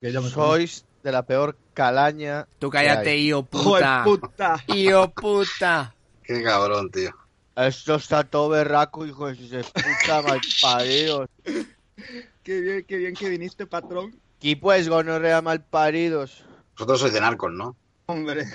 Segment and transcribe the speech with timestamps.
[0.00, 2.48] Que yo me Sois de la peor calaña.
[2.58, 4.04] Tú cállate, hijo ¡Joder, puta.
[4.04, 4.64] puta!
[4.74, 5.94] Hijo puta.
[6.22, 7.10] Qué cabrón, tío.
[7.54, 11.28] Esto está todo berraco, hijo de puta malparidos.
[12.42, 14.18] Qué bien, qué bien que viniste, patrón.
[14.38, 16.44] Aquí pues, gonorrea malparidos.
[16.78, 17.76] Vosotros sois de narcos, ¿no?
[18.06, 18.46] Hombre,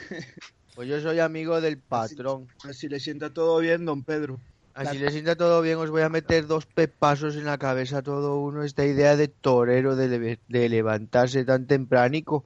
[0.73, 2.47] Pues yo soy amigo del patrón.
[2.67, 4.39] así le sienta todo bien, don Pedro.
[4.75, 8.03] Así le sienta todo bien, os voy a meter dos pepazos en la cabeza a
[8.03, 8.63] todo uno.
[8.63, 12.45] Esta idea de torero de, de levantarse tan tempranico.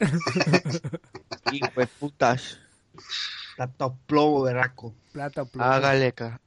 [1.50, 2.58] Hijo de putas.
[3.50, 4.94] Está todo plomo, berraco.
[5.12, 5.74] Plata, pluma.
[5.74, 6.40] Hágale, ca-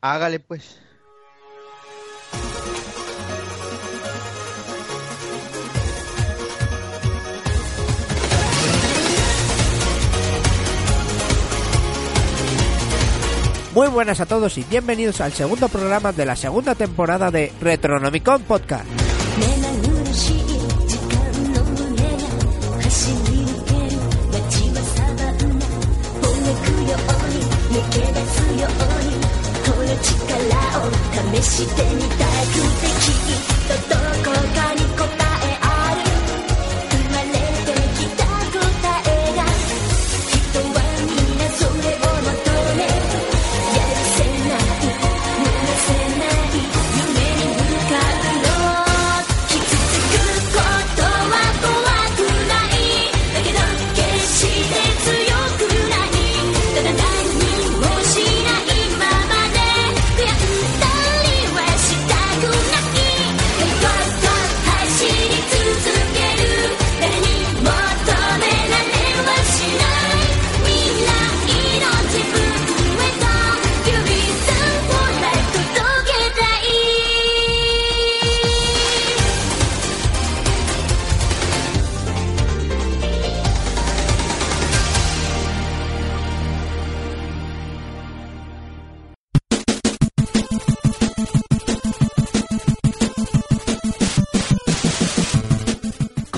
[0.00, 0.80] hágale pues.
[13.74, 18.42] Muy buenas a todos y bienvenidos al segundo programa de la segunda temporada de Retronomicon
[18.42, 18.86] Podcast.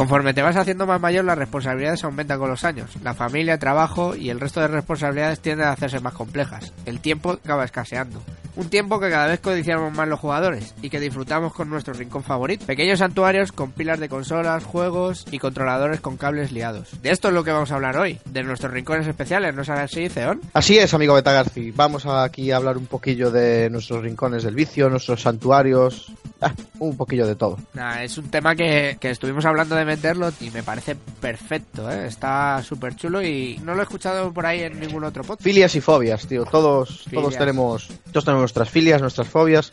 [0.07, 2.95] Conforme te vas haciendo más mayor, las responsabilidades aumentan con los años.
[3.03, 6.73] La familia, el trabajo y el resto de responsabilidades tienden a hacerse más complejas.
[6.85, 8.23] El tiempo acaba escaseando.
[8.57, 12.23] Un tiempo que cada vez codiciamos más los jugadores y que disfrutamos con nuestro rincón
[12.25, 12.65] favorito.
[12.67, 16.89] Pequeños santuarios con pilas de consolas, juegos y controladores con cables liados.
[17.03, 19.69] De esto es lo que vamos a hablar hoy, de nuestros rincones especiales, ¿no es
[19.69, 20.41] así, Ceón?
[20.55, 21.71] Así es, amigo Beta Garci.
[21.71, 26.13] Vamos aquí a hablar un poquillo de nuestros rincones del vicio, nuestros santuarios.
[26.41, 27.59] ah, un poquillo de todo.
[27.75, 32.07] Nah, es un tema que, que estuvimos hablando de meterlo y me parece perfecto, ¿eh?
[32.07, 35.43] está súper chulo y no lo he escuchado por ahí en ningún otro podcast.
[35.43, 36.45] Filias y fobias, tío.
[36.45, 39.71] Todos, todos tenemos, todos tenemos nuestras filias, nuestras fobias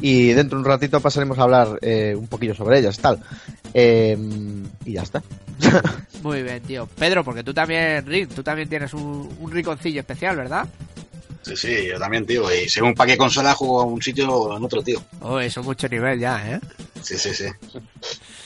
[0.00, 3.20] y dentro de un ratito pasaremos a hablar eh, un poquillo sobre ellas, tal.
[3.74, 4.16] Eh,
[4.84, 5.22] y ya está.
[6.22, 6.86] Muy bien, tío.
[6.86, 10.68] Pedro, porque tú también, Rick, tú también tienes un, un rinconcillo especial, ¿verdad?
[11.42, 12.52] Sí, sí, yo también, tío.
[12.54, 15.02] Y según para qué consola juego a un sitio o en otro, tío.
[15.20, 16.60] Oh, eso es mucho nivel ya, ¿eh?
[17.02, 17.46] Sí, sí, sí.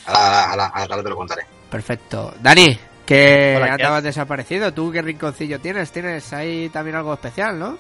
[0.06, 1.42] Ahora, ahora, ahora, te lo contaré.
[1.70, 2.34] Perfecto.
[2.40, 5.92] Dani, que Hola, ¿qué andabas desaparecido, ¿tú qué rinconcillo tienes?
[5.92, 7.78] Tienes ahí también algo especial, ¿no?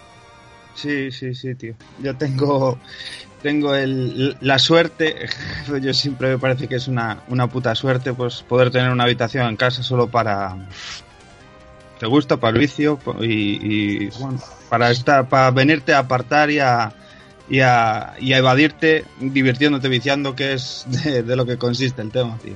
[0.76, 1.74] Sí, sí, sí, tío.
[2.02, 2.78] Yo tengo,
[3.42, 5.26] tengo el, la suerte,
[5.82, 9.46] yo siempre me parece que es una, una puta suerte, pues poder tener una habitación
[9.48, 10.56] en casa solo para...
[11.98, 12.36] ¿Te gusta?
[12.36, 14.38] Para el vicio y, bueno,
[14.68, 16.92] para estar, para venirte a apartar y a,
[17.48, 22.10] y a, y a evadirte divirtiéndote, viciando, que es de, de lo que consiste el
[22.10, 22.52] tema, tío.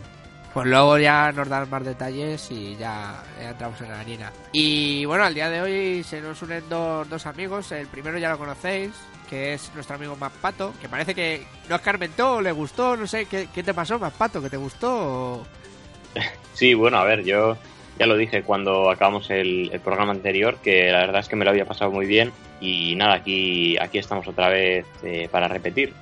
[0.53, 4.33] Pues luego ya nos dan más detalles y ya, ya entramos en la harina.
[4.53, 7.71] Y bueno, al día de hoy se nos unen dos, dos amigos.
[7.71, 8.91] El primero ya lo conocéis,
[9.29, 13.49] que es nuestro amigo Pato que parece que no escarmentó, le gustó, no sé, ¿qué,
[13.55, 14.91] qué te pasó, Pato ¿Que te gustó?
[15.39, 15.47] o-
[16.55, 17.57] Sí, bueno, a ver, yo
[17.97, 21.45] ya lo dije cuando acabamos el, el programa anterior, que la verdad es que me
[21.45, 25.95] lo había pasado muy bien y nada, aquí, aquí estamos otra vez eh, para repetir.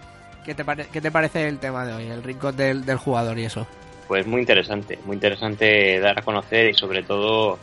[0.44, 3.38] ¿Qué te, pare- ¿Qué te parece el tema de hoy, el rincón del, del jugador
[3.38, 3.66] y eso?
[4.08, 7.58] Pues muy interesante, muy interesante dar a conocer y sobre todo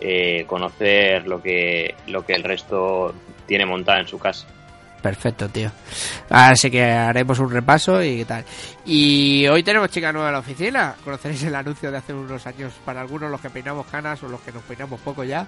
[0.00, 3.14] eh, conocer lo que, lo que el resto
[3.46, 4.46] tiene montado en su casa.
[5.00, 5.70] Perfecto, tío.
[6.30, 8.42] Así que haremos un repaso y tal.
[8.86, 10.96] Y hoy tenemos chica nueva en la oficina.
[11.04, 14.40] Conoceréis el anuncio de hace unos años para algunos los que peinamos canas o los
[14.40, 15.46] que nos peinamos poco ya.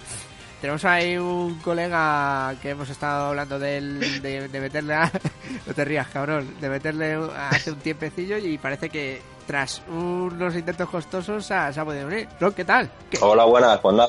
[0.61, 5.11] Tenemos ahí un colega que hemos estado hablando de, él, de, de meterle a...
[5.67, 6.55] No te rías, cabrón.
[6.61, 7.19] De meterle
[7.51, 12.07] hace un tiempecillo y parece que tras unos intentos costosos se ha, se ha podido
[12.07, 12.29] unir.
[12.41, 12.91] Ron, ¿qué tal?
[13.11, 13.79] ¿Qué- Hola, buenas.
[13.79, 14.09] Pues nada,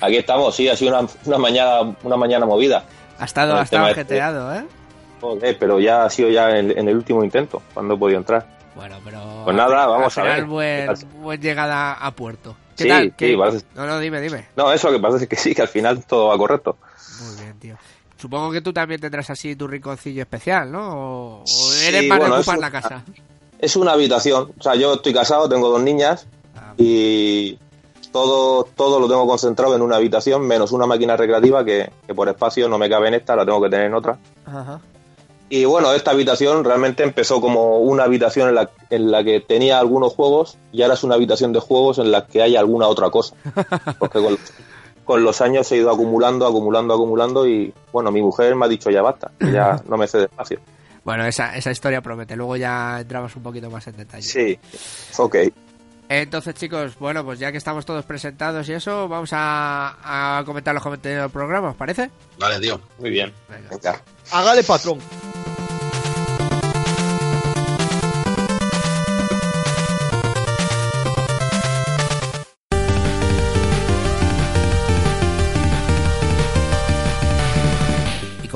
[0.00, 0.54] aquí estamos.
[0.54, 2.84] Sí, ha sido una, una mañana una mañana movida.
[3.18, 4.64] Ha estado, ha estado este- jeteado, ¿eh?
[5.20, 8.46] Joder, pero ya ha sido ya en, en el último intento, cuando he podido entrar.
[8.74, 9.42] Bueno, pero.
[9.44, 10.44] Pues nada, vamos a ver.
[10.44, 10.88] Buen,
[11.22, 12.54] buen llegada a puerto.
[12.76, 13.04] ¿Qué Sí, tal?
[13.04, 14.48] sí, ¿Qué- parece- No, no, dime, dime.
[14.54, 16.76] No, eso lo que pasa es que sí, que al final todo va correcto.
[17.22, 17.76] Muy bien, tío.
[18.18, 21.40] Supongo que tú también tendrás así tu rinconcillo especial, ¿no?
[21.40, 23.02] O, Sí, eres bueno, ocupar la casa.
[23.58, 24.52] Es una habitación.
[24.58, 26.26] O sea, yo estoy casado, tengo dos niñas
[26.56, 27.58] Ah, y
[28.12, 32.28] todo, todo lo tengo concentrado en una habitación, menos una máquina recreativa que, que por
[32.28, 34.18] espacio no me cabe en esta, la tengo que tener en otra.
[34.46, 34.80] Ajá.
[35.48, 39.78] Y bueno, esta habitación realmente empezó como una habitación en la, en la que tenía
[39.78, 43.10] algunos juegos y ahora es una habitación de juegos en la que hay alguna otra
[43.10, 43.36] cosa.
[43.98, 44.38] Porque con,
[45.04, 48.90] con los años he ido acumulando, acumulando, acumulando y bueno, mi mujer me ha dicho
[48.90, 50.58] ya basta, ya no me cede espacio.
[51.06, 52.34] Bueno, esa, esa historia promete.
[52.34, 54.22] Luego ya entramos un poquito más en detalle.
[54.22, 54.58] Sí,
[55.16, 55.36] ok.
[56.08, 60.74] Entonces, chicos, bueno, pues ya que estamos todos presentados y eso, vamos a, a comentar
[60.74, 62.10] los comentarios del programa, ¿os parece?
[62.40, 62.80] Vale, tío.
[62.98, 63.32] Muy bien.
[63.48, 63.68] Venga.
[63.70, 64.02] Venga.
[64.32, 64.98] Hágale patrón.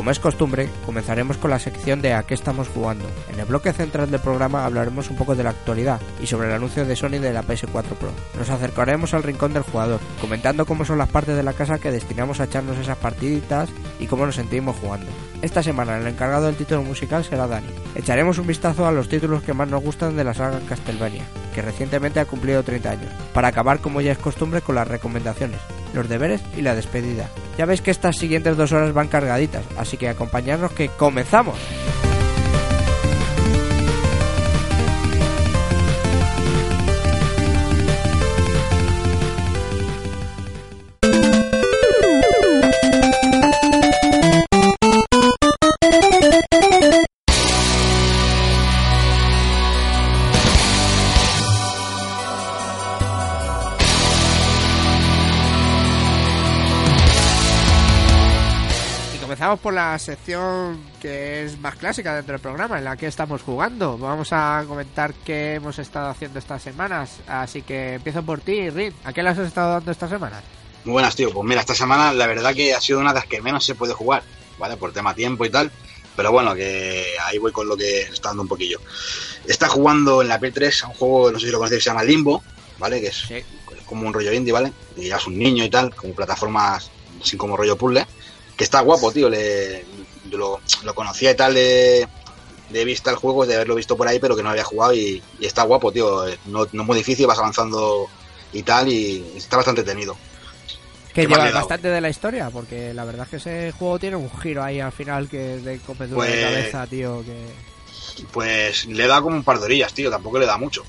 [0.00, 3.04] Como es costumbre, comenzaremos con la sección de A qué estamos jugando.
[3.30, 6.54] En el bloque central del programa hablaremos un poco de la actualidad y sobre el
[6.54, 8.10] anuncio de Sony de la PS4 Pro.
[8.38, 11.90] Nos acercaremos al rincón del jugador, comentando cómo son las partes de la casa que
[11.90, 13.68] destinamos a echarnos esas partiditas
[13.98, 15.12] y cómo nos sentimos jugando.
[15.42, 17.68] Esta semana el encargado del título musical será Dani.
[17.94, 21.62] Echaremos un vistazo a los títulos que más nos gustan de la saga Castlevania, que
[21.62, 25.60] recientemente ha cumplido 30 años, para acabar como ya es costumbre con las recomendaciones,
[25.94, 27.30] los deberes y la despedida.
[27.56, 31.56] Ya veis que estas siguientes dos horas van cargaditas, así que acompañadnos que comenzamos.
[59.50, 63.42] Comenzamos por la sección que es más clásica dentro del programa, en la que estamos
[63.42, 63.98] jugando.
[63.98, 67.16] Vamos a comentar qué hemos estado haciendo estas semanas.
[67.26, 68.94] Así que empiezo por ti, Rin.
[69.02, 70.44] ¿A qué le has estado dando estas semanas?
[70.84, 71.32] Muy buenas, tío.
[71.32, 73.74] Pues mira, esta semana la verdad que ha sido una de las que menos se
[73.74, 74.22] puede jugar,
[74.56, 74.76] ¿vale?
[74.76, 75.72] Por tema tiempo y tal.
[76.14, 78.78] Pero bueno, que ahí voy con lo que está dando un poquillo.
[79.48, 82.04] Está jugando en la P3 a un juego, no sé si lo conocéis, se llama
[82.04, 82.40] Limbo,
[82.78, 83.00] ¿vale?
[83.00, 83.42] Que es Sí.
[83.84, 84.72] como un rollo indie, ¿vale?
[84.96, 86.88] Y ya es un niño y tal, con plataformas
[87.20, 88.06] así como rollo puzzle.
[88.60, 89.30] Que está guapo, tío.
[89.30, 89.86] Le,
[90.28, 92.06] yo lo, lo conocía y tal de,
[92.68, 95.22] de vista el juego, de haberlo visto por ahí, pero que no había jugado y,
[95.38, 96.26] y está guapo, tío.
[96.44, 98.06] No, no es muy difícil, vas avanzando
[98.52, 100.14] y tal, y está bastante entretenido.
[101.14, 103.98] Que ¿Qué más lleva bastante de la historia, porque la verdad es que ese juego
[103.98, 107.24] tiene un giro ahí al final que es de comedura de Pues- cabeza, tío.
[107.24, 107.46] Que...
[108.30, 110.84] Pues le da como un par de orillas, tío, tampoco le da mucho.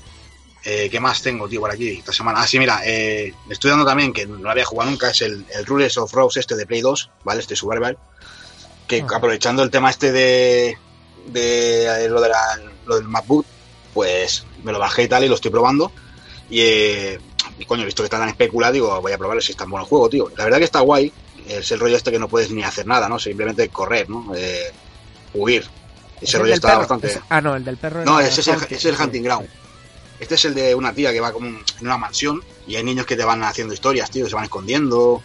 [0.64, 2.40] Eh, ¿Qué más tengo, tío, por aquí esta semana?
[2.42, 5.44] Ah, sí, mira, eh, estoy dando también, que no lo había jugado nunca, es el,
[5.54, 7.40] el Rules of Rose este de Play 2, ¿vale?
[7.40, 7.98] Este Survival.
[8.86, 9.16] Que Ah.
[9.16, 10.78] aprovechando el tema este de,
[11.26, 13.44] de eh, lo, de la- lo del MacBook,
[13.92, 15.90] pues me lo bajé y tal y lo estoy probando.
[16.48, 17.18] Y, eh,
[17.58, 19.84] y coño, visto que está tan especulado, digo, voy a probarlo si está en buen
[19.84, 20.30] juego, tío.
[20.36, 21.12] La verdad que está guay.
[21.48, 23.18] Es el rollo este que no puedes ni hacer nada, ¿no?
[23.18, 24.32] Simplemente correr, ¿no?
[24.36, 24.70] Eh,
[25.34, 25.62] huir.
[26.20, 26.78] ¿Es Ese el rollo está perro?
[26.80, 27.06] bastante...
[27.08, 28.04] Es- Ah, no, el del perro.
[28.04, 28.94] No, ese es, el, es el.
[29.00, 29.48] Hunting Ground.
[30.22, 33.06] Este es el de una tía que va como en una mansión y hay niños
[33.06, 35.20] que te van haciendo historias, tío, que se van escondiendo.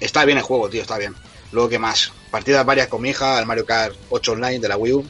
[0.00, 1.14] Está bien el juego, tío, está bien.
[1.52, 2.12] Luego, ¿qué más?
[2.30, 5.06] Partidas varias con mi hija, al Mario Kart 8 Online de la Wii U.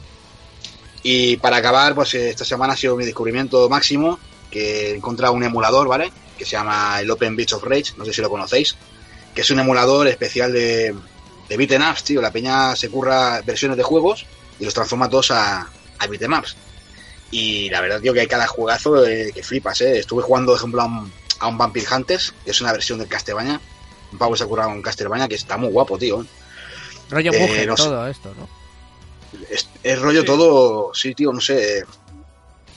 [1.03, 4.19] Y para acabar, pues eh, esta semana ha sido mi descubrimiento máximo,
[4.51, 6.11] que he encontrado un emulador, ¿vale?
[6.37, 8.75] Que se llama el Open Beach of Rage, no sé si lo conocéis.
[9.33, 10.93] Que es un emulador especial de,
[11.47, 12.21] de beat'em ups, tío.
[12.21, 14.25] La peña se curra versiones de juegos
[14.59, 15.65] y los transforma todos a,
[15.97, 16.57] a beat'em ups.
[17.31, 19.99] Y la verdad, tío, que hay cada juegazo eh, que flipas, ¿eh?
[19.99, 23.07] Estuve jugando, por ejemplo, a un, a un Vampire Hunters, que es una versión del
[23.07, 23.61] Castlevania.
[24.11, 26.25] Un pavo se ha currado un Castlevania que está muy guapo, tío.
[27.09, 27.83] Rollo Eh, mujer, no sé.
[27.83, 28.47] todo esto, ¿no?
[29.49, 31.83] Es, es rollo todo, sí, tío, no sé.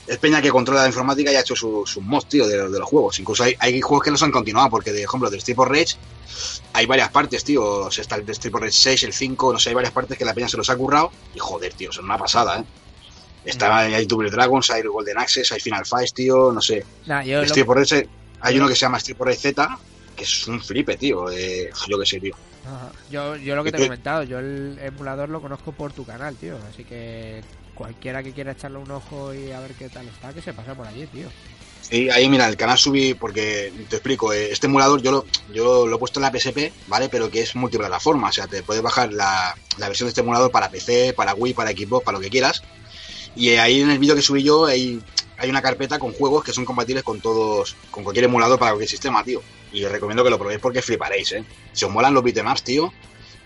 [0.06, 2.78] Es Peña que controla la informática y ha hecho sus su mods, tío, de, de
[2.78, 3.18] los juegos.
[3.20, 5.96] Incluso hay, hay juegos que los han continuado, porque, por ejemplo, del Street of Rage
[6.74, 7.64] hay varias partes, tío.
[7.64, 9.92] O sea, está el de Street of Rage 6, el 5, no sé, hay varias
[9.94, 11.10] partes que la Peña se los ha currado.
[11.34, 12.64] Y joder, tío, son una pasada, ¿eh?
[13.44, 16.84] Está, hay Double Dragons, hay Golden Access, hay Final Fight, tío, no sé.
[17.06, 18.08] Nah, yo lo- Street Rage,
[18.40, 19.78] hay uno que se llama Street Rage Z,
[20.16, 21.28] que es un flipe, tío.
[21.30, 22.34] eh, yo qué sé, tío.
[22.64, 22.92] Ajá.
[23.10, 26.36] Yo, yo lo que te he comentado, yo el emulador lo conozco por tu canal,
[26.36, 26.56] tío.
[26.70, 27.42] Así que
[27.74, 30.74] cualquiera que quiera echarle un ojo y a ver qué tal está, que se pasa
[30.74, 31.26] por allí, tío.
[31.80, 35.86] Sí, ahí mira, el canal subí porque te explico, eh, este emulador yo lo, yo
[35.88, 37.08] lo he puesto en la PSP, ¿vale?
[37.08, 40.50] Pero que es multiplataforma, o sea, te puedes bajar la, la versión de este emulador
[40.52, 42.62] para PC, para Wii, para Xbox, para lo que quieras.
[43.34, 45.00] Y ahí en el vídeo que subí yo hay,
[45.38, 48.90] hay una carpeta con juegos que son compatibles con todos, con cualquier emulador para cualquier
[48.90, 49.42] sistema, tío.
[49.72, 51.44] Y os recomiendo que lo probéis porque fliparéis, ¿eh?
[51.72, 52.92] Si os molan los beatemaps, tío,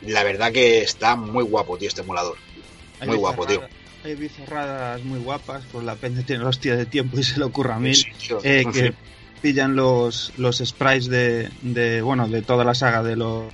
[0.03, 2.37] la verdad que está muy guapo, tío, este emulador.
[3.01, 3.63] Hay Muy guapo, tío.
[4.05, 7.45] Hay bizarradas muy guapas, pues la peña tiene los tíos de tiempo y se le
[7.45, 7.95] ocurra a mil.
[7.95, 8.95] Sí, tío, eh, que
[9.43, 13.53] pillan los, los sprites de, de, bueno, de toda la saga de los,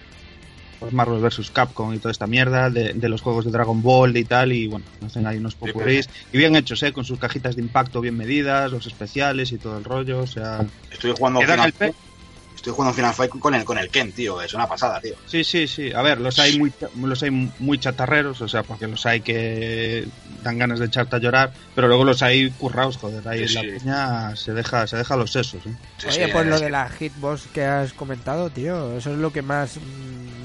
[0.83, 1.51] los Marvel vs.
[1.51, 4.67] Capcom y toda esta mierda, de, de los juegos de Dragon Ball y tal, y
[4.67, 6.09] bueno, hacen ahí unos popurrís.
[6.33, 6.93] Y bien hechos, ¿eh?
[6.93, 10.65] Con sus cajitas de impacto bien medidas, los especiales y todo el rollo, o sea...
[10.91, 11.95] Estoy jugando ¿Quedan Final el pe-
[12.62, 14.40] Estoy jugando Final Fight con el, con el Ken, tío.
[14.40, 15.16] Es una pasada, tío.
[15.26, 15.92] Sí, sí, sí.
[15.92, 20.07] A ver, los hay muy, los hay muy chatarreros, o sea, porque los hay que
[20.45, 23.26] dan ganas de echarte a llorar, pero luego los hay currados, joder.
[23.26, 23.66] Ahí Sí, la sí.
[23.66, 25.75] peña se deja, se deja los sesos, ¿eh?
[25.99, 29.33] Sí, Oye, sí, pues lo de la hitbox que has comentado, tío, eso es lo
[29.33, 29.78] que más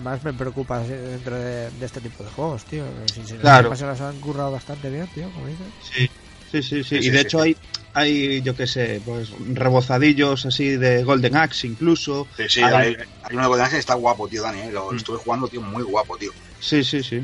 [0.03, 2.83] más me preocupa dentro de, de este tipo de juegos, tío.
[3.13, 3.75] Si se, Claro.
[3.75, 5.67] se las han currado bastante bien, tío, como dices.
[5.83, 6.09] Sí,
[6.51, 6.83] sí, sí.
[6.83, 6.95] sí.
[7.01, 7.55] Y de hecho hay,
[7.93, 9.29] hay, yo qué sé, pues
[9.71, 12.27] rebozadillos así de Golden Axe incluso.
[12.37, 14.59] Sí, sí, Hay- hay, de Golden Axe que está guapo, tío, Dani.
[14.61, 14.71] ¿eh?
[14.71, 14.97] Lo, lo Mm.
[14.97, 16.31] estuve jugando, tío, muy guapo, tío.
[16.59, 17.21] Sí, sí, sí.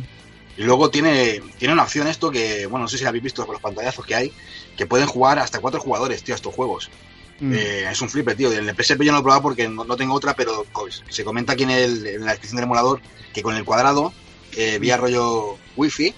[0.55, 3.43] Y luego tiene, tiene una opción esto que, bueno, no sé si la habéis visto
[3.45, 4.31] con los pantallazos que hay,
[4.77, 6.89] que pueden jugar hasta cuatro jugadores, tío, a estos juegos.
[7.39, 7.53] Mm.
[7.53, 8.51] Eh, es un flipe, tío.
[8.53, 10.87] En el PSP yo no lo he probado porque no, no tengo otra, pero co-
[11.09, 13.01] se comenta aquí en, el- en la descripción del emulador
[13.33, 14.13] que con el cuadrado,
[14.55, 16.13] eh, vía rollo wifi,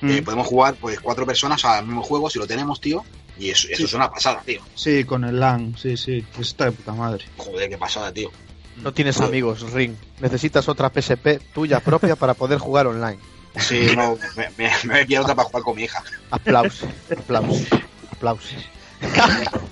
[0.00, 0.10] Mm.
[0.10, 3.04] eh, podemos jugar pues cuatro personas al mismo juego si lo tenemos, tío.
[3.38, 3.84] Y eso, eso Sí.
[3.84, 4.60] es una pasada, tío.
[4.74, 6.24] Sí, con el LAN, sí, sí.
[6.40, 7.24] Está de puta madre.
[7.36, 8.30] Joder, qué pasada, tío.
[8.76, 9.94] No tienes amigos, Ring.
[10.20, 13.18] Necesitas otra PSP tuya propia para poder jugar online.
[13.58, 16.02] Sí, no, me, me, me voy a otra para jugar con mi hija.
[16.30, 17.66] Aplausos, aplausos,
[18.12, 18.54] aplausos.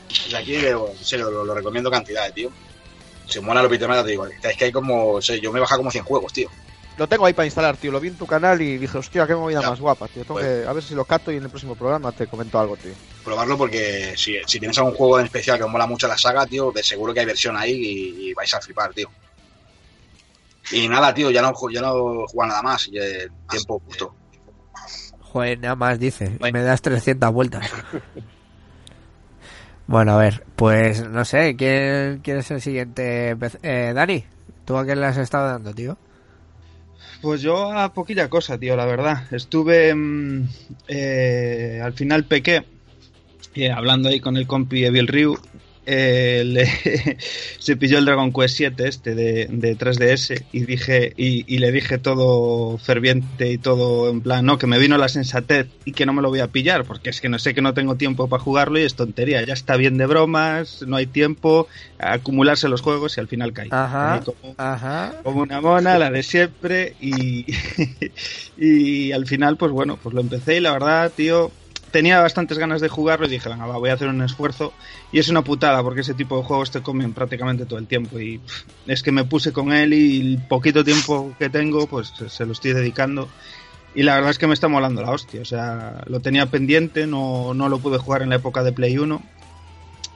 [0.08, 2.50] Desde aquí, en serio, lo, lo recomiendo cantidad, tío.
[3.28, 4.26] Se mola lo pitemadas, te digo.
[4.26, 6.48] Es que hay como, o sea, yo me he bajado como 100 juegos, tío.
[6.98, 7.92] Lo tengo ahí para instalar, tío.
[7.92, 9.68] Lo vi en tu canal y dije, hostia, qué movida Ya.
[9.70, 10.22] más guapa, tío.
[10.24, 12.58] Tengo Pues- que, a ver si lo cato y en el próximo programa te comento
[12.58, 12.92] algo, tío.
[13.24, 16.46] Probarlo porque si, si tienes algún juego en especial que os mola mucho la saga,
[16.46, 19.10] tío, de seguro que hay versión ahí y, y vais a flipar, tío.
[20.72, 21.92] Y nada, tío, ya no, ya no
[22.26, 22.88] juego nada más.
[22.88, 24.14] Y, eh, tiempo justo.
[25.20, 26.38] Joder, nada más dice.
[26.40, 27.70] Me das 300 vueltas.
[29.86, 33.36] bueno, a ver, pues no sé, ¿quién, quién es el siguiente?
[33.62, 34.24] Eh, Dani,
[34.64, 35.96] ¿tú a qué le has estado dando, tío?
[37.20, 39.24] Pues yo a poquilla cosa, tío, la verdad.
[39.32, 39.94] Estuve.
[39.94, 40.48] mm,
[40.88, 42.64] eh, al final pequé.
[43.54, 45.38] eh, hablando ahí con el compi Evil Ryu.
[45.86, 47.16] Eh, le-
[47.58, 51.70] se pilló el Dragon Quest 7 este de, de 3DS y dije y, y le
[51.72, 56.04] dije todo ferviente y todo en plan no que me vino la sensatez y que
[56.06, 58.28] no me lo voy a pillar porque es que no sé que no tengo tiempo
[58.28, 62.68] para jugarlo y es tontería ya está bien de bromas no hay tiempo a acumularse
[62.68, 64.22] los juegos y al final caí Ajá.
[64.24, 65.14] Como- Ajá.
[65.22, 67.46] como una mona, la de siempre, y,
[68.56, 71.50] y al final, pues bueno, pues lo empecé y la verdad, tío,
[71.90, 74.72] tenía bastantes ganas de jugarlo y dije, venga, va, voy a hacer un esfuerzo.
[75.12, 78.18] Y es una putada porque ese tipo de juegos te comen prácticamente todo el tiempo.
[78.18, 82.12] Y pff, es que me puse con él y el poquito tiempo que tengo, pues
[82.28, 83.28] se lo estoy dedicando.
[83.94, 85.40] Y la verdad es que me está molando la hostia.
[85.40, 88.98] O sea, lo tenía pendiente, no, no lo pude jugar en la época de Play
[88.98, 89.22] 1.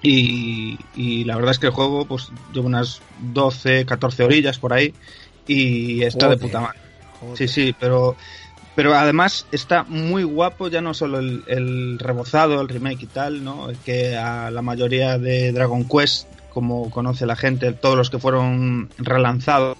[0.02, 4.74] Y, y la verdad es que el juego, pues llevo unas 12, 14 orillas por
[4.74, 4.92] ahí.
[5.46, 6.78] Y está de puta madre.
[7.20, 7.38] Joder.
[7.38, 8.16] Sí, sí, pero,
[8.74, 13.44] pero además está muy guapo, ya no solo el, el rebozado, el remake y tal,
[13.44, 13.68] ¿no?
[13.84, 18.88] Que a la mayoría de Dragon Quest, como conoce la gente, todos los que fueron
[18.98, 19.76] relanzados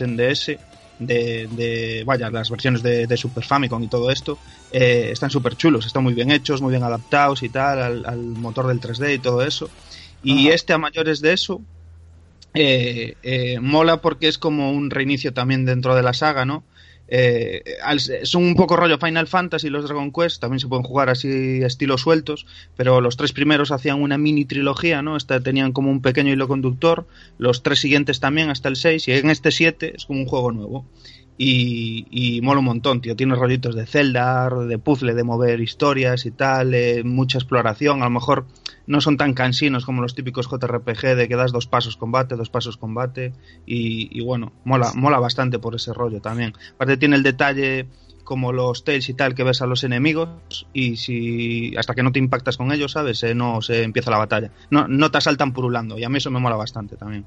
[0.00, 0.58] en DS,
[0.98, 4.38] de, de vaya, las versiones de, de Super Famicom y todo esto,
[4.70, 8.18] eh, están súper chulos, están muy bien hechos, muy bien adaptados y tal, al, al
[8.18, 9.70] motor del 3D y todo eso.
[10.22, 10.54] Y Ajá.
[10.54, 11.62] este a mayores de eso,
[12.52, 16.62] eh, eh, mola porque es como un reinicio también dentro de la saga, ¿no?
[17.12, 17.64] Eh,
[18.22, 22.02] son un poco rollo Final Fantasy los Dragon Quest, también se pueden jugar así estilos
[22.02, 25.16] sueltos, pero los tres primeros hacían una mini trilogía, ¿no?
[25.16, 29.12] Esta tenían como un pequeño hilo conductor, los tres siguientes también hasta el 6 y
[29.12, 30.86] en este 7 es como un juego nuevo.
[31.42, 33.16] Y, y mola un montón, tío.
[33.16, 38.02] Tiene rollitos de Zelda, de puzzle, de mover historias y tal, eh, mucha exploración.
[38.02, 38.44] A lo mejor
[38.86, 42.50] no son tan cansinos como los típicos JRPG de que das dos pasos combate, dos
[42.50, 43.32] pasos combate.
[43.64, 46.52] Y, y bueno, mola, mola bastante por ese rollo también.
[46.74, 47.86] Aparte tiene el detalle
[48.22, 52.12] como los Tales y tal que ves a los enemigos y si hasta que no
[52.12, 53.22] te impactas con ellos, ¿sabes?
[53.22, 54.50] Eh, no se empieza la batalla.
[54.68, 57.24] No, no te asaltan purulando y a mí eso me mola bastante también.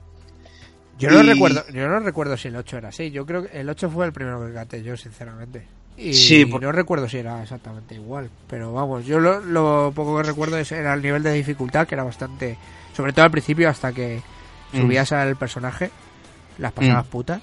[0.99, 3.11] Yo no Y- recuerdo, yo no recuerdo si el 8 era así.
[3.11, 5.65] Yo creo que el 8 fue el primero que caté yo, sinceramente.
[5.97, 8.29] Y Sí, por- no recuerdo si era exactamente igual.
[8.47, 11.95] Pero vamos, yo lo, lo poco que recuerdo es, era el nivel de dificultad, que
[11.95, 12.57] era bastante.
[12.95, 14.21] Sobre todo al principio, hasta que
[14.71, 14.81] Mm.
[14.81, 15.89] subías al personaje,
[16.57, 17.09] las pasadas Mm.
[17.09, 17.41] putas.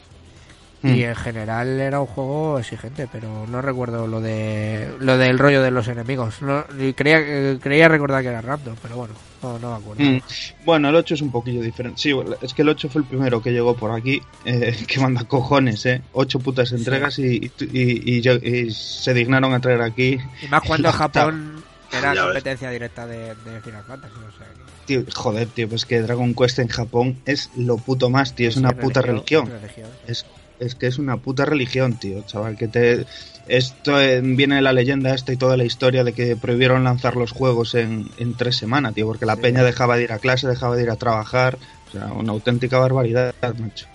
[0.82, 1.04] Y Mm.
[1.10, 5.70] en general era un juego exigente, pero no recuerdo lo de lo del rollo de
[5.70, 6.40] los enemigos.
[6.40, 10.02] No, y creía, creía recordar que era random, pero bueno, no, no me acuerdo.
[10.02, 10.20] Mm.
[10.64, 12.00] Bueno, el 8 es un poquillo diferente.
[12.00, 14.22] Sí, es que el 8 fue el primero que llegó por aquí.
[14.46, 16.00] eh, que manda cojones, ¿eh?
[16.12, 20.16] Ocho putas entregas y, y, y- y- y se dignaron a traer aquí.
[20.42, 24.14] Y más cuando Japón era competencia directa de, de Final Fantasy.
[24.16, 28.08] O sea, que- Tío, joder, tío, pues que Dragon Quest en Japón es lo puto
[28.10, 28.48] más, tío.
[28.48, 29.46] Es una puta religión.
[29.46, 29.88] religión.
[30.08, 30.24] Es,
[30.60, 32.56] es que es una puta religión, tío, chaval.
[32.56, 33.06] Que te.
[33.48, 37.32] Esto eh, viene la leyenda esta y toda la historia de que prohibieron lanzar los
[37.32, 39.40] juegos en, en tres semanas, tío, porque la Sí.
[39.42, 41.58] peña dejaba de ir a clase, dejaba de ir a trabajar.
[41.88, 43.86] O sea, una auténtica barbaridad, macho.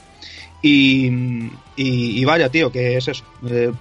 [0.68, 3.24] Y, y, vaya, tío, que es eso.
[3.48, 3.72] Eh,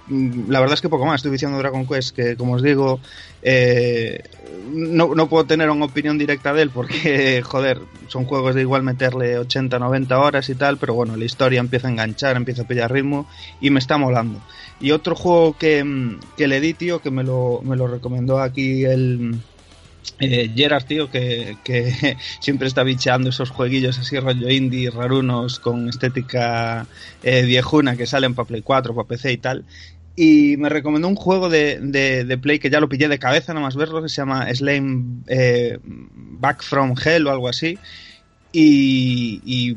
[0.47, 1.15] la verdad es que poco más.
[1.15, 2.99] Estoy diciendo Dragon Quest, que como os digo,
[3.41, 4.21] eh,
[4.71, 8.83] no, no puedo tener una opinión directa de él porque, joder, son juegos de igual
[8.83, 12.67] meterle 80, 90 horas y tal, pero bueno, la historia empieza a enganchar, empieza a
[12.67, 13.27] pillar ritmo
[13.59, 14.39] y me está molando.
[14.79, 15.83] Y otro juego que,
[16.37, 19.39] que le di, tío, que me lo, me lo recomendó aquí el...
[20.19, 21.57] Eh, Gerard, tío, que,
[22.39, 26.87] siempre está bicheando esos jueguillos así rollo indie, rarunos, con estética
[27.23, 29.65] eh, viejuna que salen para Play 4, para PC y tal.
[30.15, 33.75] Y me recomendó un juego de, Play que ya lo pillé de cabeza, nada más
[33.75, 37.77] verlo, que se llama Slame eh, Back from Hell o algo así.
[38.53, 39.75] Y, y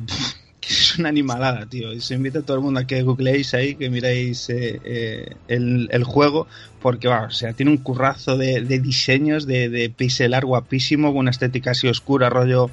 [0.68, 1.92] es una animalada, tío.
[1.92, 5.37] Y se invita a todo el mundo a que googleéis ahí, que miréis eh, eh,
[5.48, 6.46] el, el juego,
[6.80, 11.18] porque va, o sea, tiene un currazo de, de diseños, de, de pixelar guapísimo, con
[11.18, 12.70] una estética así oscura, rollo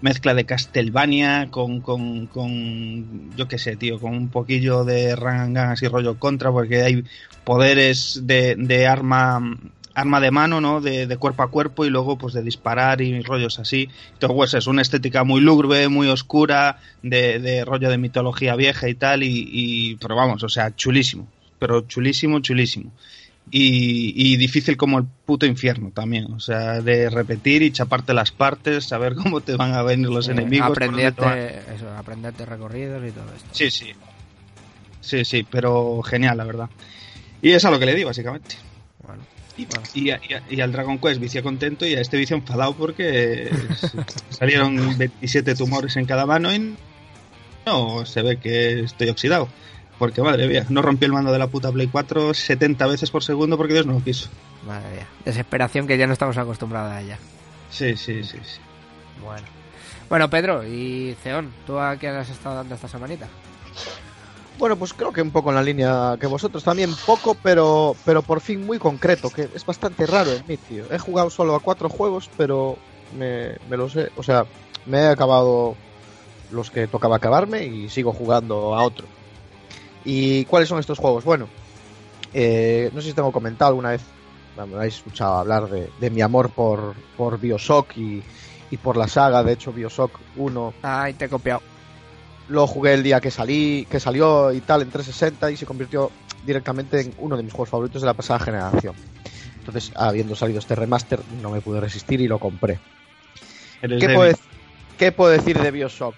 [0.00, 5.70] mezcla de Castlevania con, con, con yo qué sé, tío, con un poquillo de Rangan
[5.70, 7.04] así rollo contra, porque hay
[7.44, 9.58] poderes de, de arma
[9.94, 10.80] arma de mano, ¿no?
[10.80, 13.88] De, de, cuerpo a cuerpo y luego pues de disparar y rollos así.
[14.14, 18.88] Entonces, pues es una estética muy lúgubre, muy oscura, de, de rollo de mitología vieja
[18.88, 22.90] y tal, y, y, pero vamos, o sea, chulísimo, pero chulísimo, chulísimo.
[23.50, 28.32] Y, y, difícil como el puto infierno también, o sea, de repetir y chaparte las
[28.32, 30.70] partes, saber cómo te van a venir los Eh, enemigos.
[30.70, 33.48] aprenderte, eso, aprenderte recorridos y todo esto.
[33.52, 33.92] Sí, sí.
[35.02, 36.70] Sí, sí, pero genial, la verdad.
[37.42, 38.56] Y es a lo que le di, básicamente.
[39.06, 39.22] Bueno,
[39.56, 39.82] Y, Bueno.
[39.94, 42.74] y, a- y a- y al Dragon Quest vicia contento y a este vicio enfadado
[42.74, 43.50] porque
[44.30, 46.74] salieron 27 tumores en cada mano y
[47.66, 49.48] no se ve que estoy oxidado.
[49.98, 53.22] Porque madre mía, no rompí el mando de la puta Play 4 70 veces por
[53.22, 54.28] segundo porque Dios no lo quiso.
[54.66, 55.06] madre mía.
[55.24, 57.18] Desesperación que ya no estamos acostumbrados a ella.
[57.70, 58.58] Sí, sí, sí, sí.
[59.22, 59.46] Bueno.
[60.08, 63.28] Bueno, Pedro y Ceón, ¿tú a qué has estado dando esta semanita?
[64.58, 68.22] Bueno, pues creo que un poco en la línea que vosotros también, poco, pero, pero
[68.22, 70.84] por fin muy concreto, que es bastante raro en mí, tío.
[70.92, 72.76] He jugado solo a cuatro juegos, pero
[73.18, 74.46] me, me los he, o sea,
[74.86, 75.74] me he acabado
[76.50, 79.06] los que tocaba acabarme y sigo jugando a otro.
[80.04, 81.24] ¿Y cuáles son estos juegos?
[81.24, 81.48] Bueno,
[82.32, 84.02] eh, no sé si tengo comentado alguna vez,
[84.56, 88.22] me habéis escuchado hablar de, de mi amor por, por Bioshock y,
[88.70, 91.60] y por la saga, de hecho Bioshock 1 Ay, te he copiado.
[92.48, 96.10] Lo jugué el día que salí, que salió y tal en 360 y se convirtió
[96.44, 98.94] directamente en uno de mis juegos favoritos de la pasada generación.
[99.58, 102.78] Entonces, habiendo salido este remaster, no me pude resistir y lo compré.
[103.98, 104.30] ¿Qué puedo,
[104.98, 106.14] qué puedo decir de Bioshock?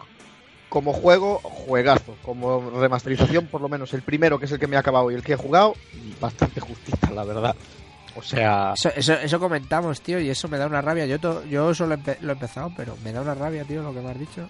[0.69, 2.17] Como juego, juegazo.
[2.23, 5.15] Como remasterización, por lo menos el primero, que es el que me ha acabado y
[5.15, 5.75] el que he jugado,
[6.21, 7.55] bastante justita, la verdad.
[8.17, 11.07] O sea, Eso, eso, eso comentamos, tío, y eso me da una rabia.
[11.07, 13.95] Yo, to- yo solo empe- lo he empezado, pero me da una rabia, tío, lo
[13.95, 14.49] que me has dicho.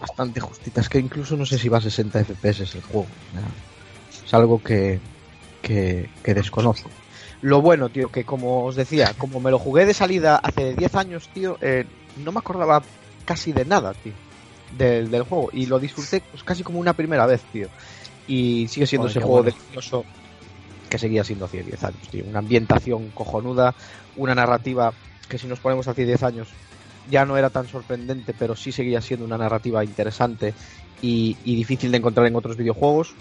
[0.00, 0.80] Bastante justita.
[0.80, 3.06] Es que incluso no sé si va a 60 FPS el juego.
[4.24, 5.00] Es algo que,
[5.62, 6.90] que, que desconozco.
[7.42, 10.94] Lo bueno, tío, que como os decía, como me lo jugué de salida hace 10
[10.96, 11.84] años, tío, eh,
[12.24, 12.82] no me acordaba
[13.24, 14.14] casi de nada, tío,
[14.76, 15.50] del, del juego.
[15.52, 17.68] Y lo disfruté pues, casi como una primera vez, tío.
[18.26, 19.56] Y sigue siendo Joder, ese juego bueno.
[19.56, 20.04] delicioso
[20.88, 22.24] que seguía siendo hace 10 años, tío.
[22.24, 23.74] Una ambientación cojonuda,
[24.16, 24.92] una narrativa
[25.28, 26.48] que si nos ponemos hace 10 años
[27.10, 30.54] ya no era tan sorprendente, pero sí seguía siendo una narrativa interesante
[31.02, 33.14] y, difícil de encontrar en otros videojuegos.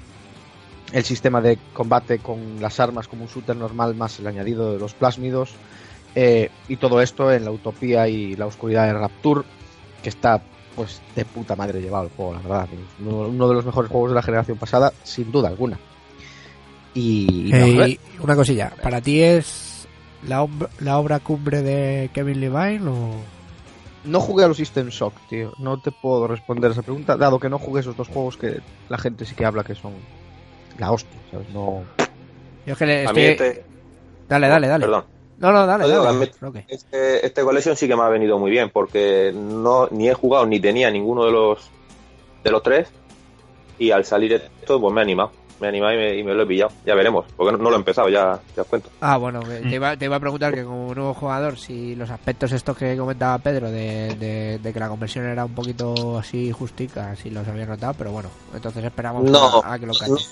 [0.91, 4.80] El sistema de combate con las armas como un shooter normal más el añadido de
[4.80, 5.56] los plásmidos
[6.13, 9.41] eh, y todo esto en la utopía y la oscuridad de Rapture
[10.04, 10.41] que está
[10.76, 12.67] pues de puta madre llevado el juego, la verdad.
[13.00, 15.80] Uno, de los mejores juegos de la generación pasada, sin duda alguna.
[16.93, 19.88] Y, Eh, una cosilla, ¿para ti es
[20.28, 20.48] la,
[20.80, 23.35] la obra cumbre de Kevin Levine o...?
[24.06, 25.52] No jugué a los System Shock, tío.
[25.58, 28.98] No te puedo responder esa pregunta, dado que no jugué esos dos juegos que la
[28.98, 29.94] gente sí que habla que son
[30.78, 31.50] la hostia, ¿sabes?
[31.50, 31.84] No...
[32.65, 33.48] Yo es que le A mí estoy...
[33.48, 33.65] este,
[34.28, 34.86] Dale, dale, dale.
[34.86, 35.06] perdón,
[35.38, 36.65] No, no, dale, No, dale.
[36.68, 40.46] este, este Collection sí que me ha venido muy bien porque no ni he jugado
[40.48, 41.70] ni tenía ninguno de los
[42.44, 42.89] de los tres
[43.78, 45.32] y al salir esto, pues me he animado.
[45.60, 46.72] Me he animado y me, y me lo he pillado.
[46.86, 48.89] Ya veremos, porque no, no lo he empezado, ya, ya os cuento.
[49.00, 52.10] Ah, bueno, que te, iba, te iba a preguntar que como nuevo jugador, si los
[52.10, 56.52] aspectos estos que comentaba Pedro, de, de- de que la conversión era un poquito así
[56.52, 60.00] justica, si los había notado, pero bueno, entonces esperamos No, a, a que lo no,
[60.00, 60.28] cache.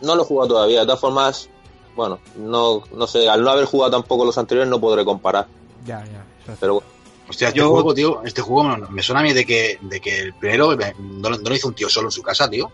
[0.00, 0.80] no lo he jugado todavía.
[0.80, 1.48] De todas formas,
[1.94, 5.46] bueno, no, no sé, al no haber jugado tampoco los anteriores no podré comparar.
[5.84, 6.24] Ya, ya.
[6.42, 6.88] eso es Pero bueno,
[7.28, 10.00] Hostia, este Yo- juego, tío, este juego me, me suena a mí de que, de
[10.00, 12.70] que el primero no, no lo hizo un tío solo en su casa, tío.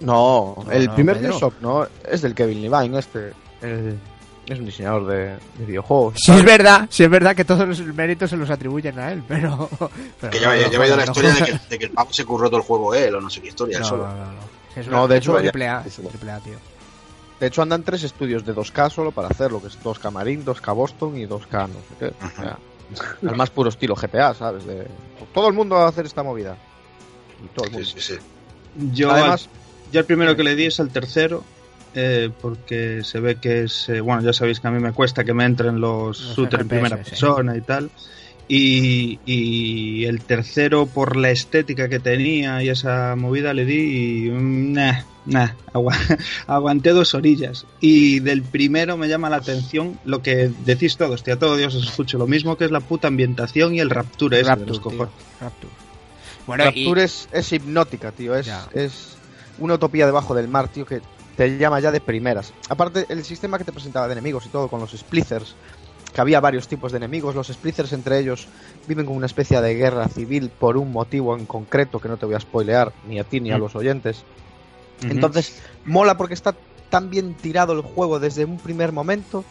[0.00, 1.30] No, No, el no, primer Pedro.
[1.30, 3.32] Bioshock no es del Kevin Levine, este.
[3.62, 3.98] el-
[4.46, 5.16] es un diseñador de,
[5.58, 6.14] de videojuegos.
[6.16, 9.22] Sí es verdad, sí es verdad que todos los méritos se los atribuyen a él,
[9.28, 9.68] pero...
[10.20, 11.36] pero Que no, yo, yo no, he oído la no, historia no.
[11.38, 13.42] de que, de que el pavo se curró todo el juego él, o no sé
[13.42, 14.06] qué historia, No, solo.
[14.08, 14.38] no, no, no.
[14.74, 16.54] Es No, una- de es un hecho, triple A, ya, es un triple A, tío.
[17.40, 20.74] De hecho, andan tres estudios de 2K solo para hacerlo, que es 2K Marine, 2K
[20.74, 22.06] Boston y 2K no sé qué.
[22.06, 22.58] O sea,
[23.28, 24.64] al más puro estilo GPA, ¿sabes?
[24.64, 24.86] De,
[25.34, 26.56] todo el mundo va a hacer esta movida.
[27.44, 27.90] Y todo el Sí, mundo.
[27.90, 28.18] sí, sí.
[28.92, 29.57] Yo, Además, al-
[29.92, 31.44] yo el primero que le di es al tercero,
[31.94, 33.88] eh, porque se ve que es.
[33.88, 36.62] eh, bueno, ya sabéis que a mí me cuesta que me entren los, Los shooters
[36.62, 37.10] en primera sí.
[37.10, 37.90] persona y tal.
[38.50, 44.30] Y, y el tercero, por la estética que tenía y esa movida, le di y.
[44.30, 45.92] mm, Nah, nah, agua-
[46.46, 47.66] aguanté dos orillas.
[47.80, 51.74] Y del primero me llama la atención lo que decís todos, tío, a todo Dios
[51.74, 54.78] os escucho lo mismo, que es la puta ambientación y el Rapture ese de los
[54.78, 55.14] Rapture, tío, cojones.
[55.40, 55.72] Rapture.
[56.46, 58.34] Bueno, y- Rapture es, es hipnótica, tío.
[58.34, 58.66] Es, Ya.
[58.72, 59.17] es
[59.58, 61.00] una utopía debajo del mar, tío, que
[61.36, 62.52] te llama ya de primeras.
[62.68, 65.54] Aparte, el sistema que te presentaba de enemigos y todo, con los splitters,
[66.12, 67.34] que había varios tipos de enemigos.
[67.34, 68.48] Los splitters entre ellos
[68.86, 72.26] viven como una especie de guerra civil por un motivo en concreto que no te
[72.26, 73.60] voy a spoilear ni a ti ni a Mm.
[73.60, 74.24] los oyentes.
[75.02, 76.56] Entonces, mola porque está
[76.90, 79.44] tan bien tirado el juego desde un primer momento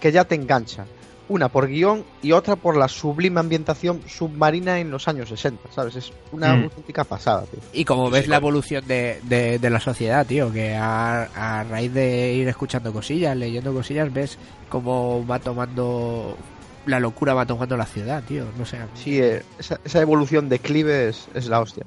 [0.00, 0.84] que ya te engancha.
[1.32, 5.96] Una por guion y otra por la sublime ambientación submarina en los años 60, ¿sabes?
[5.96, 6.64] Es una Mm.
[6.64, 7.60] auténtica pasada, tío.
[7.72, 11.64] Y como ves sí, la evolución de, de, de la sociedad, tío, que a, a
[11.64, 14.36] raíz de ir escuchando cosillas, leyendo cosillas, ves
[14.68, 16.36] cómo va tomando
[16.84, 18.44] la locura, va tomando la ciudad, tío.
[18.58, 18.76] No sé.
[18.94, 21.84] Sí, eh, esa, esa evolución de clive es, es la hostia.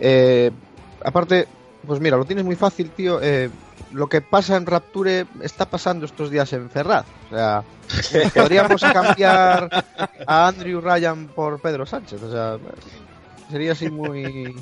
[0.00, 0.50] Eh,
[1.04, 1.46] aparte,
[1.86, 3.20] pues mira, lo tienes muy fácil, tío.
[3.22, 3.50] eh,
[3.92, 7.06] lo que pasa en Rapture está pasando estos días en Ferraz.
[7.30, 7.62] O sea,
[8.34, 9.84] podríamos cambiar
[10.26, 12.22] a Andrew Ryan por Pedro Sánchez.
[12.22, 12.58] O sea,
[13.50, 14.54] sería así muy,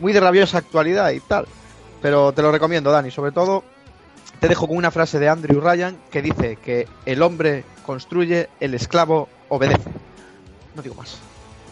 [0.00, 1.46] muy de rabiosa actualidad y tal.
[2.02, 3.10] Pero te lo recomiendo, Dani.
[3.10, 3.64] Sobre todo,
[4.40, 8.74] te dejo con una frase de Andrew Ryan que dice que el hombre construye, el
[8.74, 9.90] esclavo obedece.
[10.74, 11.18] No digo más.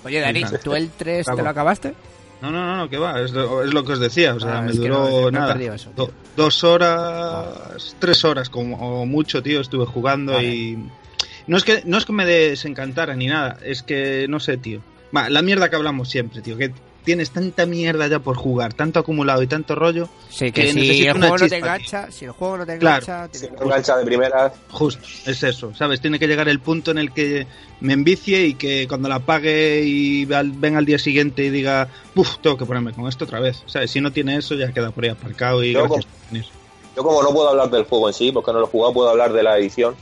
[0.04, 0.44] Oye, Dani.
[0.62, 1.94] ¿tú el 3 te lo acabaste?
[2.42, 4.58] No, no, no, no, que va, es lo, es lo que os decía, o sea,
[4.58, 5.74] Ah, me duró no, nada.
[5.74, 10.48] eso, do- dos horas, tres horas como o mucho, tío, estuve jugando Vale.
[10.54, 10.78] y
[11.46, 14.80] no es que no es que me desencantara ni nada, es que no sé, tío.
[15.16, 16.72] Va, la mierda que hablamos siempre, tío, que
[17.06, 21.06] tienes tanta mierda ya por jugar, tanto acumulado y tanto rollo, Sí, que Que si
[21.06, 23.02] el una juego no te engancha, si el juego no te Claro.
[23.02, 26.00] engancha, Si tiene- me engancha de primeras, justo, es eso, ¿sabes?
[26.02, 27.46] Tiene que llegar el punto en el que
[27.80, 32.38] me envicie y que cuando la pague y venga al día siguiente y diga, uff,
[32.42, 33.90] tengo que ponerme con esto otra vez, ¿sabes?
[33.90, 36.46] Si no tiene eso ya queda por ahí aparcado y Yo gracias por venir.
[36.96, 39.08] Yo como no puedo hablar del juego en sí, porque no lo he jugado, puedo
[39.08, 39.94] hablar de la edición.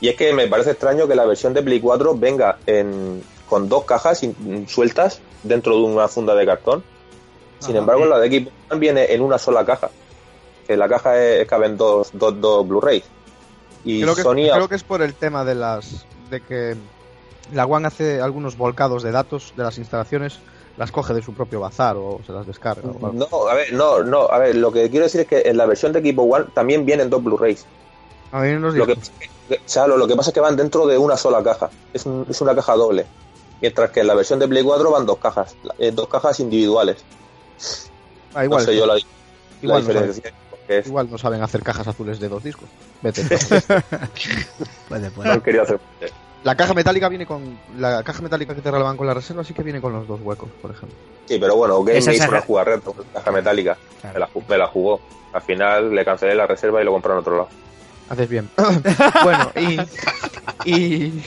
[0.00, 3.68] Y es que me parece extraño que la versión de Play 4 venga en, con
[3.68, 4.24] dos cajas
[4.68, 6.82] sueltas dentro de una funda de cartón.
[7.60, 7.78] Sin Ajá.
[7.80, 9.90] embargo, la de Xbox One viene en una sola caja.
[10.66, 13.04] Que la caja es, caben dos, dos, dos Blu-rays.
[13.84, 16.74] Y Creo que, Sony creo que es por el tema de las de que
[17.52, 20.38] la One hace algunos volcados de datos de las instalaciones,
[20.78, 22.88] las coge de su propio bazar o se las descarga.
[22.88, 23.12] o.
[23.12, 25.66] No, a ver, no, no, a ver, lo que quiero decir es que en la
[25.66, 27.66] versión de Xbox One también vienen dos Blu-rays.
[28.32, 29.06] A mí nos Lo que, dijo.
[29.48, 31.68] que- o sea, lo, lo que pasa es que van dentro de una sola caja.
[31.92, 33.04] Es, un- es una caja doble.
[33.60, 35.54] Mientras que en la versión de Play 4 van dos cajas.
[35.78, 37.04] eh, dos cajas individuales.
[38.34, 39.00] Ah, igual, no sé yo la, la
[39.62, 40.32] igual, no saben, diferencia.
[40.50, 42.68] porque es- igual no saben hacer cajas azules de dos discos.
[43.00, 43.22] Vete.
[44.88, 45.36] Puede, puede.
[45.52, 45.80] no hacer.
[46.42, 49.54] la caja metálica viene con la caja metálica que te regalaban con la reserva, sí
[49.54, 50.96] que viene con los dos huecos, por ejemplo.
[51.26, 53.76] Sí, pero bueno, Game Esa hizo la- una jugar reto, caja metálica.
[54.00, 54.14] Claro.
[54.14, 55.00] Me la, me la jugó.
[55.32, 57.48] Al final le cancelé la reserva y lo compré en otro lado.
[58.08, 58.50] Haces bien.
[59.24, 61.22] bueno, y, y,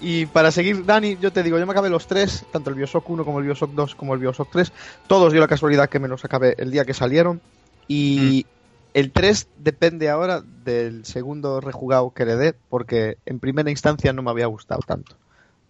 [0.00, 3.08] y para seguir, Dani, yo te digo, yo me acabé los tres, tanto el Bioshock
[3.08, 4.72] 1 como el Bioshock 2 como el Bioshock 3.
[5.06, 7.40] Todos dio la casualidad que me los acabé el día que salieron.
[7.88, 8.46] Y
[8.94, 14.22] el 3 depende ahora del segundo rejugado que le dé, porque en primera instancia no
[14.22, 15.16] me había gustado tanto.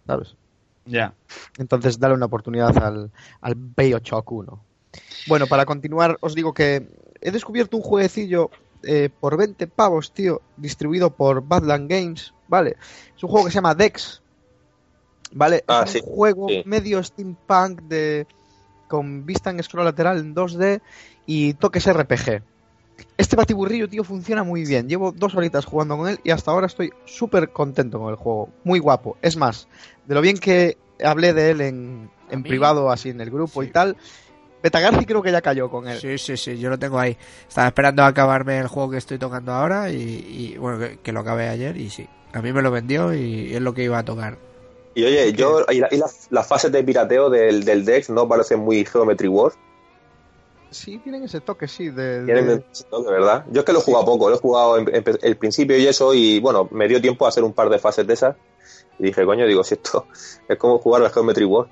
[0.05, 0.35] ¿Sabes?
[0.85, 1.13] Ya.
[1.57, 3.11] Entonces, dale una oportunidad al,
[3.41, 4.63] al Bioshock 1.
[5.27, 6.87] Bueno, para continuar, os digo que
[7.21, 8.49] he descubierto un jueguecillo
[8.83, 12.77] eh, por 20 pavos, tío, distribuido por Badland Games, ¿vale?
[13.15, 14.21] Es un juego que se llama Dex,
[15.33, 15.63] ¿vale?
[15.67, 16.63] Ah, es sí, un juego sí.
[16.65, 18.25] medio steampunk de,
[18.87, 20.81] con vista en scroll lateral en 2D
[21.25, 22.41] y toques RPG.
[23.17, 24.89] Este batiburrillo, tío, funciona muy bien.
[24.89, 28.49] Llevo dos horitas jugando con él y hasta ahora estoy súper contento con el juego.
[28.63, 29.17] Muy guapo.
[29.21, 29.67] Es más,
[30.05, 33.67] de lo bien que hablé de él en, en privado, así en el grupo y
[33.67, 33.95] tal,
[34.61, 35.99] Betagarci creo que ya cayó con él.
[35.99, 37.17] Sí, sí, sí, yo lo tengo ahí.
[37.47, 39.95] Estaba esperando a acabarme el juego que estoy tocando ahora y,
[40.53, 42.07] y, bueno, que, que lo acabé ayer y sí.
[42.33, 44.37] A mí me lo vendió y es lo que iba a tocar.
[44.95, 48.27] Y oye, yo, y, la- y las, las fases de pirateo del, del Dex no
[48.27, 49.55] parecen muy Geometry Wars.
[50.71, 51.89] Sí, tienen ese toque, sí.
[51.89, 53.45] De, Tienen de- ese toque, ¿verdad?
[53.51, 55.87] Yo es que lo he jugado poco, lo he jugado en, en- el principio y
[55.87, 58.35] eso, y bueno, me dio tiempo a hacer un par de fases de esas.
[58.99, 60.05] Y dije, coño, digo, si esto
[60.49, 61.69] es como jugar al Geometry Wars.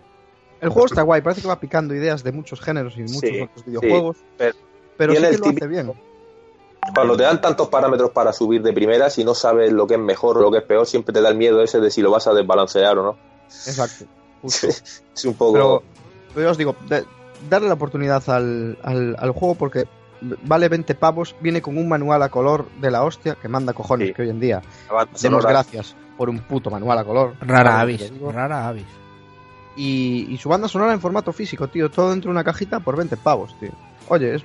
[0.62, 3.30] El juego está guay, parece que va picando ideas de muchos géneros y de muchos
[3.30, 4.18] Sí, otros videojuegos.
[4.38, 4.56] pero
[4.98, 5.94] pero sí que el lo hace bien.
[6.96, 10.00] Cuando te dan tantos parámetros para subir de primera, si no sabes lo que es
[10.00, 12.10] mejor o lo que es peor, siempre te da el miedo ese de si lo
[12.12, 13.18] vas a desbalancear o no.
[13.46, 14.06] Exacto.
[14.42, 14.68] justo.
[15.16, 15.54] es un poco...
[15.54, 15.84] Pero,
[16.34, 17.06] pero ya os digo, de-
[17.50, 19.86] darle la oportunidad al, al, al juego porque
[20.44, 24.08] vale 20 pavos, viene con un manual a color de la hostia que manda cojones
[24.08, 24.14] Sí.
[24.16, 24.62] que hoy en día
[25.22, 27.34] demos gracias por un puto manual a color.
[27.42, 28.86] Rara avis, rara avis.
[29.78, 32.98] Y, y su banda sonora en formato físico, tío, todo dentro de una cajita por
[32.98, 33.70] 20 pavos, tío.
[34.10, 34.44] Oye, es,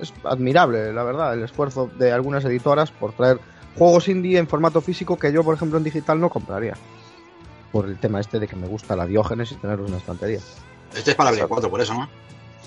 [0.00, 3.38] es admirable, la verdad, el esfuerzo de algunas editoras por traer
[3.76, 6.74] juegos indie en formato físico que yo, por ejemplo, en digital no compraría.
[7.70, 10.40] Por el tema este de que me gusta la diógenes y tenerlos en la estantería.
[10.94, 12.08] Este es para Play 4, por eso, ¿no?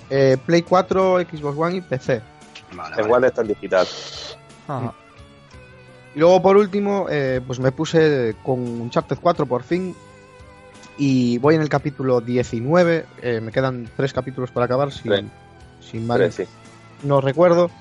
[0.09, 2.21] Eh, Play 4, Xbox One y PC.
[2.73, 3.13] Vale, En vale.
[3.13, 3.87] One está en digital.
[4.67, 4.93] Ajá.
[6.13, 9.95] Y luego, por último, eh, pues me puse con Uncharted 4 por fin.
[11.03, 13.05] Y voy en el capítulo 19.
[13.23, 15.23] eh, me quedan tres capítulos para acabar, si, Tres.
[15.79, 16.43] si mal Sí.
[17.01, 17.71] no recuerdo.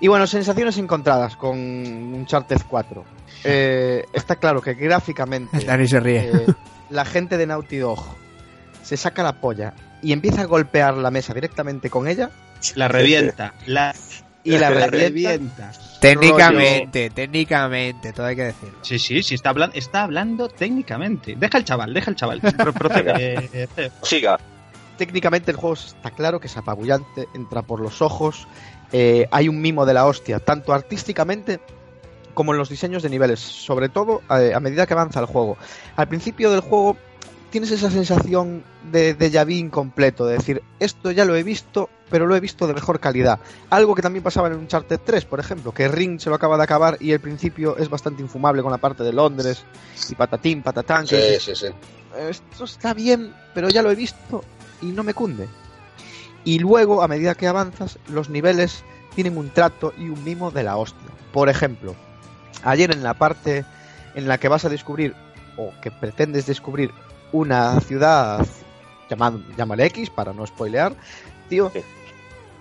[0.00, 3.04] Y bueno, sensaciones encontradas con Uncharted 4.
[3.44, 6.28] Eh, está claro que gráficamente Dani se ríe.
[6.32, 6.46] eh,
[6.90, 8.02] la gente de Naughty Dog
[8.82, 12.30] se saca la polla y empieza a golpear la mesa directamente con ella
[12.74, 13.54] La revienta.
[13.66, 13.94] La,
[14.44, 15.72] y la la revienta.
[16.00, 18.78] técnicamente, técnicamente, todo hay que decirlo.
[18.82, 21.34] Sí, sí, sí, está, hablan- está hablando técnicamente.
[21.36, 22.40] Deja el chaval, deja el chaval.
[22.78, 23.90] Procede, eh, Ceo.
[24.02, 24.38] Siga.
[24.98, 28.46] técnicamente el juego está claro que es apabullante, entra por los ojos,
[28.92, 31.60] eh, hay un mimo de la hostia, tanto artísticamente
[32.34, 35.56] como en los diseños de niveles, sobre todo eh, a medida que avanza el juego.
[35.96, 36.96] Al principio del juego
[37.54, 42.26] tienes esa sensación de déjà vu incompleto, de decir, esto ya lo he visto, pero
[42.26, 43.38] lo he visto de mejor calidad.
[43.70, 46.64] Algo que también pasaba en Uncharted 3, por ejemplo, que Ring se lo acaba de
[46.64, 49.62] acabar y el principio es bastante infumable con la parte de Londres
[50.10, 51.68] y patatín, patatán, Sí, sí, sí.
[52.28, 54.42] esto está bien, pero ya lo he visto
[54.82, 55.48] y no me cunde.
[56.42, 58.82] Y luego, a medida que avanzas, los niveles
[59.14, 61.08] tienen un trato y un mimo de la hostia.
[61.32, 61.94] Por ejemplo,
[62.64, 63.64] ayer en la parte
[64.16, 65.14] en la que vas a descubrir,
[65.56, 66.90] o que pretendes descubrir,
[67.34, 68.46] una ciudad
[69.10, 70.94] llamada, llámale X, para no spoilear,
[71.48, 71.82] tío, Sí.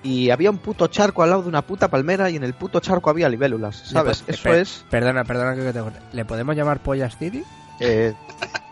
[0.02, 2.80] y había un puto charco al lado de una puta palmera y en el puto
[2.80, 4.24] charco había libélulas, ¿sabes?
[4.26, 4.84] Eso es...
[4.90, 5.82] Perdona, perdona que te.
[6.12, 7.44] ¿Le podemos llamar Pollas City?
[7.80, 8.14] Eh,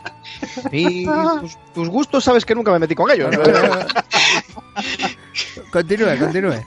[0.72, 3.30] y tus, tus gustos sabes que nunca me metí con ellos.
[5.72, 6.66] continúe, continúe.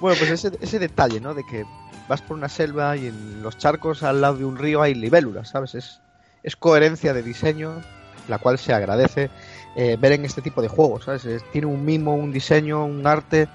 [0.00, 1.34] Bueno, pues ese, ese detalle, ¿no?
[1.34, 1.64] De que
[2.08, 5.50] vas por una selva y en los charcos al lado de un río hay libélulas,
[5.50, 5.74] ¿sabes?
[5.76, 6.00] Es,
[6.46, 7.82] es coherencia de diseño,
[8.28, 9.28] la cual se agradece
[9.76, 11.24] eh, ver en este tipo de juegos, ¿sabes?
[11.26, 13.46] Es- tiene un mimo, un diseño, un arte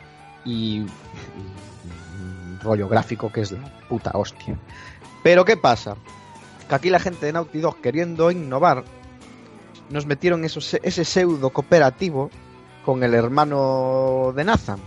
[0.45, 4.55] y, un rollo gráfico que es la puta hostia.
[5.23, 5.95] Pero ¿qué pasa?
[6.69, 8.83] Que aquí la gente de Naughty Dog, queriendo innovar,
[9.89, 12.29] nos metieron ese pseudo cooperativo
[12.85, 14.79] con el hermano de Nathan.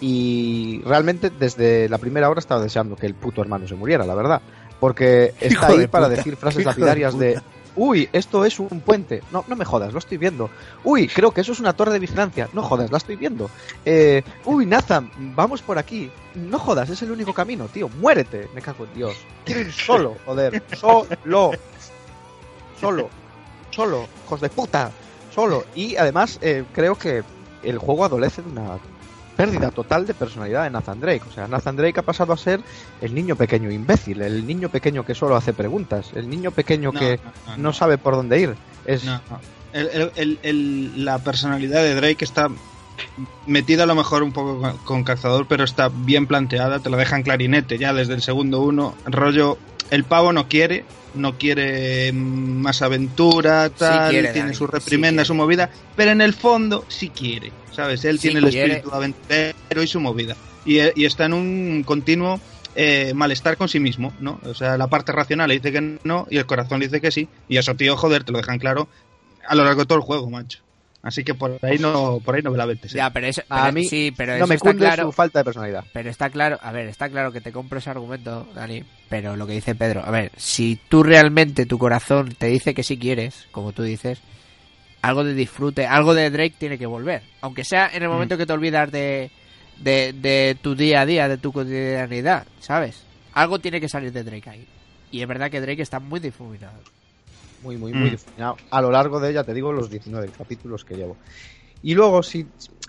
[0.00, 4.14] Y realmente desde la primera hora estaba deseando que el puto hermano se muriera, la
[4.14, 4.40] verdad.
[4.80, 7.40] Porque está ahí de para puta, decir frases de lapidarias de,
[7.76, 9.22] uy, esto es un puente.
[9.30, 10.50] No, no me jodas, lo estoy viendo.
[10.84, 12.48] Uy, creo que eso es una torre de vigilancia.
[12.52, 13.50] No jodas, la estoy viendo.
[13.84, 16.10] Eh, uy, Nathan, vamos por aquí.
[16.34, 17.88] No jodas, es el único camino, tío.
[17.88, 18.48] Muérete.
[18.54, 19.16] Me cago en Dios.
[19.44, 20.62] Quiero ir solo, joder.
[20.76, 21.52] Solo.
[22.80, 23.10] Solo.
[23.70, 24.08] Solo.
[24.26, 24.90] Hijos de puta.
[25.34, 25.64] Solo.
[25.74, 27.22] Y además, eh, creo que
[27.62, 28.78] el juego adolece de una
[29.40, 31.22] pérdida total de personalidad de Nathan Drake.
[31.28, 32.60] O sea, Nathan Drake ha pasado a ser
[33.00, 37.18] el niño pequeño imbécil, el niño pequeño que solo hace preguntas, el niño pequeño que
[37.46, 38.54] no, no sabe por dónde ir.
[38.84, 39.04] Es.
[39.72, 42.48] El- el- el- el- la personalidad de Drake está
[43.46, 46.96] metida a lo mejor un poco con, con cazador, pero está bien planteada, te lo
[46.98, 49.56] dejan clarinete ya desde el segundo uno, rollo,
[49.90, 55.34] el pavo no quiere, no quiere más aventura, tal, quiere, tiene Dani, su reprimenda, su
[55.34, 58.04] movida, pero en el fondo sí quiere, ¿sabes?
[58.04, 62.40] Él Sí tiene el espíritu aventurero y su movida, y, y está en un continuo
[62.76, 64.40] eh, malestar con sí mismo, ¿no?
[64.44, 67.10] O sea, la parte racional le dice que no y el corazón le dice que
[67.10, 68.88] sí, y eso, tío, joder, te lo dejan claro
[69.46, 70.60] a lo largo de todo el juego, macho.
[71.02, 72.70] Así que por ahí no, por ahí no me la.
[72.70, 72.78] ¿eh?
[72.88, 75.04] Ya, pero eso, A mí sí, pero no eso me está cunde claro.
[75.04, 75.84] su falta de personalidad.
[75.94, 79.46] Pero está claro, a ver, está claro que te compro ese argumento, Dani, pero lo
[79.46, 83.46] que dice Pedro, a ver, si tú realmente tu corazón te dice que sí quieres,
[83.50, 84.20] como tú dices,
[85.00, 88.12] algo de disfrute, algo de Drake tiene que volver, aunque sea en el Mm.
[88.12, 89.30] momento que te olvidas de,
[89.78, 93.04] de, de tu día a día, de tu cotidianidad, ¿sabes?
[93.32, 94.66] Algo tiene que salir de Drake ahí.
[95.10, 96.74] Y es verdad que Drake está muy difuminado.
[97.60, 98.10] Muy, muy, muy Mm.
[98.12, 98.56] difuminado.
[98.70, 101.18] A lo largo de, ya te digo, los 19 capítulos que llevo.
[101.82, 102.46] Y luego, si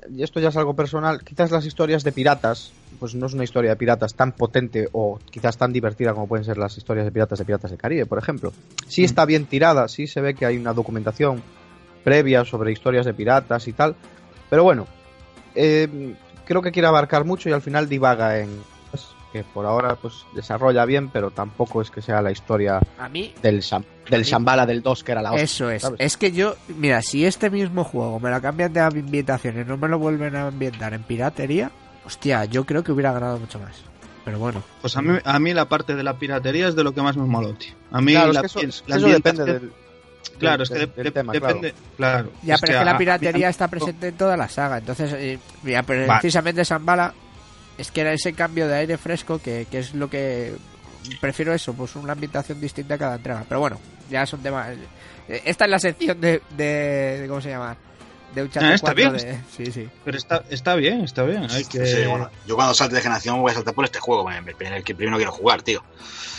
[0.10, 3.44] y esto ya es algo personal, quizás las historias de piratas, pues no es una
[3.44, 7.12] historia de piratas tan potente o quizás tan divertida como pueden ser las historias de
[7.12, 8.52] piratas de Piratas del Caribe, por ejemplo.
[8.88, 11.42] Sí está bien tirada, sí se ve que hay una documentación
[12.04, 13.96] previa sobre historias de piratas y tal,
[14.50, 14.88] pero bueno,
[15.56, 18.50] eh, creo que quiere abarcar mucho y al final divaga en
[19.32, 23.34] que por ahora pues desarrolla bien, pero tampoco es que sea la historia A mí,
[23.42, 25.82] del Sham- del mí- Shambhala del 2 que era la hostia, Eso es.
[25.82, 26.00] ¿sabes?
[26.00, 29.78] Es que yo, mira, si este mismo juego me lo cambian de ambientación y no
[29.78, 31.72] me lo vuelven a ambientar en piratería,
[32.06, 33.76] hostia, yo creo que hubiera ganado mucho más.
[34.26, 36.94] Pero bueno, Pues a mí, a mí la parte de la piratería es de lo
[36.94, 37.74] que más me moló, tío.
[37.92, 39.72] A mí Claro, es la, que eso, la eso ambientación- depende del,
[40.38, 41.48] Claro, es que de- del de- tema, claro.
[41.48, 41.74] depende.
[41.98, 42.30] Claro.
[42.44, 44.78] ya, pero es que la piratería a- está presente en toda la saga.
[44.78, 46.20] Entonces, eh, mira, pero Vale.
[46.20, 47.14] precisamente Zambala
[47.82, 50.54] es que era ese cambio de aire fresco que, que es lo que
[51.20, 53.44] prefiero eso, pues una ambientación distinta a cada entrega.
[53.48, 54.72] Pero bueno, ya es un tema.
[54.72, 57.76] eh, Esta es la sección de, de, de- ¿cómo se llama?
[58.36, 59.12] De un chat Ah, está bien.
[59.14, 59.90] de, sí, sí.
[60.06, 61.48] Pero está, está bien, está bien.
[61.52, 61.86] Hay que...
[61.86, 64.84] Sí, bueno, yo cuando salte de generación voy a saltar por este juego, el, el
[64.86, 65.84] que primero quiero jugar, tío.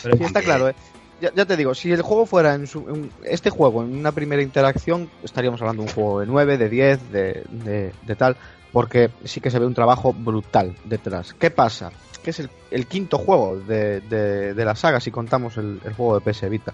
[0.02, 0.74] pero- Sí, está claro, ¿eh?
[1.20, 4.10] Ya, ya te digo, si el juego fuera en su, en este juego, en una
[4.10, 8.36] primera interacción, estaríamos hablando de un juego de 9, de 10, de, de, de tal,
[8.72, 11.34] porque sí que se ve un trabajo brutal detrás.
[11.34, 11.92] ¿Qué pasa?
[12.22, 15.92] Que es el, el quinto juego de, de, de la saga, si contamos el, el
[15.94, 16.72] juego de PS Vita.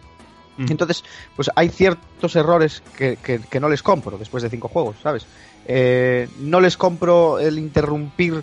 [0.57, 0.67] Mm.
[0.71, 1.05] Entonces,
[1.37, 5.27] pues hay ciertos errores que, que- que no les compro después de cinco juegos, ¿sabes?
[5.67, 8.43] Eh, no les compro el interrumpir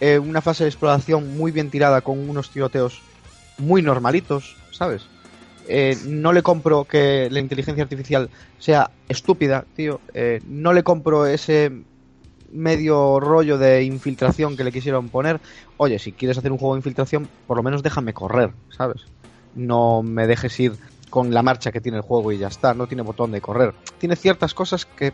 [0.00, 3.00] eh, una fase de exploración muy bien tirada con unos tiroteos
[3.58, 5.06] muy normalitos, ¿sabes?
[5.66, 10.00] Eh, no le compro que la inteligencia artificial sea estúpida, tío.
[10.12, 11.72] Eh, no le compro ese
[12.54, 15.40] medio rollo de infiltración que le quisieron poner.
[15.76, 19.02] Oye, si quieres hacer un juego de infiltración, por lo menos déjame correr, ¿sabes?
[19.54, 20.72] No me dejes ir
[21.10, 22.72] con la marcha que tiene el juego y ya está.
[22.74, 23.74] No tiene botón de correr.
[23.98, 25.12] Tiene ciertas cosas que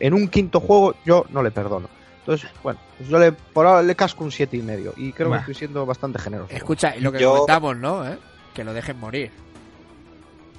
[0.00, 1.88] en un quinto juego yo no le perdono.
[2.20, 4.92] Entonces, bueno, pues yo le, por ahora le casco un siete y medio.
[4.96, 5.36] Y creo Bah.
[5.36, 6.52] que estoy siendo bastante generoso.
[6.54, 8.06] Escucha, y lo que Yo- comentamos, ¿no?
[8.08, 8.18] ¿Eh?
[8.54, 9.30] Que lo dejen morir.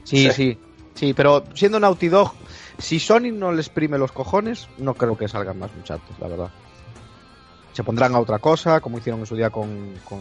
[0.04, 0.32] Sí, Sí.
[0.32, 0.58] sí,
[0.94, 2.32] sí, pero siendo Naughty Dog,
[2.78, 6.50] si Sony no les prime los cojones, no creo que salgan más muchachos, la verdad.
[7.74, 10.20] Se pondrán a otra cosa, como hicieron en su día con, con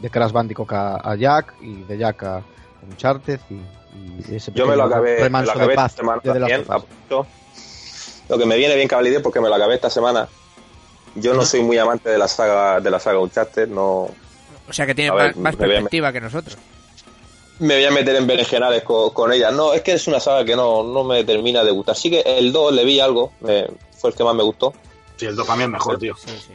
[0.00, 2.42] de Crash Bandicoot a, a Jack y de Jack a
[2.88, 3.54] Uncharted y,
[4.32, 6.64] y ese Yo me lo acabé, me lo acabé de esta paz semana de también.
[8.28, 10.28] Lo que me viene bien Cavalier porque me lo acabé esta semana.
[11.14, 14.10] Yo no soy muy amante de la saga de la saga Uncharted, no
[14.68, 16.58] O sea que tiene ver, más, más me perspectiva que nosotros.
[17.60, 19.50] Me voy a meter en berenjenales con, con ella.
[19.50, 21.96] No, es que es una saga que no, no me termina de gustar.
[21.96, 23.66] Sí que el 2 le vi algo, me-
[23.98, 24.72] fue el que más me gustó.
[25.16, 26.14] Sí, el 2 para mí es mejor, tío.
[26.16, 26.52] Sí, sí.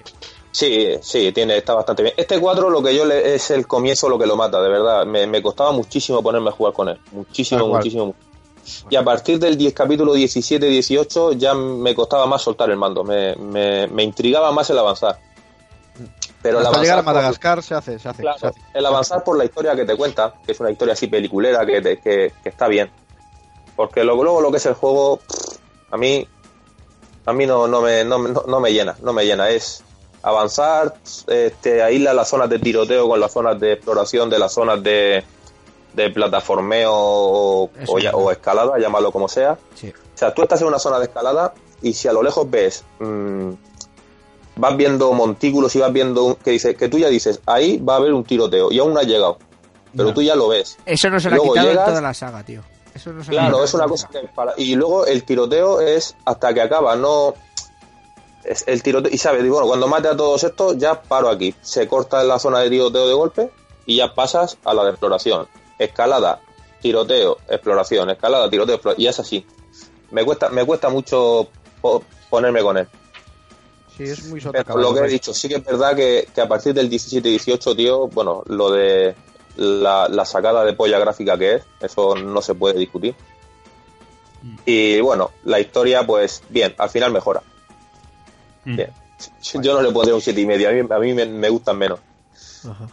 [0.54, 2.14] Sí, sí, tiene, está bastante bien.
[2.18, 5.06] Este 4 lo que yo le, es el comienzo lo que lo mata, de verdad.
[5.06, 7.00] Me, me costaba muchísimo ponerme a jugar con él.
[7.14, 8.14] Muchísimo, muchísimo.
[8.90, 13.04] Y a partir del 10, capítulo 17-18 ya me costaba más soltar el mando.
[13.04, 15.20] Me, me, me intrigaba más el avanzar.
[16.41, 18.60] Pero el Hasta llegar a avanzar por- Madagascar se hace, se hace, Claro, se hace.
[18.73, 21.82] el avanzar por la historia que te cuenta, que es una historia así peliculera, que,
[21.82, 22.89] te- que, que está bien.
[23.75, 25.19] Porque luego, luego lo que es el juego,
[25.91, 26.27] a mí,
[27.25, 29.49] a mí no, no, me, no, me- no, no me llena, no me llena.
[29.49, 29.84] Es
[30.23, 30.95] avanzar,
[31.27, 35.23] este, aísla las zonas de tiroteo con las zonas de exploración de las zonas de,
[35.93, 39.58] de plataformeo o, o o escalada, llámalo como sea.
[39.75, 39.89] Sí.
[39.89, 42.84] O sea, tú estás en una zona de escalada y si a lo lejos ves,
[42.99, 43.51] mm,
[44.62, 47.93] vas viendo montículos y vas viendo un- que dice que tú ya dices, ahí va
[47.93, 49.38] a haber un tiroteo y aún no ha llegado,
[49.95, 50.13] pero No.
[50.13, 50.78] tú ya lo ves.
[50.86, 52.62] Eso no se lo ha quitado llegas- en toda la saga, tío.
[52.93, 56.54] Eso no se Claro, es una cosa que para- y luego el tiroteo es hasta
[56.54, 57.34] que acaba, no
[58.43, 61.56] es el tiroteo y sabes, digo, bueno, cuando mate a todos estos ya paro aquí,
[61.62, 63.52] se corta la zona de tiroteo de golpe
[63.86, 65.47] y ya pasas a la de exploración,
[65.80, 66.40] escalada,
[66.81, 69.46] tiroteo, exploración, escalada, tiroteo, explo- y es así.
[70.12, 71.48] Me cuesta me cuesta mucho
[71.81, 72.88] po- ponerme con él.
[74.06, 76.41] Sí, es muy sota Pero lo que he dicho, sí que es verdad que, que
[76.41, 79.15] a partir del 17-18, tío, bueno, lo de
[79.58, 83.15] la, la sacada de polla gráfica que es, eso no se puede discutir.
[84.65, 87.43] Y bueno, la historia, pues bien, al final mejora.
[88.65, 88.75] Mm.
[88.75, 88.89] Bien.
[89.62, 91.77] Yo no le pondré un 7,5, y medio, a mí, a mí me, me gustan
[91.77, 91.99] menos.
[92.67, 92.87] Ajá.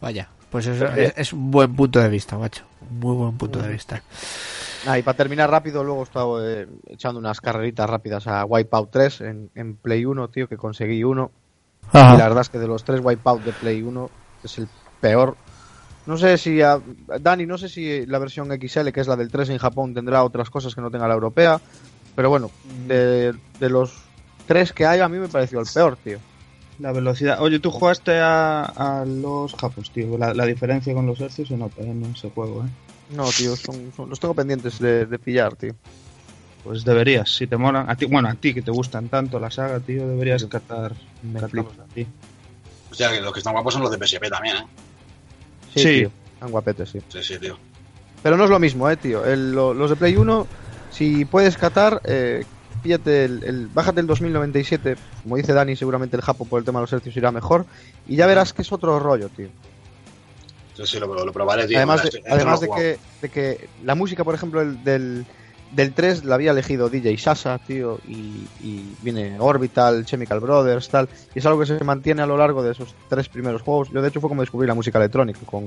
[0.00, 2.64] Vaya, pues eso es, es un buen punto de vista, macho.
[2.90, 4.02] Muy buen punto de vista.
[4.84, 8.90] Ah, y para terminar rápido, luego he estado eh, echando unas carreritas rápidas a Wipeout
[8.90, 11.30] 3 en, en Play 1, tío, que conseguí uno.
[12.14, 14.10] Y la verdad es que de los tres Wipeout de Play 1
[14.42, 14.68] es el
[15.00, 15.36] peor.
[16.06, 16.80] No sé si, a-
[17.20, 20.24] Dani, no sé si la versión XL, que es la del 3 en Japón, tendrá
[20.24, 21.60] otras cosas que no tenga la europea.
[22.16, 22.50] Pero bueno,
[22.88, 23.94] de, de los
[24.46, 26.18] tres que hay, a mí me pareció el peor, tío.
[26.80, 27.40] La velocidad.
[27.40, 30.18] Oye, tú jugaste a, a los japos, tío.
[30.18, 32.68] La, la diferencia con los hercios nota en ese juego, ¿eh?
[33.14, 35.74] No, tío, son, son- los tengo pendientes de, de pillar, tío.
[36.64, 37.90] Pues deberías, si te molan.
[37.90, 40.92] A ti, bueno, a ti que te gustan tanto la saga, tío, deberías catar.
[41.42, 41.46] A
[41.94, 42.06] ti.
[42.90, 44.66] O sea, que los que están guapos son los de PSP también, ¿eh?
[45.74, 45.88] Sí, Sí.
[46.00, 47.00] tío, están guapetes, sí.
[47.08, 47.58] Sí, sí, tío.
[48.22, 49.24] Pero no es lo mismo, eh, tío.
[49.24, 50.46] El- lo- los de Play 1,
[50.90, 52.44] si puedes catar, eh,
[52.82, 54.96] píllate el, el- bájate el 2097.
[55.24, 57.66] Como dice Dani, seguramente el Japo por el tema de los hercios irá mejor.
[58.06, 59.48] Y ya verás que es otro rollo, tío.
[60.74, 61.76] Sí, sí, lo, lo probaré, tío.
[61.76, 65.26] además de, además que, de que la música, por ejemplo, el, del,
[65.72, 67.98] del 3 la había elegido DJ Sasa, tío.
[68.08, 71.08] Y, y viene Orbital, Chemical Brothers, tal.
[71.34, 73.90] Y es algo que se mantiene a lo largo de esos tres primeros juegos.
[73.90, 75.64] Yo, de hecho, fue como descubrí la música electrónica con,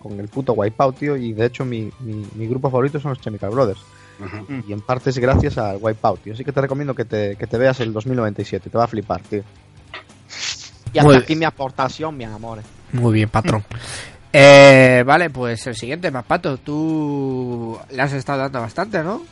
[0.00, 1.16] con el puto Wipeout, tío.
[1.16, 3.80] Y de hecho, mi, mi, mi grupo favorito son los Chemical Brothers.
[4.20, 4.62] Ujú.
[4.66, 6.34] Y en parte es gracias al Wipeout, tío.
[6.34, 8.70] Así que te recomiendo que te, que te veas el 2097.
[8.70, 9.42] Te va a flipar, tío.
[10.92, 12.60] Y hasta Muy aquí mi aportación, mi amor.
[12.92, 13.64] Muy bien, patrón.
[14.32, 16.56] Eh, vale, pues el siguiente, Pato.
[16.56, 19.22] Tú le has estado dando bastante, ¿no?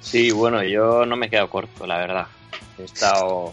[0.00, 2.26] Sí, bueno, yo no me he quedado corto, la verdad.
[2.78, 3.52] He estado.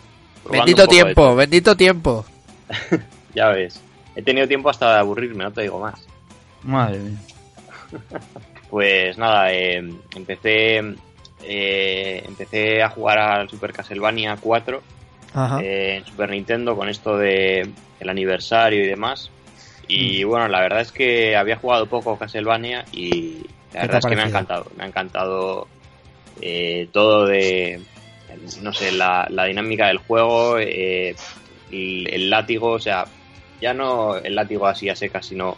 [0.49, 2.25] Bendito de tiempo, bendito tiempo.
[3.35, 3.79] Ya ves.
[4.15, 6.07] He tenido tiempo hasta de aburrirme, no te digo más.
[6.63, 7.17] Madre mía.
[8.69, 9.77] Pues nada, eh,
[10.15, 10.81] empecé.
[11.43, 14.81] eh, empecé a jugar al Super Castlevania 4
[15.33, 15.59] Ajá.
[15.61, 19.29] eh, en Super Nintendo con esto de el aniversario y demás.
[19.87, 23.37] Y bueno, la verdad es que había jugado poco Castlevania y
[23.73, 24.67] la verdad es que me ha encantado.
[24.77, 25.67] Me ha encantado
[26.41, 27.79] eh, todo de,
[28.61, 31.15] no sé, la, la dinámica del juego, eh,
[31.71, 33.05] el, el látigo, o sea,
[33.61, 35.57] ya no el látigo así a secas, sino...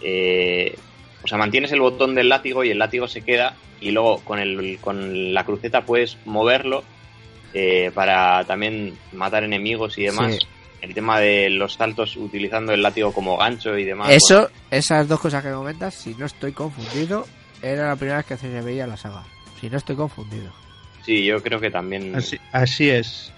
[0.00, 0.76] eh,
[1.22, 4.38] o sea, mantienes el botón del látigo y el látigo se queda y luego con,
[4.38, 6.84] el, con la cruceta puedes moverlo
[7.54, 10.34] eh, para también matar enemigos y demás.
[10.34, 10.46] Sí.
[10.84, 14.10] El tema de los saltos utilizando el látigo como gancho y demás.
[14.10, 17.26] Eso, esas dos cosas que comentas, si no estoy confundido,
[17.62, 19.24] era la primera vez que se veía la saga.
[19.58, 20.52] Si no estoy confundido.
[21.02, 22.14] sí, yo creo que también.
[22.14, 23.32] Así, así es.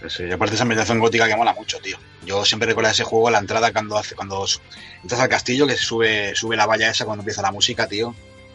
[0.00, 1.98] Sí, sí, y aparte esa ambientación gótica que mola mucho, tío.
[2.24, 4.46] Yo siempre recuerdo ese juego, la entrada cuando hace, cuando
[5.02, 8.14] entras al castillo, que se sube, sube la valla esa cuando empieza la música, tío.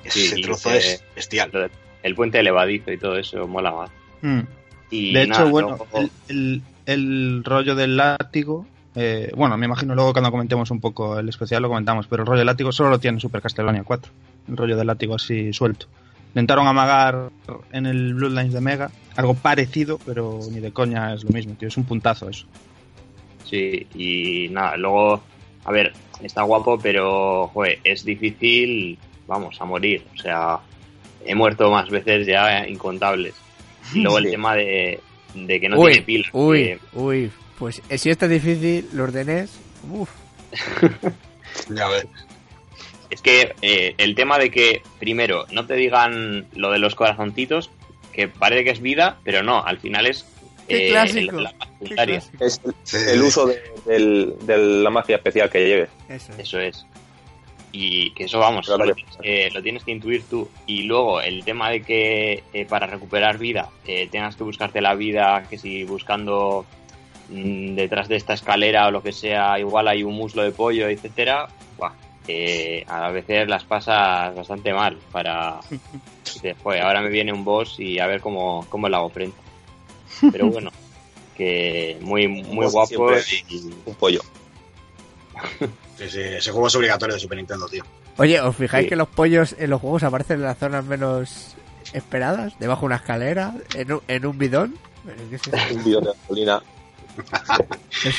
[0.09, 1.69] Sí, Ese y trozo es bestial.
[2.01, 3.91] El puente elevadizo y todo eso mola más.
[4.23, 4.41] Mm.
[4.89, 8.65] Y De hecho, bueno, el, el- el rollo del látigo.
[8.95, 12.27] eh, bueno, me imagino luego cuando comentemos un poco el especial lo comentamos, pero el
[12.27, 14.11] rollo del látigo solo lo tiene Super Castlevania 4.
[14.47, 15.87] El rollo del látigo así suelto.
[16.29, 17.29] Intentaron amagar
[17.71, 21.67] en el Bloodlines de Mega algo parecido, pero ni de coña es lo mismo, tío.
[21.69, 22.45] Es un puntazo eso.
[23.45, 25.21] Sí, y nada, luego,
[25.63, 30.03] a ver, está guapo, pero, joder, es difícil, vamos, a morir.
[30.13, 30.59] O sea,
[31.25, 33.33] he muerto más veces ya incontables.
[33.93, 34.31] Y luego el Sí.
[34.31, 34.99] tema de,
[35.33, 36.27] de que no uy, tiene pila.
[36.33, 37.31] uy, que- uy.
[37.59, 39.51] Pues eh, si esto es difícil, los de NES,
[39.91, 40.09] uf.
[41.69, 42.05] Ya ves.
[43.09, 47.69] Es que eh, el tema de que, primero, no te digan lo de los corazoncitos,
[48.11, 50.25] que parece que es vida, pero no, al final es...
[50.67, 51.53] Qué eh, clásico, el- la
[51.85, 52.43] Qué clásico.
[52.43, 52.97] Es el, Sí.
[53.09, 55.87] el uso de, del- de la magia especial que lleve.
[56.09, 56.39] Eso es.
[56.39, 56.85] Eso es.
[57.77, 60.47] Y que eso, vamos, Claro lo, tienes que, lo tienes que intuir tú.
[60.65, 64.95] Y luego el tema de que eh, para recuperar vida eh, tengas que buscarte la
[64.95, 66.65] vida, que si buscando
[67.29, 70.87] mm, detrás de esta escalera o lo que sea, igual hay un muslo de pollo,
[70.87, 71.91] etcétera, buah,
[72.29, 75.59] eh, a veces las pasas bastante mal para...
[76.63, 79.37] "Joder, ahora me viene un boss y a ver cómo, cómo le hago frente.
[80.31, 80.71] Pero bueno,
[81.35, 83.11] que muy, muy guapo
[83.49, 84.21] y, Un pollo.
[85.97, 87.83] Sí, sí, ese juego es obligatorio de Super Nintendo, tío.
[88.17, 88.89] Oye, ¿os fijáis Sí.
[88.89, 91.55] que los pollos en los juegos aparecen en las zonas menos
[91.93, 92.57] esperadas?
[92.59, 94.75] Debajo de una escalera, en un, en un bidón.
[95.05, 96.61] Un bidón de gasolina.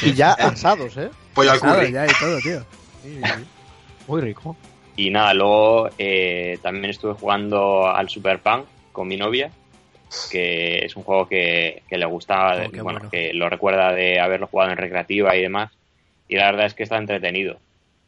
[0.02, 1.10] Y ya asados, ¿eh?
[1.34, 1.92] Pollo al curry.
[1.92, 2.60] ya y todo, tío.
[3.02, 3.44] Sí, sí, sí.
[4.08, 4.56] Muy rico.
[4.96, 9.50] Y nada, luego eh, también estuve jugando al Super Punk con mi novia,
[10.30, 13.10] que es un juego que, que le gusta, Oh, bueno.
[13.10, 15.70] que lo recuerda de haberlo jugado en recreativa y demás.
[16.28, 17.58] Y la verdad es que está entretenido.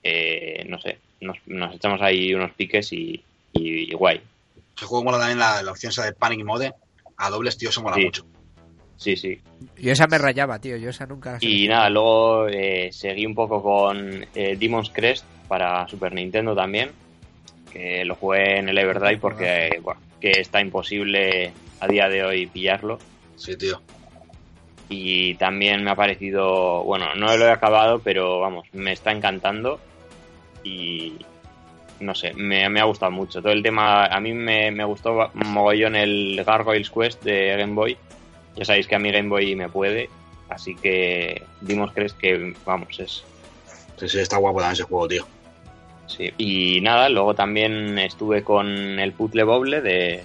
[0.03, 3.23] Eh, no sé, nos, nos echamos ahí unos piques y,
[3.53, 4.21] y, y guay.
[4.77, 6.73] Ese juego mola también la, la opción esa de Panic Mode.
[7.17, 8.05] A dobles, tío, eso mola Sí.
[8.05, 8.27] mucho.
[8.97, 9.41] Sí, sí.
[9.77, 10.77] Yo esa me rayaba, tío.
[10.77, 15.25] Yo esa nunca la Y nada, luego eh, seguí un poco con eh, Demon's Crest
[15.49, 16.91] para Super Nintendo también,
[17.73, 22.47] que lo jugué en el Everdrive porque bueno, que está imposible a día de hoy
[22.47, 22.99] pillarlo.
[23.37, 23.81] Sí, tío.
[24.89, 29.81] Y también me ha parecido, bueno, no lo he acabado, pero vamos, me está encantando.
[30.69, 31.17] Y
[32.01, 33.41] no sé, me, me ha gustado mucho.
[33.41, 37.97] Todo el tema, a mí me, me gustó mogollón el Gargoyles Quest de Game Boy.
[38.57, 40.11] Ya sabéis que a mi Game Boy me puede.
[40.49, 43.25] Así que dimos crees que, vamos, es
[43.99, 45.27] Sí, sí, está guapo también ese juego, tío.
[46.07, 50.25] Sí, y nada, luego también estuve con el Puzzle Bobble de,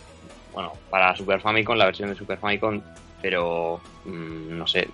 [0.53, 2.81] bueno, para Super Famicom, la versión de Super Famicom,
[3.21, 4.87] pero mm, no sé,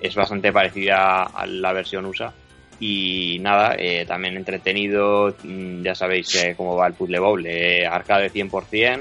[0.00, 2.32] es bastante parecida a la versión USA.
[2.78, 7.86] Y nada, eh, también entretenido, mm, ya sabéis eh, cómo va el Puzzle Bobble, eh,
[7.86, 9.00] arcade 100%,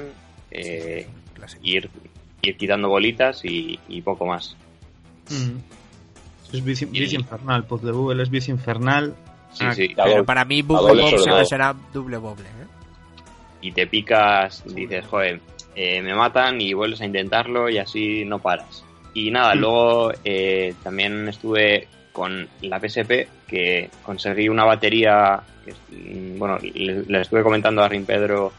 [0.52, 1.08] eh,
[1.62, 1.90] ir,
[2.42, 4.56] ir quitando bolitas y, y poco más.
[5.30, 5.58] Mm.
[6.56, 9.14] Es vicio, Y- vicio infernal, de Google es vicio infernal.
[9.52, 9.94] Sí, Ah, sí.
[9.98, 12.44] A Pero doble- para mí Bubble sobre siempre será doble boble.
[12.46, 12.66] ¿eh?
[13.62, 15.42] y te picas, dices, joder,
[15.76, 18.84] eh, me matan y vuelves a intentarlo y así no paras.
[19.16, 26.40] Y nada, luego eh, también estuve con la PSP que conseguí una batería, que, mm,
[26.40, 28.52] bueno, le, le estuve comentando a Rin Pedro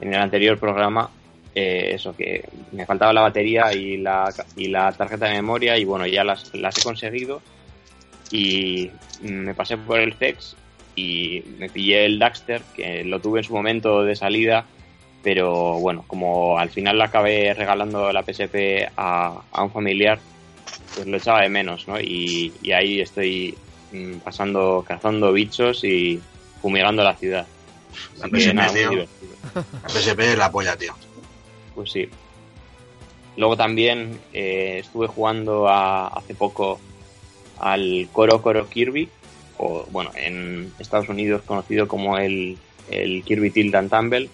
[0.00, 1.10] en el anterior programa,
[1.54, 5.84] eh, eso, que me faltaba la batería y la, y la tarjeta de memoria y
[5.84, 7.42] bueno, ya las, las he conseguido
[8.30, 10.56] y me pasé por el CEX
[10.96, 14.64] y me pillé el Daxter, que lo tuve en su momento de salida,
[15.22, 20.18] pero bueno, como al final le acabé regalando la PSP a, a un familiar,
[20.94, 22.00] pues lo echaba de menos, ¿no?
[22.00, 23.54] Y, y ahí estoy
[23.92, 26.20] mm, pasando, cazando bichos y
[26.60, 27.46] fumigando la ciudad.
[28.18, 29.06] La PSP, nada, tío.
[29.82, 30.94] La PSP es la polla, tío.
[31.74, 32.08] Pues sí.
[33.36, 36.80] Luego también eh, estuve jugando a- hace poco
[37.58, 39.08] al Coro Coro Kirby,
[39.58, 42.58] o bueno, en Estados Unidos conocido como el,
[42.90, 44.28] el Kirby Tilt and Tumble.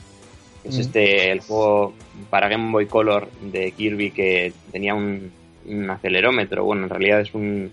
[0.65, 0.81] Es Mm.
[0.81, 1.95] este el juego
[2.31, 5.31] para Game Boy Color de Kirby que tenía un,
[5.67, 6.65] un acelerómetro.
[6.65, 7.71] Bueno, en realidad es un,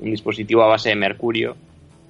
[0.00, 1.56] un dispositivo a base de mercurio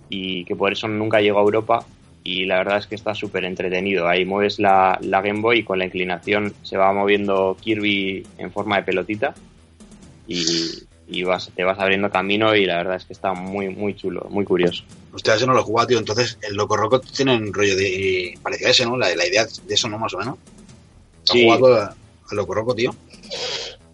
[0.09, 1.85] y que por eso nunca llegó a Europa.
[2.25, 4.09] Y la verdad es que está súper entretenido.
[4.09, 8.51] Ahí mueves la, la Game Boy y con la inclinación se va moviendo Kirby en
[8.51, 9.33] forma de pelotita
[10.27, 10.45] y,
[11.09, 14.27] y vas, te vas abriendo camino y la verdad es que está muy, muy chulo,
[14.31, 14.83] muy curioso.
[15.17, 15.99] Ese no lo he jugado, tío.
[15.99, 18.35] Entonces, el Loco Roco tiene un rollo de.
[18.43, 18.97] Parecía ese, ¿no?
[18.99, 19.99] La, la idea de eso, ¿no?
[19.99, 20.37] Más o menos.
[21.25, 21.45] ¿Has Sí.
[21.45, 21.77] jugado
[22.31, 22.95] al Loco Roco, tío?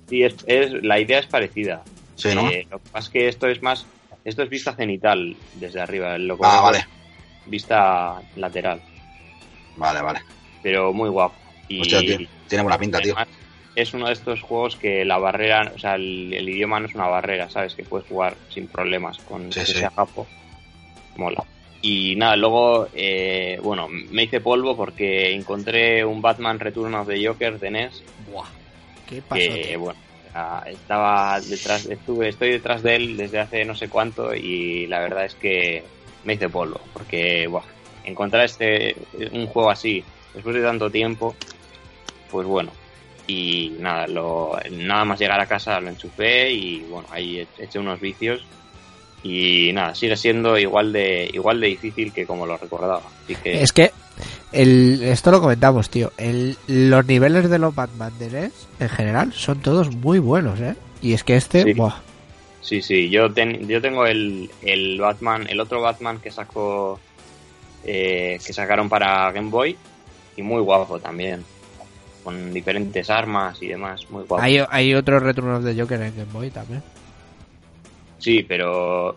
[0.09, 1.83] Sí, es, es- la idea es parecida.
[2.15, 2.49] Sí, ¿no?
[2.51, 3.87] Eh, lo que pasa es que esto es más,
[4.25, 6.87] esto es vista cenital desde arriba, loco ah, vale.
[7.47, 8.81] vista lateral,
[9.77, 10.21] Vale, vale.
[10.63, 11.35] pero muy guapo.
[11.69, 12.19] Y Hostia, tío.
[12.49, 13.15] Tiene buena pinta, tío.
[13.75, 16.95] es uno de estos juegos que la barrera, o sea, el, el idioma no es
[16.95, 17.75] una barrera, ¿sabes?
[17.75, 19.73] Que puedes jugar sin problemas con Sí, que sí.
[19.79, 20.27] sea japo.
[21.17, 21.43] Mola.
[21.81, 27.27] Y nada, luego, eh, bueno, me hice polvo porque encontré un Batman Return of the
[27.27, 28.47] Joker de NES Buah.
[29.09, 29.41] ¿Qué pasó?
[29.43, 29.99] que bueno
[30.35, 35.01] ah, estaba detrás estuve estoy detrás de él desde hace no sé cuánto y la
[35.01, 35.83] verdad es que
[36.25, 37.65] me hice polvo porque buah,
[38.05, 38.97] encontrar este
[39.33, 40.05] un juego así
[40.35, 41.35] después de tanto tiempo
[42.33, 42.73] pues bueno.
[43.29, 48.01] Y nada lo nada más llegar a casa lo enchufé y bueno ahí eché unos
[48.01, 48.45] vicios.
[49.23, 53.03] Y nada sigue siendo igual de igual de difícil que como lo recordaba.
[53.23, 53.93] Así que Es que
[54.53, 56.13] el, esto lo comentamos, tío.
[56.17, 60.75] El, los niveles de los Batman de NES en general son todos muy buenos, ¿eh?
[61.01, 61.73] Y es que este, Sí.
[61.75, 61.95] buah,
[62.61, 67.01] Sí, sí, yo, ten- yo tengo el, el Batman, el otro Batman que sacó,
[67.85, 69.77] eh, que sacaron para Game Boy,
[70.37, 71.45] y muy guapo también,
[72.23, 74.41] con diferentes armas y demás, muy guapo.
[74.43, 76.83] hay, hay otros Return of the Joker en Game Boy también.
[78.19, 79.17] Sí, pero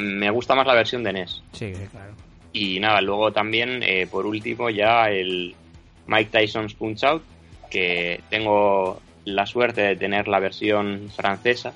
[0.00, 1.42] me gusta más la versión de NES.
[1.52, 2.12] Sí, claro.
[2.58, 5.54] Y nada, luego también, eh, por último, ya el
[6.06, 7.22] Mike Tyson's Punch Out,
[7.70, 11.74] que tengo la suerte de tener la versión francesa,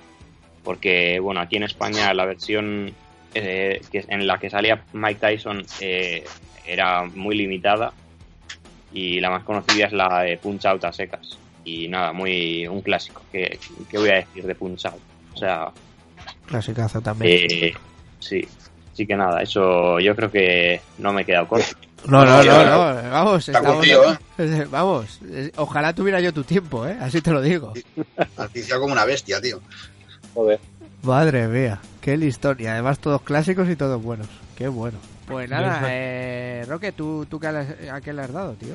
[0.64, 2.95] porque, bueno, aquí en España la versión
[3.35, 6.24] eh, que, en la que salía Mike Tyson eh,
[6.66, 7.93] era muy limitada
[8.91, 11.39] y la más conocida es la de Punch Out a secas.
[11.62, 13.20] Y nada, muy un clásico.
[13.31, 13.59] ¿Qué,
[13.91, 15.03] qué voy a decir de Punch Out?
[15.35, 15.70] O sea,
[16.47, 17.47] Clasicazo también.
[17.51, 17.74] eh,
[18.18, 18.49] sí.
[19.01, 21.74] Así que nada, eso yo creo que no me he quedado corto.
[22.05, 24.18] no, no, no, no, vamos, estamos- curtido,
[24.68, 26.98] vamos, eh, ojalá tuviera yo tu tiempo, ¿eh?
[27.01, 27.72] Así te lo digo.
[28.36, 29.59] Has viciado como una bestia, tío.
[30.34, 30.61] Joder.
[31.03, 32.59] Madre mía, qué listón.
[32.61, 34.26] Y además todos clásicos y todos buenos.
[34.55, 34.98] Qué bueno.
[35.26, 38.74] Pues nada, eh, Roque, ¿tú, tú qué a qué le has dado, tío?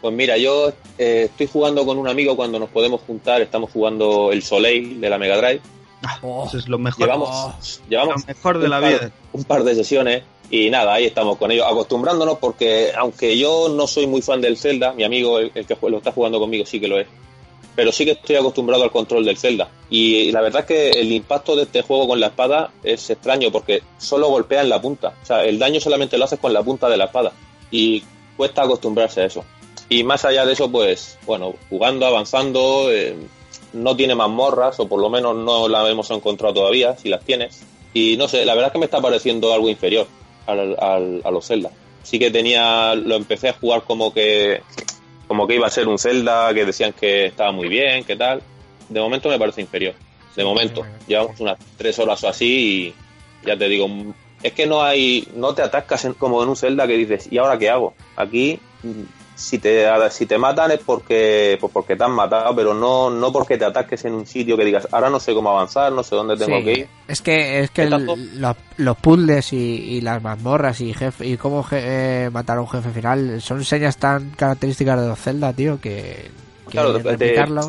[0.00, 4.32] Pues mira, yo eh, estoy jugando con un amigo cuando nos podemos juntar, estamos jugando
[4.32, 5.60] el Soleil de la Mega Drive
[6.22, 7.06] Oh, Eso es lo mejor.
[7.06, 7.54] Llevamos, Oh.
[7.88, 9.10] llevamos Lo mejor de la par- vida.
[9.32, 13.86] un par de sesiones y nada, ahí estamos con ellos, acostumbrándonos porque aunque yo no
[13.86, 16.78] soy muy fan del Zelda, mi amigo, el, el que lo está jugando conmigo, sí
[16.80, 17.06] que lo es,
[17.74, 19.68] pero sí que estoy acostumbrado al control del Zelda.
[19.88, 23.50] Y, la verdad es que el impacto de este juego con la espada es extraño
[23.50, 26.62] porque solo golpea en la punta, o sea, el daño solamente lo haces con la
[26.62, 27.32] punta de la espada
[27.70, 28.02] y
[28.36, 29.44] cuesta acostumbrarse a eso.
[29.88, 33.16] Y más allá de eso, pues, bueno, jugando, avanzando, eh,
[33.72, 37.62] no tiene mazmorras, o por lo menos no la hemos encontrado todavía, si las tienes.
[37.94, 40.06] Y no sé, la verdad es que me está pareciendo algo inferior
[40.46, 41.70] al, al- a los Zelda.
[42.02, 44.60] Sí que tenía, lo empecé a jugar como que,
[45.28, 48.42] como que iba a ser un Zelda, que decían que estaba muy bien, que tal.
[48.88, 49.94] De momento me parece inferior.
[50.34, 50.82] De momento.
[51.06, 52.94] Llevamos unas tres horas o así
[53.42, 53.86] y ya te digo,
[54.42, 57.38] es que no hay, no te atascas en- como en un Zelda que dices, ¿y
[57.38, 57.94] ahora qué hago?
[58.16, 58.58] Aquí,
[59.42, 63.32] si te, si te matan es porque, pues porque te han matado, pero no, no
[63.32, 66.14] porque te atasques en un sitio que digas, ahora no sé cómo avanzar, no sé
[66.14, 66.88] dónde tengo Sí, que ir.
[67.08, 68.02] Es que, es que los,
[68.76, 72.68] los puzzles y, y las mazmorras y jefe, y cómo je- eh, matar a un
[72.68, 76.30] jefe final son señas tan características de los Zelda, tío, que,
[76.66, 77.16] que Claro, te-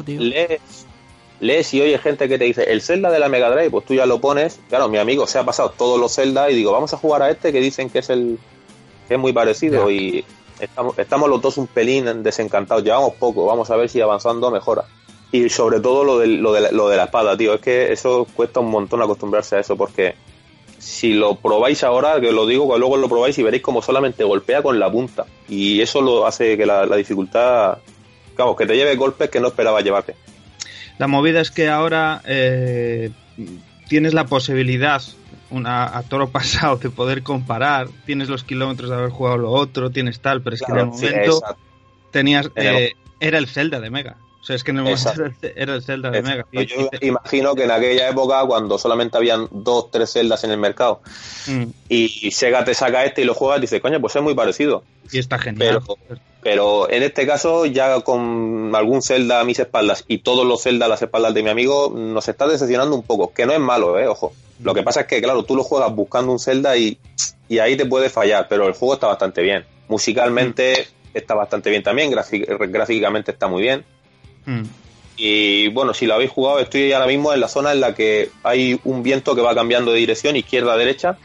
[0.05, 0.21] tío.
[0.21, 0.61] lees,
[1.39, 3.93] lees y oyes gente que te dice, el Zelda de la Mega Drive, pues tú
[3.95, 4.59] ya lo pones.
[4.69, 7.29] Claro, mi amigo se ha pasado todos los Zelda y digo, vamos a jugar a
[7.31, 8.37] este que dicen que es el
[9.07, 9.95] que es muy parecido Ya.
[9.95, 10.25] y
[10.63, 12.83] estamos, estamos los dos un pelín desencantados.
[12.83, 14.83] Llevamos poco, vamos a ver si avanzando mejora.
[15.31, 17.91] Y sobre todo lo de, lo de, la, lo de la espada, tío, es que
[17.91, 20.15] eso cuesta un montón acostumbrarse a eso porque
[20.83, 24.23] si lo probáis ahora, que lo digo, que luego lo probáis y veréis como solamente
[24.25, 25.25] golpea con la punta.
[25.47, 27.77] Y eso lo hace que la, dificultad,
[28.37, 30.15] vamos, que te lleve golpes que no esperabas llevarte.
[30.97, 33.11] La movida es que ahora eh,
[33.87, 35.01] tienes la posibilidad,
[35.53, 37.87] una, a toro pasado, de poder comparar.
[38.05, 40.83] Tienes los kilómetros de haber jugado lo otro, tienes tal, pero es que en el
[40.85, 41.57] Claro, sí, momento exacto.
[42.11, 42.51] tenías.
[42.55, 44.17] Eh, era el Zelda de Mega.
[44.43, 45.47] O sea, es que en el momento Exacto.
[45.55, 46.45] era el, Zelda de Mega.
[46.51, 50.51] Y- Yo y imagino que en aquella época, cuando solamente habían dos, tres celdas en
[50.51, 50.99] el mercado,
[51.47, 54.33] mm, y, y Sega te saca este y lo juegas, dices, coño, pues es muy
[54.35, 54.83] parecido.
[55.09, 55.79] y está genial.
[55.81, 60.61] Pero, pero en este caso, ya con algún Zelda a mis espaldas y todos los
[60.61, 63.31] Zelda a las espaldas de mi amigo, nos está decepcionando un poco.
[63.33, 64.33] Que no es malo, eh, ojo.
[64.61, 66.97] Lo que pasa es que, claro, tú lo juegas buscando un Zelda y,
[67.47, 69.63] y ahí te puede fallar, pero el juego está bastante bien.
[69.87, 73.85] Musicalmente está bastante bien también, gráficamente está muy bien.
[74.45, 74.63] Mm.
[75.17, 78.31] Y bueno, si lo habéis jugado, estoy ahora mismo en la zona en la que
[78.43, 81.17] hay un viento que va cambiando de dirección izquierda a derecha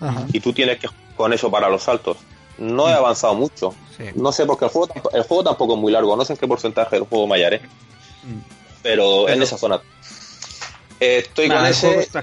[0.00, 2.18] Ajá, y tú tienes que con eso para los saltos.
[2.58, 3.74] No he avanzado mucho.
[3.96, 4.04] sí.
[4.14, 6.14] No sé, porque el juego, tamp- el juego tampoco es muy largo.
[6.16, 8.40] No sé en qué porcentaje del juego me hallaré, Mm.
[8.82, 9.80] pero, en Pero- esa zona.
[11.00, 11.98] Estoy con ese.
[12.00, 12.22] está.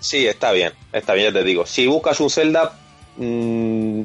[0.00, 0.72] Sí, está bien.
[0.92, 1.66] Está bien, ya te digo.
[1.66, 2.78] Si buscas un Zelda,
[3.18, 4.02] mm,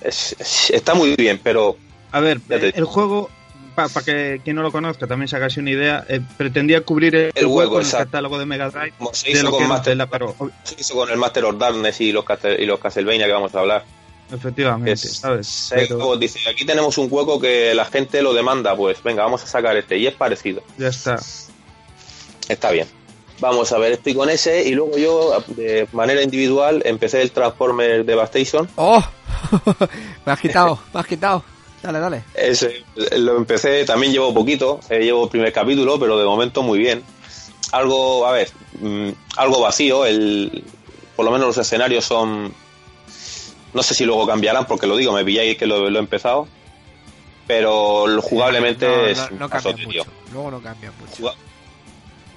[0.00, 1.76] es- es- está muy bien, pero
[2.12, 3.28] A ver, el juego,
[3.74, 7.32] para que quien no lo conozca también se hagáis una idea, eh, pretendía cubrir el,
[7.34, 9.92] El hueco en el catálogo de Mega Drive como se de hizo lo con Master,
[9.92, 12.78] Zelda, pero o- se hizo con el Master of Darkness y los, Castel- y los
[12.80, 13.84] Castlevania que vamos a hablar.
[14.32, 15.46] efectivamente, Es- ¿sabes?
[15.46, 19.42] Sega Pero dice, aquí tenemos un hueco que la gente lo demanda, pues venga, vamos
[19.42, 19.98] a sacar este.
[19.98, 20.62] Y es parecido.
[20.78, 21.18] ya está.
[22.48, 22.86] Está bien.
[23.40, 28.04] Vamos a ver, estoy con ese y luego yo, de manera individual, empecé el Transformer
[28.04, 28.68] Devastation.
[28.76, 29.02] ¡Oh!
[30.26, 31.42] me has quitado, me has quitado.
[31.82, 32.24] Dale, dale.
[32.34, 32.84] Ese
[33.18, 37.02] lo empecé, también llevo poquito, eh, llevo el primer capítulo, pero de momento muy bien.
[37.72, 38.50] Algo, a ver,
[38.80, 40.62] mm, algo vacío, el,
[41.16, 42.52] por lo menos los escenarios son...
[43.72, 46.48] No sé si luego cambiarán, porque lo digo, me pilláis que lo, lo he empezado.
[47.46, 50.04] Pero jugablemente no, es no, un no pasote, tío.
[50.04, 50.10] mucho.
[50.32, 51.14] Luego no cambia mucho.
[51.22, 51.34] Juga-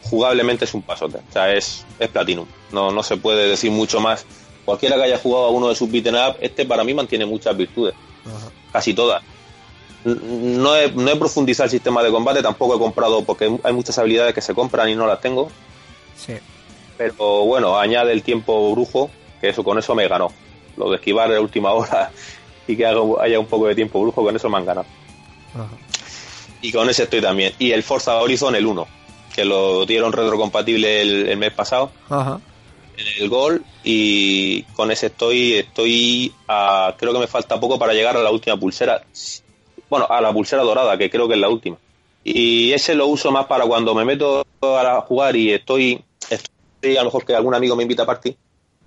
[0.03, 1.17] jugablemente es un pasote.
[1.17, 2.45] O sea, es, es Platinum.
[2.71, 4.25] No, no se puede decir mucho más.
[4.65, 7.55] Cualquiera que haya jugado a uno de sus beaten up, este para mí mantiene muchas
[7.57, 7.93] virtudes.
[8.25, 8.49] Ajá.
[8.71, 9.23] Casi todas.
[10.05, 13.97] No he, no he profundizado el sistema de combate, tampoco he comprado, porque hay muchas
[13.97, 15.49] habilidades que se compran y no las tengo.
[16.17, 16.33] Sí.
[16.97, 20.31] Pero bueno, añade el tiempo brujo, que eso con eso me ganó.
[20.77, 22.11] Lo de esquivar en la última hora
[22.67, 24.87] y que haya un poco de tiempo brujo, con eso me han ganado.
[25.53, 25.69] Ajá.
[26.63, 27.53] Y con ese estoy también.
[27.59, 28.87] Y el Forza Horizon, el 1,
[29.35, 32.39] que lo dieron retrocompatible el, el mes pasado Ajá.
[32.97, 33.63] en el gol.
[33.83, 38.31] Y con ese estoy, estoy a, creo que me falta poco para llegar a la
[38.31, 39.03] última pulsera.
[39.93, 41.77] Bueno, a la pulsera dorada, que creo que es la última.
[42.23, 47.01] Y ese lo uso más para cuando me meto a jugar y estoy, estoy a
[47.01, 48.35] lo mejor que algún amigo me invita a party,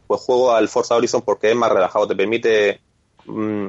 [0.09, 2.81] pues juego al Forza Horizon porque es más relajado, te permite
[3.25, 3.67] mm,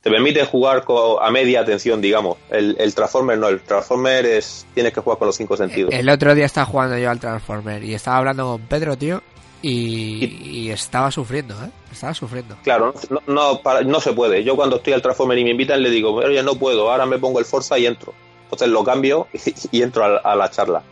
[0.00, 2.36] te permite jugar co- a media atención, digamos.
[2.50, 5.92] El, el Transformer no, el Transformer es tienes que jugar con los cinco sentidos.
[5.94, 9.22] El otro día estaba jugando yo al Transformer y estaba hablando con Pedro, tío,
[9.68, 11.70] y, y estaba sufriendo, ¿eh?
[11.92, 12.56] Estaba sufriendo.
[12.62, 14.44] Claro, no, no, para- no se puede.
[14.44, 17.18] Yo cuando estoy al Transformer y me invitan le digo, oye, no puedo, ahora me
[17.18, 18.12] pongo el Forza y entro.
[18.44, 20.82] Entonces lo cambio y, y entro a, a la charla.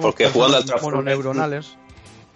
[0.00, 1.66] Porque jugando al personas Transformers- mononeuronales.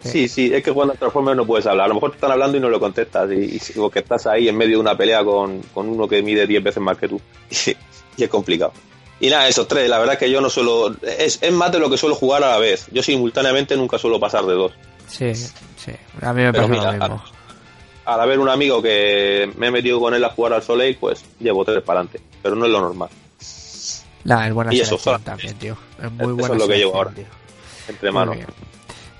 [0.04, 1.84] Sí, sí, es que jugando al Transformers no puedes hablar.
[1.84, 3.30] A lo mejor te están hablando y no lo contestas.
[3.30, 6.22] Y, y- o que estás ahí en medio de una pelea con, con uno que
[6.22, 7.20] mide 10 veces más que tú.
[7.50, 7.76] Y,
[8.20, 8.72] y es complicado.
[9.20, 10.92] Y nada, esos tres, la verdad es que yo no suelo.
[11.02, 12.88] Es, es más de lo que suelo jugar a la vez.
[12.90, 14.72] Yo simultáneamente nunca suelo pasar de dos.
[15.12, 15.92] Sí, sí.
[16.22, 17.22] A mí me pasa mira, lo mismo.
[18.04, 21.24] Al haber un amigo que me he metido con él a jugar al Soleil, pues
[21.38, 22.20] llevo tres para adelante.
[22.42, 23.10] Pero no es lo normal.
[24.24, 25.76] Nada, es buena y eso, también, tío.
[25.98, 27.10] Es eso muy es buena lo que llevo ahora.
[27.10, 27.24] tío.
[27.88, 28.36] Entre manos.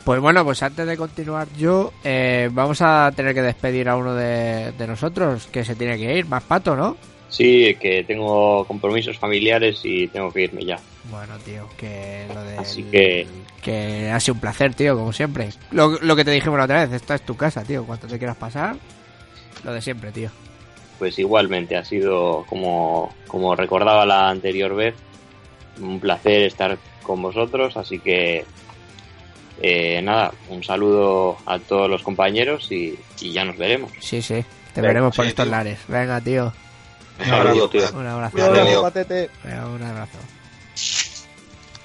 [0.04, 4.14] Pues bueno, pues antes de continuar yo, eh, vamos a tener que despedir a uno
[4.14, 6.96] de, de nosotros que se tiene que ir, más pato, ¿no?
[7.28, 10.78] Sí, que tengo compromisos familiares y tengo que irme ya.
[11.10, 12.58] Bueno, tío, que lo de...
[12.58, 13.26] Así que-
[13.60, 15.50] Que ha sido un placer, tío, como siempre.
[15.70, 17.84] Lo, lo que te dijimos la otra vez, esta es tu casa, tío.
[17.84, 18.76] Cuanto te quieras pasar,
[19.64, 20.30] lo de siempre, tío.
[20.98, 24.94] Pues igualmente ha sido como, como recordaba la anterior vez,
[25.80, 28.44] un placer estar con vosotros, así que
[29.60, 33.90] eh, nada, un saludo a todos los compañeros y, y ya nos veremos.
[34.00, 34.44] Sí, sí.
[34.74, 35.50] Te Venga, veremos por sí, estos tío.
[35.52, 35.78] lares.
[35.88, 36.52] Venga, tío.
[37.18, 37.82] Un saludo, tío.
[37.94, 38.44] Un abrazo.
[38.44, 38.80] Abrazo,
[39.74, 40.18] un abrazo.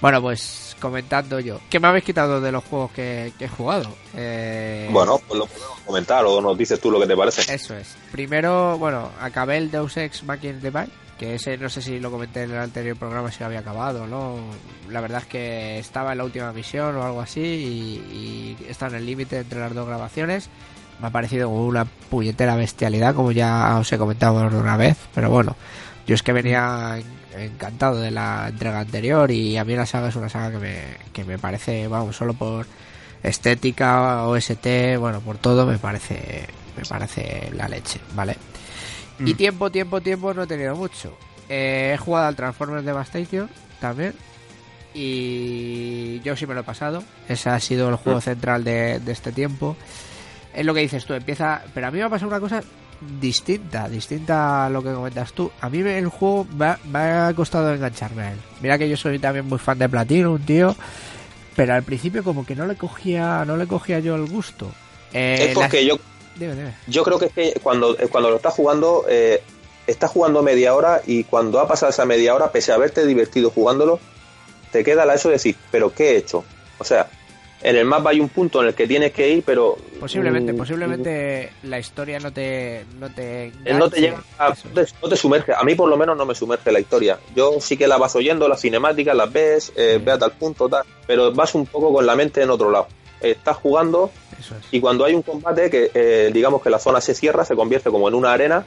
[0.01, 1.59] Bueno, pues comentando yo.
[1.69, 3.89] ¿Qué me habéis quitado de los juegos que, que he jugado?
[4.15, 7.51] Eh, Bueno, pues lo podemos comentar o nos dices tú lo que te parece.
[7.53, 7.95] Eso es.
[8.11, 12.43] Primero, bueno, acabé el Deus Ex Machina Divine, que ese no sé si lo comenté
[12.43, 14.35] en el anterior programa si lo había acabado no.
[14.89, 18.85] La verdad es que estaba en la última misión o algo así y, y está
[18.87, 20.47] en el límite entre las dos grabaciones.
[21.01, 25.55] Me ha parecido una puñetera bestialidad, como ya os he comentado una vez, pero bueno,
[26.05, 30.09] yo es que venía en- encantado de la entrega anterior y a mí la saga
[30.09, 30.77] es una saga que me,
[31.13, 32.65] que me parece, vamos, solo por
[33.23, 38.35] estética, OST, bueno, por todo me parece me parece la leche, ¿vale?
[39.19, 39.37] Y Mm.
[39.37, 41.17] tiempo, tiempo, tiempo no he tenido mucho.
[41.49, 44.13] Eh, he jugado al Transformers Devastation también.
[44.93, 47.03] Y yo sí me lo he pasado.
[47.27, 49.75] Ese ha sido el juego central de, de este tiempo.
[50.53, 51.61] Es lo que dices tú, empieza...
[51.73, 52.61] Pero a mí me ha pasado una cosa
[53.19, 55.51] distinta, distinta a lo que comentas tú.
[55.61, 58.37] A mí el juego me ha, me ha costado engancharme a él.
[58.61, 60.75] Mira que yo soy también muy fan de Platinum, tío.
[61.55, 64.71] Pero al principio como que no le cogía, no le cogía yo el gusto.
[65.13, 65.97] Eh, es porque yo,
[66.35, 66.73] Dime, dime.
[66.87, 69.41] yo creo que es que cuando, eh, cuando lo estás jugando, eh,
[69.87, 73.49] estás jugando media hora y cuando ha pasado esa media hora, pese a haberte divertido
[73.49, 73.99] jugándolo,
[74.71, 76.43] te queda la eso de decir, ¿pero qué he hecho?
[76.77, 77.09] O sea,
[77.61, 79.77] en el mapa hay un punto en el que tienes que ir, pero...
[79.99, 84.53] Posiblemente, mm, posiblemente la historia no te no te, Eh, no te llega a-
[85.01, 87.75] no te, sumerge a mí por lo menos no me sumerge la historia yo sí
[87.77, 90.03] que la vas oyendo las cinemáticas las ves eh, Sí.
[90.05, 92.87] ve a tal punto tal pero vas un poco con la mente en otro lado
[93.21, 94.51] estás jugando es.
[94.71, 97.89] y cuando hay un combate que eh, digamos que la zona se cierra se convierte
[97.89, 98.65] como en una arena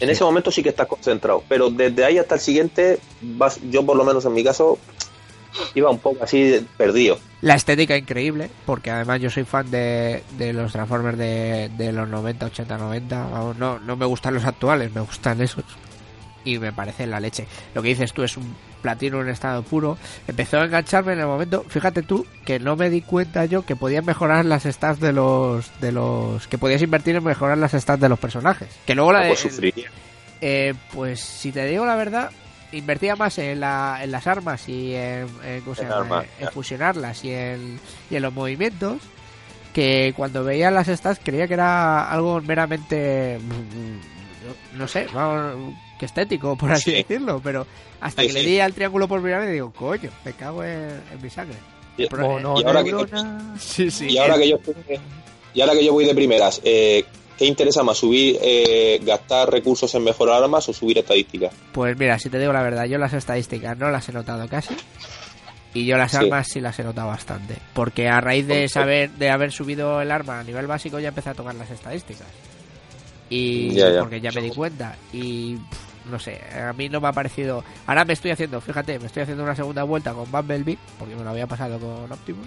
[0.00, 0.12] en Sí.
[0.12, 3.98] ese momento sí que estás concentrado pero desde ahí hasta el siguiente vas yo por
[3.98, 4.78] lo menos en mi caso
[5.74, 10.52] iba un poco así perdido La estética increíble, porque además yo soy fan de, de
[10.52, 13.26] los Transformers de, de los 90, 80, 90.
[13.28, 15.64] Vamos, no, no me gustan los actuales, me gustan esos.
[16.42, 17.46] Y me parece la leche.
[17.74, 19.98] Lo que dices tú es un platino en estado puro.
[20.26, 21.64] Empezó a engancharme en el momento.
[21.68, 25.70] Fíjate tú que no me di cuenta yo que podías mejorar las stats de los.
[25.82, 28.68] de los que podías invertir en mejorar las stats de los personajes.
[28.86, 29.90] Que luego la pues sufriría
[30.40, 32.30] Eh, pues si te digo la verdad,
[32.72, 36.00] invertía más en, la, en las armas y en, en, ¿cómo se En llama?
[36.02, 36.50] armas, en ya.
[36.52, 38.98] fusionarlas y en, y en los movimientos
[39.74, 45.74] que cuando veía las stats creía que era algo meramente mm, no, no sé, vamos,
[45.98, 46.96] que estético por así Sí.
[46.96, 47.66] decirlo, pero
[48.00, 48.46] hasta Sí, que le sí.
[48.46, 51.56] di al triángulo por primera vez digo, coño, me cago en, mi sangre.
[51.96, 53.54] Y- Pero, y ahora que- Mononeurona.
[53.60, 54.58] sí, sí, y ahora que yo
[55.52, 57.04] y ahora que yo voy de primeras eh,
[57.40, 61.54] ¿qué interesa más subir eh, gastar recursos en mejorar armas o subir estadísticas?
[61.72, 64.76] Pues mira, si te digo la verdad, yo las estadísticas no las he notado casi.
[65.72, 66.18] Y yo las Sí.
[66.18, 67.54] armas sí las he notado bastante.
[67.72, 71.30] Porque a raíz de saber, de haber subido el arma a nivel básico ya empecé
[71.30, 72.26] a tocar las estadísticas.
[73.30, 74.00] Y Ya, ya.
[74.00, 74.96] porque ya me di cuenta.
[75.12, 77.64] Y pff, no sé, a mí no me ha parecido.
[77.86, 81.24] Ahora me estoy haciendo, fíjate, me estoy haciendo una segunda vuelta con Bumblebee, porque me
[81.24, 82.46] lo había pasado con Optimus.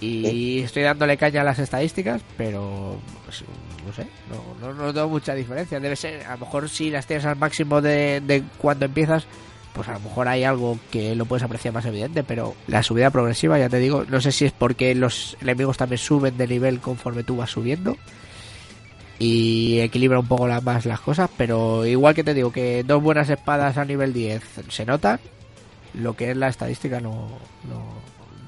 [0.00, 3.42] Y estoy dándole caña a las estadísticas, pero pues,
[3.88, 5.80] no sé, no, no, no noto mucha diferencia.
[5.80, 9.26] Debe ser, a lo mejor si las tienes al máximo de, de cuando empiezas,
[9.72, 13.10] pues a lo mejor hay algo que lo puedes apreciar más evidente, pero la subida
[13.10, 16.80] progresiva, ya te digo, no sé si es porque los enemigos también suben de nivel
[16.80, 17.96] conforme tú vas subiendo
[19.18, 23.30] y equilibra un poco más las cosas, pero igual que te digo que dos buenas
[23.30, 25.18] espadas a nivel 10 se notan,
[25.94, 27.26] lo que es la estadística no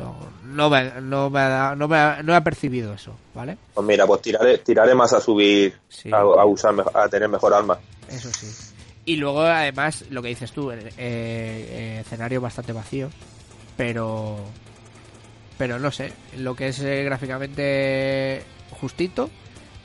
[0.00, 3.56] no, no me, no me ha, no me ha- no he percibido eso, ¿vale?
[3.74, 6.10] Pues mira, pues tiraré, tiraré más a subir, Sí.
[6.12, 7.78] a, a usar, a tener mejor arma.
[8.08, 8.46] Eso sí.
[9.04, 13.08] Y luego, además, lo que dices tú, eh, eh, escenario bastante vacío,
[13.76, 14.38] pero
[15.58, 18.42] pero no sé, lo que es eh, gráficamente
[18.80, 19.28] justito,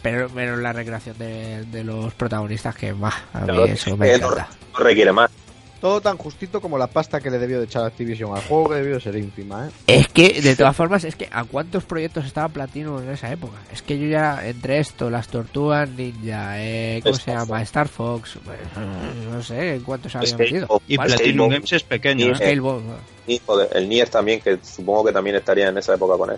[0.01, 4.47] pero menos la recreación de, de los protagonistas que bah, a mí eso me encanta.
[4.73, 5.29] no requiere más.
[5.81, 8.75] Todo tan justito como la pasta que le debió de echar Activision al juego, que
[8.75, 9.71] debió de ser ínfima, ¿eh?
[9.87, 13.57] Es que, de todas formas, es que ¿a cuántos proyectos estaba Platino en esa época?
[13.71, 17.45] Es que yo ya, entre esto, las Tortugas Ninja, eh, ¿cómo se llama?
[17.45, 17.61] Fox.
[17.61, 18.57] Star Fox, pues,
[19.31, 20.53] no sé, ¿cuántos había Scalebound.
[20.61, 20.81] metido?
[20.87, 21.15] Y ¿Vale?
[21.15, 21.49] Platinum.
[21.49, 22.35] Games es pequeño, Y ¿eh?
[22.35, 22.95] Scalebound, ¿no?
[23.27, 26.37] Y, joder, el Nier también, que supongo que también estaría en esa época con él.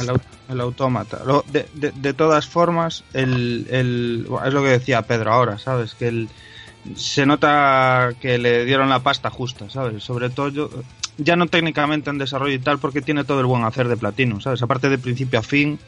[0.00, 0.20] El,
[0.54, 1.22] el autómata.
[1.24, 5.58] Lo- De, de- de todas formas, el, el- bueno, es lo que decía Pedro ahora,
[5.58, 5.94] ¿sabes?
[5.94, 6.28] Que el,
[6.96, 10.02] se nota que le dieron la pasta justa, ¿sabes?
[10.04, 10.70] Sobre todo, yo-
[11.16, 14.40] ya no técnicamente en desarrollo y tal, porque tiene todo el buen hacer de Platino,
[14.40, 14.62] ¿sabes?
[14.62, 15.78] Aparte de principio a fin,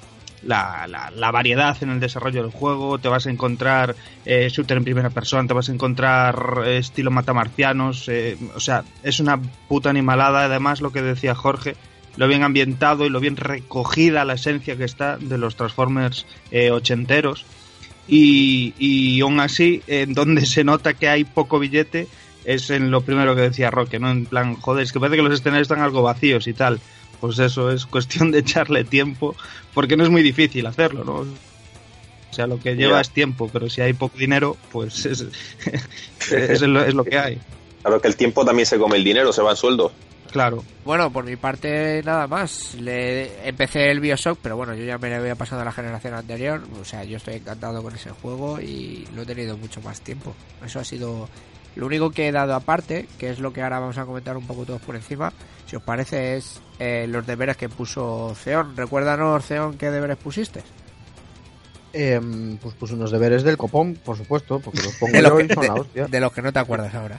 [0.42, 3.94] la, la- la variedad en el desarrollo del juego, te vas a encontrar
[4.24, 8.84] eh, shooter en primera persona, te vas a encontrar eh, estilo matamarcianos, eh, o sea,
[9.03, 9.38] es una
[9.68, 11.76] puta animalada, además lo que decía Jorge,
[12.16, 16.70] lo bien ambientado y lo bien recogida la esencia que está de los Transformers eh,
[16.70, 17.44] ochenteros.
[18.12, 22.08] Y, y aún así, en donde se nota que hay poco billete
[22.44, 24.11] es en lo primero que decía Roque, ¿no?
[24.11, 26.80] En plan, joder, es que parece que los escenarios están algo vacíos y tal.
[27.20, 29.36] Pues eso es cuestión de echarle tiempo,
[29.74, 31.18] porque no es muy difícil hacerlo, ¿no?
[31.20, 35.24] O sea, lo que lleva es tiempo, pero si hay poco dinero, pues es,
[36.32, 37.38] es, lo, es lo que hay.
[37.82, 39.92] Claro que el tiempo también se come el dinero, se va en sueldos.
[40.31, 40.62] Claro.
[40.85, 42.74] Bueno, por mi parte nada más.
[42.74, 46.14] Le empecé el Bioshock, pero bueno, yo ya me le había pasado a la generación
[46.14, 46.62] anterior.
[46.81, 50.35] O sea, yo estoy encantado con ese juego y lo he tenido mucho más tiempo.
[50.64, 51.28] Eso ha sido
[51.76, 54.47] lo único que he dado aparte, que es lo que ahora vamos a comentar un
[54.47, 55.33] poco todos por encima.
[55.66, 58.76] Si os parece, es eh, los deberes que puso Ceon.
[58.76, 60.62] Recuérdanos, Ceon, qué deberes pusiste.
[61.93, 65.37] Em, pues puse unos deberes del copón, por supuesto, porque los pongo De los, yo
[65.37, 66.07] que, y son la hostia.
[66.07, 67.18] de los que no te acuerdas ahora.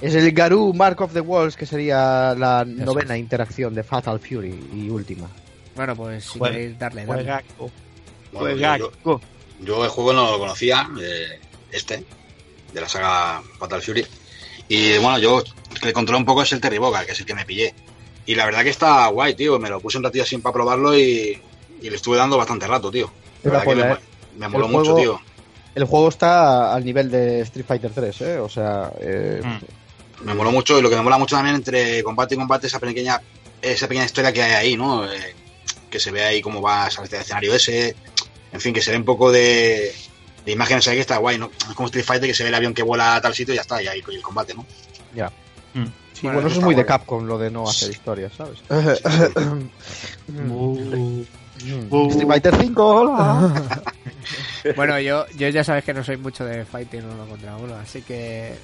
[0.00, 4.68] Es el Garou Mark of the Walls, que sería la novena interacción de Fatal Fury
[4.74, 5.28] y última.
[5.76, 7.22] Bueno, pues si Jue- queréis darle, darle.
[7.24, 7.70] Juegaco.
[8.32, 9.20] Bueno, yo, yo- Juegaco.
[9.60, 11.38] yo el juego no lo conocía, eh,
[11.70, 12.04] este,
[12.72, 14.06] de la saga Fatal Fury.
[14.68, 15.40] Y bueno, yo
[15.72, 17.44] el que le controlo un poco es el Terry Bogard, que es el que me
[17.44, 17.74] pillé.
[18.24, 19.58] Y la verdad que está guay, tío.
[19.58, 21.40] Me lo puse un ratillo así para probarlo y,
[21.82, 23.10] y le estuve dando bastante rato, tío.
[23.42, 23.98] La que me, mo-
[24.38, 25.20] me moló mucho, tío.
[25.74, 28.38] El juego está al nivel de Street Fighter 3, ¿eh?
[28.38, 29.58] O sea, eh, Mm.
[30.24, 32.78] Me moló mucho y lo que me mola mucho también entre combate y combate esa
[32.78, 33.20] pequeña
[33.62, 35.04] esa pequeña historia que hay ahí, ¿no?
[35.10, 35.34] Eh,
[35.90, 37.94] que se ve ahí cómo va a salir del escenario ese.
[38.52, 39.92] En fin, que se ve un poco de,
[40.44, 41.50] de imágenes ahí que está guay, ¿no?
[41.68, 43.56] Es como Street Fighter que se ve el avión que vuela a tal sitio y
[43.56, 44.64] ya está, y ahí el combate, ¿no?
[45.14, 45.30] ya.
[45.74, 45.84] Mm.
[46.12, 46.84] Sí, Bueno, bueno, eso es muy de.
[46.84, 48.60] Capcom, lo de no hacer historias, ¿sabes?
[50.28, 51.24] Uh,
[51.62, 52.10] Mm.
[52.10, 53.82] Street Fighter 5, hola.
[54.76, 58.00] Bueno, yo, yo ya sabes que no soy mucho de fighting uno contra uno, así
[58.02, 58.54] que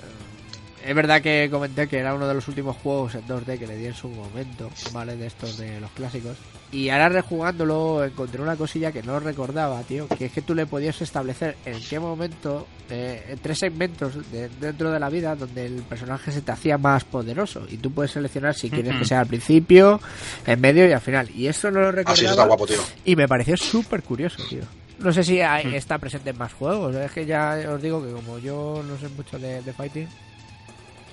[0.86, 3.76] es verdad que comenté que era uno de los últimos juegos en 2D que le
[3.76, 5.16] di en su momento, ¿vale?
[5.16, 6.36] De estos de los clásicos.
[6.72, 10.66] Y ahora rejugándolo encontré una cosilla que no recordaba, tío, que es que tú le
[10.66, 15.66] podías establecer en qué momento, eh, en tres segmentos de- dentro de la vida donde
[15.66, 17.66] el personaje se te hacía más poderoso.
[17.70, 20.00] Y tú puedes seleccionar si quieres que sea al principio,
[20.46, 21.30] en medio y al final.
[21.30, 22.20] Y eso no lo Así recordaba.
[22.22, 22.80] eso está guapo, tío.
[23.04, 24.62] Y me pareció súper curioso, tío.
[24.98, 26.94] No sé si hay- está presente en más juegos.
[26.96, 30.08] Es que ya os digo que como yo no sé mucho de, de fighting.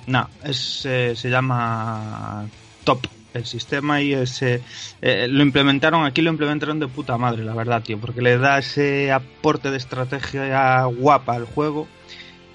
[0.07, 2.45] No, es, eh, se llama
[2.83, 4.61] Top el sistema y ese
[5.01, 8.59] eh, lo implementaron aquí lo implementaron de puta madre la verdad tío porque le da
[8.59, 11.87] ese aporte de estrategia guapa al juego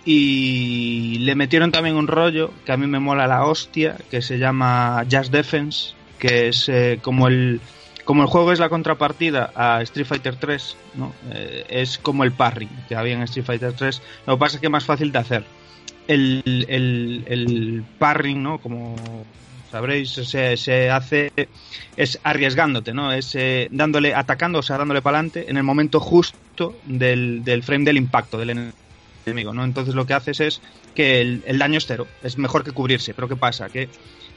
[0.04, 4.38] y le metieron también un rollo que a mí me mola la hostia que se
[4.38, 7.60] llama Just Defense que es eh, como el
[8.04, 11.12] como el juego es la contrapartida a Street Fighter 3 ¿no?
[11.30, 14.60] Eh, es como el parry que había en Street Fighter 3 lo que pasa es
[14.60, 15.44] que es más fácil de hacer
[16.08, 18.58] el, el, el parring, ¿no?
[18.58, 18.96] Como
[19.70, 21.30] sabréis, se, se hace
[21.96, 23.12] es arriesgándote, ¿no?
[23.12, 27.62] Es eh, dándole, atacando, o sea, dándole para adelante en el momento justo del, del
[27.62, 28.72] frame del impacto del
[29.26, 29.64] enemigo, ¿no?
[29.64, 30.60] Entonces lo que haces es
[30.94, 33.68] que el, daño es cero, es mejor que cubrirse, pero ¿qué pasa?
[33.68, 33.88] Que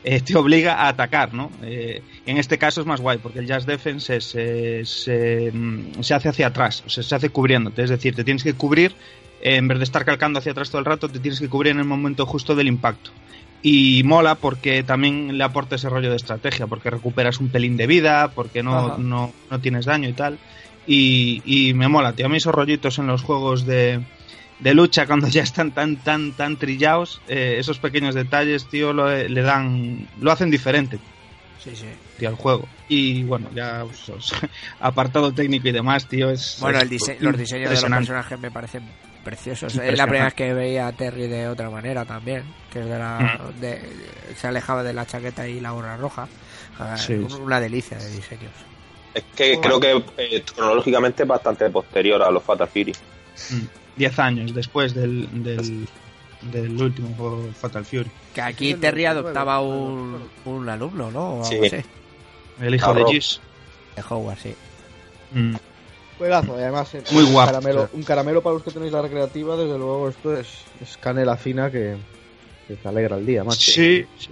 [0.03, 1.51] eh, te obliga a atacar, ¿no?
[1.63, 4.89] Eh, en este caso es más guay, porque el Just Defense es, es,
[6.01, 8.93] se hace hacia atrás, o sea, se hace cubriéndote, es decir, te tienes que cubrir
[9.41, 11.79] en vez de estar calcando hacia atrás todo el rato, te tienes que cubrir en
[11.79, 13.11] el momento justo del impacto.
[13.63, 17.85] Y mola porque también le aporta ese rollo de estrategia, porque recuperas un pelín de
[17.87, 20.39] vida, porque no, no, no tienes daño y tal.
[20.87, 22.25] Y, y me mola, tío.
[22.25, 23.99] A mí esos rollitos en los juegos de,
[24.59, 29.07] de lucha, cuando ya están tan, tan, tan trillados, eh, esos pequeños detalles, tío, lo,
[29.15, 30.97] le dan, lo hacen diferente
[31.63, 31.85] Sí, sí.
[32.17, 32.67] tío, al juego.
[32.89, 34.33] Y bueno, ya pues,
[34.79, 36.57] apartado técnico y demás, tío, es...
[36.59, 38.81] Bueno, el dise- los diseños de los personajes me parecen
[39.23, 39.75] preciosos.
[39.75, 42.97] Es la primera vez que veía a Terry de otra manera también, que es de
[42.99, 43.59] la, Mm.
[43.59, 43.81] de-
[44.35, 46.27] se alejaba de la chaqueta y la gorra roja.
[46.97, 47.37] Sí, un- sí.
[47.41, 48.51] Una delicia de diseños.
[49.13, 52.93] Es que creo que eh, cronológicamente es bastante posterior a los Fatal Fury.
[53.51, 53.61] Mm.
[53.97, 55.87] Diez años después del, del,
[56.43, 58.09] del último juego Fatal Fury.
[58.33, 61.39] Que aquí el Terry 99, adoptaba un, un alumno, ¿no?
[61.39, 61.55] O Sí.
[61.55, 61.77] algo así.
[62.61, 63.05] El hijo de.
[63.05, 63.41] Gis.
[63.95, 64.55] De Howard, sí.
[65.33, 65.55] Mm.
[66.21, 67.89] Juegazo, y además eh, Muy un guapo, Caramelo, sí.
[67.93, 70.47] Un caramelo para los que tenéis la recreativa, desde luego esto es,
[70.79, 71.97] es canela fina que,
[72.67, 73.59] que te alegra el día, macho.
[73.59, 74.29] Sí, sí,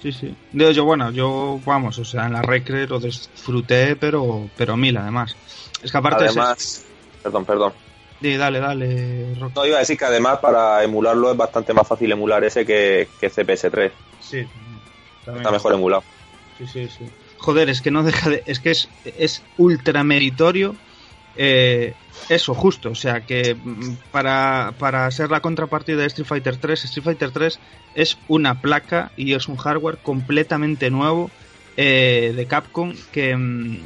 [0.00, 0.36] sí, sí.
[0.52, 4.96] Digo, yo, bueno, yo, vamos, o sea, en la recre lo disfruté, pero, pero mil
[4.96, 5.36] además.
[5.82, 6.86] Es que aparte Además,
[7.22, 7.72] perdón, perdón.
[7.76, 8.22] es...
[8.22, 9.52] Sí, dale, dale, Rock.
[9.54, 13.06] No, iba a decir que además para emularlo es bastante más fácil emular ese que,
[13.20, 13.90] que CPS3.
[14.20, 14.46] Sí,
[15.26, 15.42] también.
[15.42, 16.02] Está mejor emulado.
[16.56, 17.04] Sí, sí, sí.
[17.36, 18.42] Joder, es que no deja de.
[18.46, 20.74] Es que es, es ultra meritorio.
[21.38, 21.94] Eh,
[22.28, 22.90] eso, justo.
[22.90, 27.30] O sea, que mm, para, para ser la contrapartida de Street Fighter 3, Street Fighter
[27.30, 27.58] 3
[27.94, 31.30] es una placa y es un hardware completamente nuevo
[31.76, 33.36] eh, de Capcom que.
[33.36, 33.78] mm,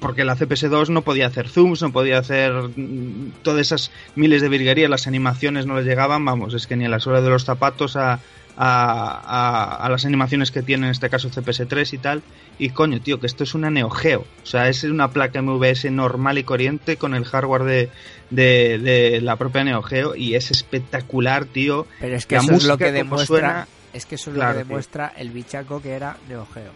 [0.00, 4.48] Porque la CPS2 no podía hacer zooms, no podía hacer mm, todas esas miles de
[4.48, 7.44] virguerías, las animaciones no les llegaban, vamos, es que ni a la suela de los
[7.44, 8.18] zapatos a,
[8.56, 12.22] a, a- a las animaciones que tiene en este caso CPS3 y tal.
[12.58, 14.20] Y coño, tío, que esto es una Neo Geo.
[14.42, 17.90] O sea, es una placa MVS normal y corriente con el hardware de,
[18.30, 21.86] de, de la propia Neo Geo y es espectacular, tío.
[22.00, 23.26] Pero es que La eso es lo música que demuestra.
[23.26, 24.68] suena- Es que eso es Claro, lo que tío.
[24.68, 26.72] demuestra el bichaco que era Neo Geo.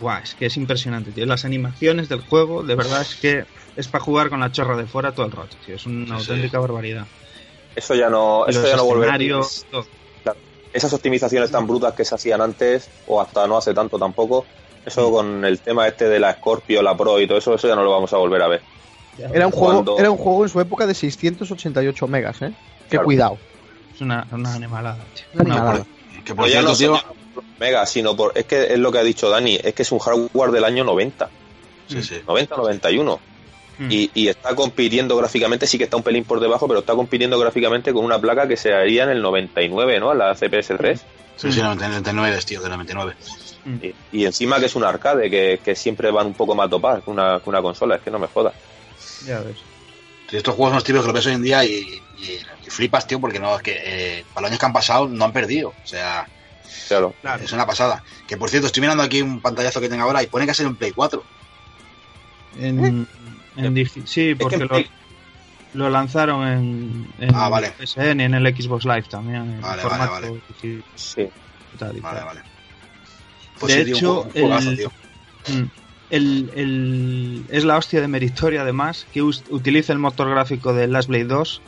[0.00, 1.24] Buah, es que es impresionante, tío.
[1.26, 3.44] Las animaciones del juego, de verdad, es que
[3.76, 5.76] es para jugar con la chorra de fuera todo el rato, tío.
[5.76, 6.30] Es una Sí, sí.
[6.32, 7.06] auténtica barbaridad.
[7.76, 9.16] Eso ya no, eso ya no volverá.
[10.74, 14.44] Esas optimizaciones tan brutas que se hacían antes, o hasta no hace tanto tampoco,
[14.84, 17.76] eso con el tema este de la Scorpio, la Pro y todo eso, eso ya
[17.76, 18.60] no lo vamos a volver a ver.
[19.32, 22.52] Era un, juego, Cuando- era un juego en su época de 688 megas, ¿eh?
[22.84, 23.04] Qué Claro.
[23.04, 23.38] cuidado.
[23.94, 25.24] Es una, una animalada, tío.
[25.40, 25.86] Una animalada.
[26.24, 26.96] Que por Pero ya cierto, no tío.
[27.34, 29.92] son mega, sino por, es que es lo que ha dicho Dani, es que es
[29.92, 31.30] un hardware del año 90,
[31.86, 32.16] Sí, sí.
[32.26, 33.20] 90, 91.
[33.78, 33.90] Mm.
[33.90, 37.38] Y, y está compitiendo gráficamente, sí que está un pelín por debajo, pero está compitiendo
[37.38, 40.14] gráficamente con una placa que se haría en el 99, ¿no?
[40.14, 41.00] La CPS3.
[41.36, 43.14] Sí, sí, 99, tío, de 99.
[44.12, 47.02] Y, y encima que es un arcade, que, que siempre van un poco más topadas
[47.02, 48.54] que una, que una consola, es que no me jodas.
[49.26, 49.56] Ya ves.
[50.30, 51.70] Sí, estos juegos son los típicos que lo ves hoy en día y,
[52.18, 55.08] y- y flipas, tío, porque no, es que eh, para los años que han pasado
[55.08, 55.70] no han perdido.
[55.70, 56.28] O sea,
[57.22, 57.42] Claro.
[57.42, 58.02] Es una pasada.
[58.26, 60.66] Que por cierto, estoy mirando aquí un pantallazo que tengo ahora y pone que ser
[60.66, 61.22] en Play 4.
[62.58, 63.08] En,
[63.56, 64.90] en digi- sí, Es que porque en lo, Play-
[65.74, 67.72] lo lanzaron en, en Ah, vale.
[67.78, 69.42] PSN y en el Xbox Live también.
[69.54, 70.42] En Vale, formato vale, vale.
[70.62, 71.28] digi- Sí.
[71.78, 72.26] tal y Vale, tal.
[72.26, 72.40] vale.
[73.66, 74.92] De tío, hecho, un, el- tío.
[75.48, 75.62] Mm.
[76.10, 81.08] El, el- es la hostia de Meritoria además, que utiliza el motor gráfico de Last
[81.08, 81.62] Blade 2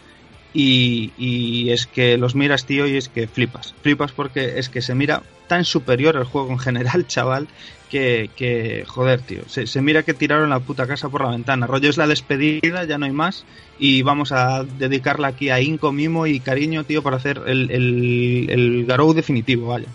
[0.59, 3.74] y, y es que los miras, tío, y es que flipas.
[3.82, 7.46] Flipas porque es que se mira tan superior el juego en general, chaval,
[7.90, 9.42] que, que joder, tío.
[9.48, 11.66] Se, se mira que tiraron la puta casa por la ventana.
[11.66, 13.44] Rollo es la despedida, ya no hay más.
[13.78, 18.46] Y vamos a dedicarla aquí a Inco, Mimo y cariño, tío, para hacer el, el,
[18.48, 19.88] el Garou definitivo, vaya.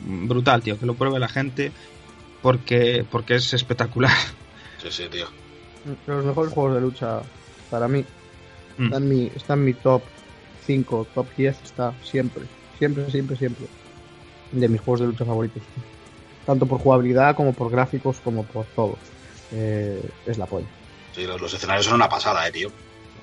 [0.00, 1.70] Brutal, tío, que lo pruebe la gente
[2.42, 4.16] porque, porque es espectacular.
[4.82, 5.26] Sí, sí, tío.
[6.08, 7.20] Los mejores juegos de lucha
[7.70, 8.04] para mí
[8.78, 8.84] Mm.
[8.84, 10.02] está en mi, está en mi top
[10.66, 12.42] 5, top 10, está siempre,
[12.78, 13.66] siempre, siempre, siempre.
[14.52, 15.62] De mis juegos de lucha favoritos.
[16.44, 18.96] Tanto por jugabilidad como por gráficos como por todo.
[19.52, 20.66] Eh, es la polla.
[21.14, 22.70] Sí, los, los escenarios son una pasada, eh, tío.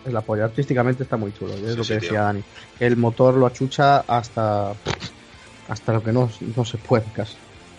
[0.05, 0.45] Es la polla.
[0.45, 1.53] Artísticamente está muy chulo.
[1.53, 2.21] Es Sí, lo que sí, decía tío.
[2.21, 2.43] Dani.
[2.79, 4.73] El motor lo achucha hasta
[5.69, 7.35] hasta lo que no, no se puede casi.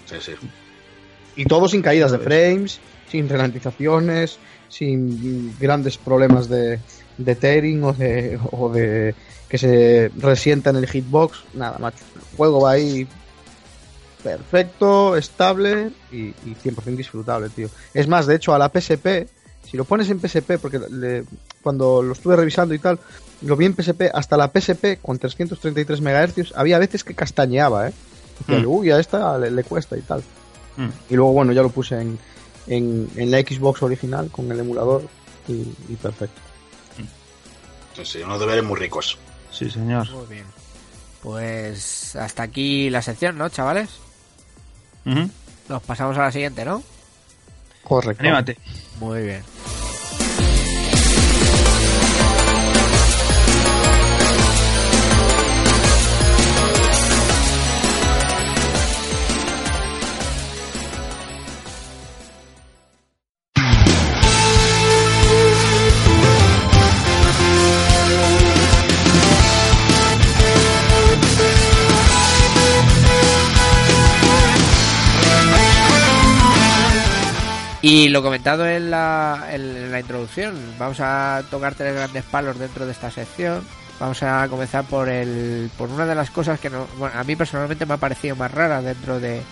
[0.06, 0.32] Sí, sí.
[1.36, 6.78] Y todo sin caídas de frames, sin ralentizaciones, sin grandes problemas de,
[7.18, 9.14] de tearing o de, o de
[9.48, 11.38] que se resienta en el hitbox.
[11.54, 11.98] Nada, macho.
[12.16, 13.06] El juego va ahí
[14.22, 17.68] perfecto, estable y, y 100% disfrutable, tío.
[17.92, 19.26] Es más, de hecho, a la PSP,
[19.68, 21.24] si lo pones en PSP, porque le-
[21.62, 22.98] cuando lo estuve revisando y tal,
[23.42, 27.92] lo vi en PSP, hasta la PSP con 333 MHz, había veces que castañeaba, ¿eh?
[28.38, 28.66] Decía, Mm.
[28.66, 30.22] uy, a esta le, le cuesta y tal.
[30.76, 30.88] Mm.
[31.10, 32.18] Y luego, bueno, ya lo puse en,
[32.66, 35.02] en, en la Xbox original con el emulador
[35.46, 35.52] y,
[35.88, 36.40] y perfecto.
[37.94, 39.18] Sí, sí, unos deberes muy ricos.
[39.50, 40.10] Sí, señor.
[40.10, 40.46] Muy bien.
[41.22, 43.88] Pues hasta aquí la sección, ¿no, chavales?
[45.06, 45.30] Ujú.
[45.68, 46.82] Nos pasamos a la siguiente, ¿no?
[47.82, 48.22] Correcto.
[48.22, 48.58] Anímate.
[48.98, 49.93] Muy bien.「
[77.94, 79.46] Y lo comentado en la,
[80.00, 83.64] introducción, vamos a tocar tres grandes palos dentro de esta sección.
[84.00, 87.86] Vamos a comenzar por el por una de las cosas que no, a mí personalmente
[87.86, 89.42] me ha parecido más rara dentro de,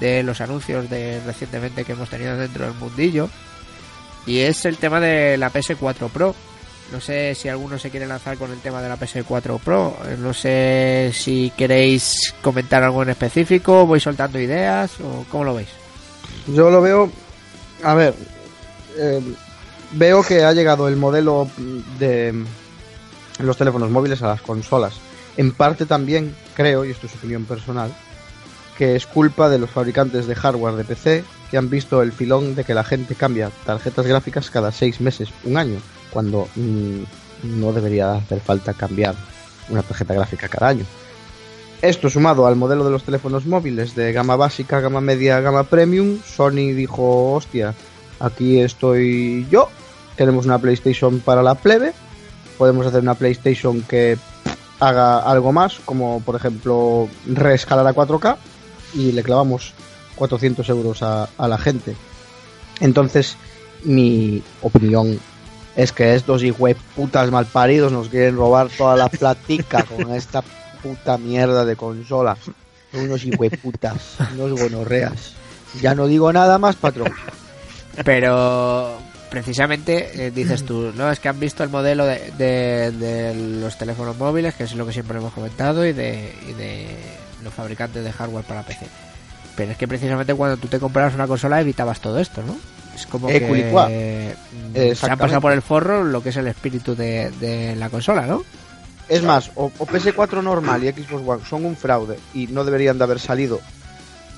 [0.00, 3.28] de los anuncios de recientemente que hemos tenido dentro del mundillo
[4.24, 6.34] y es el tema de la PS4 Pro.
[6.90, 9.94] No sé si alguno se quiere lanzar con el tema de la PS4 Pro.
[10.20, 15.68] No sé si queréis comentar algo en específico, voy soltando ideas o cómo lo veis.
[16.46, 17.23] Yo lo veo.
[17.84, 18.14] A ver.
[18.96, 19.20] eh,
[19.92, 21.48] veo que ha llegado el modelo
[21.98, 22.44] de
[23.38, 24.94] los teléfonos móviles a las consolas.
[25.36, 27.92] En parte también creo, y esto es opinión personal,
[28.78, 32.54] que es culpa de los fabricantes de hardware de PC que han visto el filón
[32.54, 35.78] de que la gente cambia tarjetas gráficas cada seis meses, un año,
[36.10, 37.02] cuando mm,
[37.60, 39.14] no debería hacer falta cambiar
[39.68, 40.84] una tarjeta gráfica cada año.
[41.84, 46.18] Esto sumado al modelo de los teléfonos móviles de gama básica, gama media, gama premium,
[46.24, 47.74] Sony dijo, hostia,
[48.20, 49.68] aquí estoy yo,
[50.16, 51.92] tenemos una PlayStation para la plebe,
[52.56, 54.16] podemos hacer una PlayStation que
[54.80, 58.38] haga algo más, como por ejemplo reescalar a 4K
[58.94, 59.74] y le clavamos
[60.14, 61.94] 400 euros a, a la gente.
[62.80, 63.36] Entonces,
[63.82, 65.20] mi opinión
[65.76, 66.42] es que estos
[66.96, 70.42] putas malparidos nos quieren robar toda la platica con esta
[70.84, 72.36] puta mierda de consola.
[72.92, 73.24] Unos
[73.62, 75.32] putas, unos gonorreas.
[75.80, 77.12] Ya no digo nada más, patrón.
[78.04, 78.96] Pero
[79.30, 83.76] precisamente eh, dices tú, no, es que han visto el modelo de, de- de los
[83.78, 86.86] teléfonos móviles, que es lo que siempre hemos comentado, y de, y de
[87.42, 88.86] los fabricantes de hardware para PC.
[89.56, 92.56] Pero es que precisamente cuando tú te comprabas una consola evitabas todo esto, ¿no?
[92.94, 94.36] Es como Eh, que
[94.92, 97.88] mm, se han pasado por el forro lo que es el espíritu de, de la
[97.88, 98.44] consola, ¿no?
[99.08, 102.96] Es más, o, o PS4 normal y Xbox One son un fraude y no deberían
[102.98, 103.60] de haber salido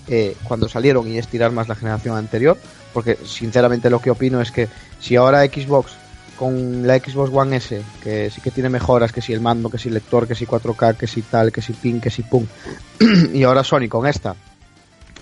[0.09, 2.57] eh, cuando salieron y estirar más la generación anterior,
[2.93, 4.69] porque sinceramente lo que opino es que
[5.01, 5.93] si ahora Xbox
[6.37, 9.79] con la Xbox One S, que sí que tiene mejoras, que si el mando, que
[9.79, 12.47] si el lector, que si 4K, que si tal, que si pin, que si pum,
[13.33, 14.37] y ahora Sony con esta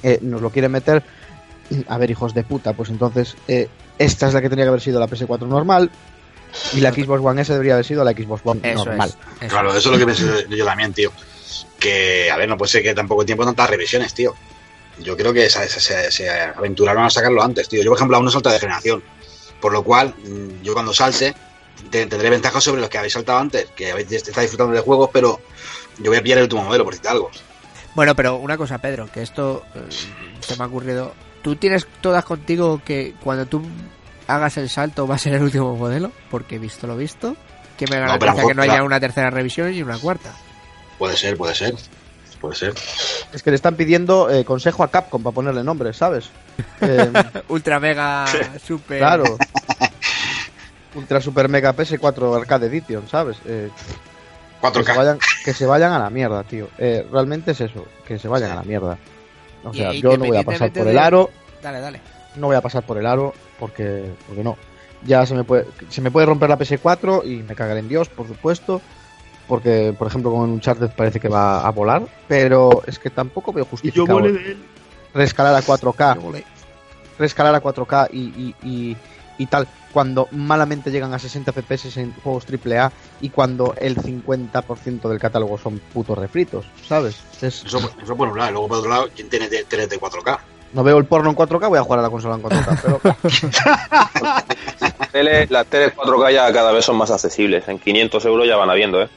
[0.02, 1.02] eh, nos lo quiere meter,
[1.88, 3.68] a ver hijos de puta, pues entonces eh,
[3.98, 5.90] esta es la que tenía que haber sido la PS4 normal
[6.72, 9.08] y la Xbox One S debería haber sido la Xbox One Eso normal.
[9.08, 9.42] es.
[9.42, 9.76] eso Claro, es.
[9.78, 11.12] eso es lo que pienso yo también, tío.
[11.78, 14.34] Que, a ver, no puede ser que tampoco tiempo tantas revisiones, tío.
[14.98, 17.82] Yo creo que se, se- se aventuraron a sacarlo antes, tío.
[17.82, 19.02] Yo, por ejemplo, aún no salta de generación.
[19.60, 21.34] Por lo cual, mm, yo cuando salte,
[21.90, 25.10] te- tendré ventajas sobre los que habéis saltado antes, que habéis estáis disfrutando de juegos,
[25.12, 25.40] pero
[25.98, 27.30] yo voy a pillar el último modelo, por decirte algo.
[27.94, 29.80] Bueno, pero una cosa, Pedro, que esto eh,
[30.40, 31.14] se me ha ocurrido.
[31.42, 33.62] ¿Tú tienes todas contigo que cuando tú
[34.26, 36.10] hagas el salto va a ser el último modelo?
[36.30, 37.36] Porque visto lo visto,
[37.76, 40.30] que me garantiza lo que no haya una tercera revisión y una cuarta.
[40.98, 41.74] Puede ser, puede ser.
[42.40, 42.74] Puede ser.
[43.32, 46.30] Es que le están pidiendo eh, consejo a Capcom para ponerle nombre, ¿sabes?
[46.80, 47.10] Eh,
[47.48, 48.26] Ultra mega
[48.62, 48.98] super.
[48.98, 49.24] claro.
[50.94, 53.36] Ultra Super Mega PS4 Arcade Edition, ¿sabes?
[53.46, 53.68] Eh,
[54.62, 54.96] que, se 4K.
[54.96, 56.68] vayan, que se vayan a la mierda, tío.
[56.78, 58.96] Eh, realmente es eso, que se vayan a la mierda.
[59.64, 61.30] O sea, Y- yo no voy a pasar por el aro,
[61.62, 62.00] Dale, dale.
[62.36, 64.56] no voy a pasar por el aro porque, porque no.
[65.06, 68.08] Ya se me puede se me puede romper la PS4 y me cagaré en Dios,
[68.08, 68.80] por supuesto.
[69.46, 72.02] Porque, por ejemplo, con Uncharted parece que va a volar.
[72.28, 74.18] Pero es que tampoco veo justificado
[75.12, 76.14] reescalar a 4K.
[77.18, 78.96] Reescalar a 4K y, y, y,
[79.36, 79.68] y tal.
[79.92, 82.90] Cuando malamente llegan a 60 FPS en juegos AAA
[83.20, 87.16] y cuando el 50% del catálogo son putos refritos, ¿sabes?
[87.42, 88.50] Es- Eso, eso por un lado.
[88.52, 90.38] Luego por otro lado, ¿quién tiene te- tele de 4K?
[90.74, 92.80] No veo el porno en 4K, voy a jugar a la consola en 4K.
[92.82, 93.00] Pero
[95.12, 97.66] Tele- las teles 4K ya cada vez son más accesibles.
[97.68, 99.08] En 500 euros ya van habiendo, ¿eh?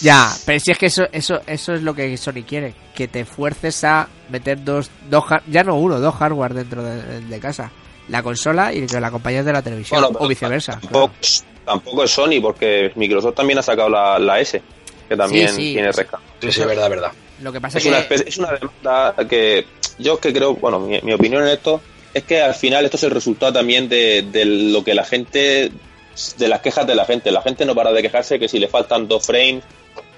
[0.00, 3.24] Ya, pero si es que eso, eso, eso es lo que Sony quiere, que te
[3.24, 7.70] fuerces a meter dos, dos ya no uno, dos hardware dentro de, de casa.
[8.08, 10.72] La consola y que la acompañes de la televisión, Bueno, o viceversa.
[10.80, 11.12] Tampoco,
[11.64, 14.60] tampoco es Sony, porque Microsoft también ha sacado la, la S,
[15.08, 15.72] que también Sí, sí.
[15.74, 16.24] tiene rescate.
[16.40, 17.12] Sí, sí, es verdad, es verdad.
[17.40, 19.66] Lo que pasa Es que una, especie- es una demanda que
[19.98, 21.80] yo que creo, bueno, mi, mi opinión en esto
[22.14, 25.70] es que al final esto es el resultado también de, de lo que la gente,
[26.36, 27.30] de las quejas de la gente.
[27.30, 29.64] La gente no para de quejarse que si le faltan dos frames,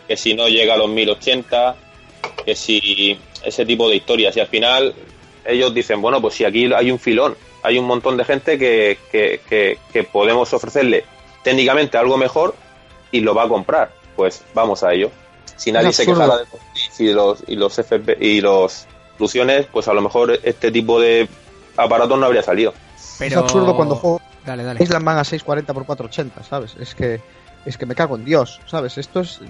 [0.09, 1.76] que si no llega a los 1080,
[2.44, 4.36] que si ese tipo de historias.
[4.36, 4.94] Y al final
[5.44, 8.98] ellos dicen, bueno, pues si aquí hay un filón, hay un montón de gente que,
[9.12, 11.05] que, que, que podemos ofrecerle
[11.42, 12.55] técnicamente algo mejor
[13.12, 13.92] y lo va a comprar.
[14.16, 15.10] Pues vamos a ello.
[15.56, 18.86] Si nadie se quejara de los y los y los FP y los
[19.16, 21.28] soluciones, pues a lo mejor este tipo de
[21.77, 22.74] aparatos no habría salido.
[23.19, 23.31] pero...
[23.31, 24.82] es absurdo cuando juego Dale, dale.
[24.82, 26.74] Island Man a 640 por 480, ¿sabes?
[26.78, 27.20] Es que
[27.65, 28.99] es que me cago en Dios, ¿sabes?
[28.99, 29.41] Esto es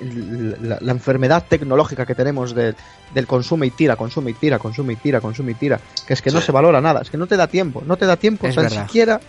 [0.00, 2.74] la, la enfermedad tecnológica que tenemos de-
[3.14, 6.22] del consume y tira, consume y tira, consume y tira, consume y tira, que es
[6.22, 6.46] que no Sí.
[6.46, 8.70] se valora nada, es que no te da tiempo, no te da tiempo verdad.
[8.86, 9.20] siquiera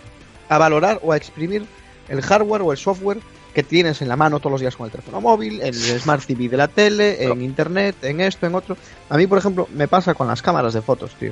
[0.50, 1.66] a valorar o a exprimir
[2.10, 3.20] el hardware o el software
[3.58, 6.24] que tienes en la mano todos los días con el teléfono móvil, en el Smart
[6.24, 8.78] TV de la tele, en internet, en esto, en otro.
[9.10, 11.32] A mí, por ejemplo, me pasa con las cámaras de fotos, tío.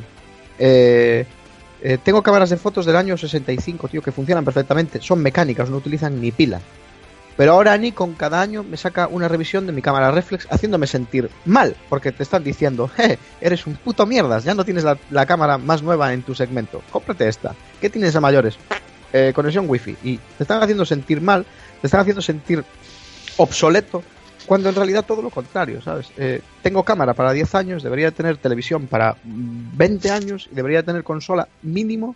[0.58, 1.24] Eh,
[1.84, 5.00] eh, tengo cámaras de fotos del año 65, tío, que funcionan perfectamente.
[5.04, 6.62] Son mecánicas, no utilizan ni pila.
[7.38, 11.30] Pero ahora Nikon cada año me saca una revisión de mi cámara reflex haciéndome sentir
[11.46, 15.28] mal, porque te están diciendo, "Je, eres un puto mierdas, ya no tienes la, la
[15.28, 17.54] cámara más nueva en tu segmento, cómprate esta.
[17.80, 18.58] ¿Qué tienes a mayores?
[19.18, 19.96] Eh, conexión wifi.
[20.04, 21.46] Y te están haciendo sentir mal,
[21.82, 22.64] te están haciendo sentir
[23.38, 24.04] obsoleto,
[24.46, 26.08] cuando en realidad todo lo contrario, ¿sabes?
[26.18, 30.84] Eh, tengo cámara para 10 años, debería tener televisión para mm, 20 años y debería
[30.84, 32.16] tener consola mínimo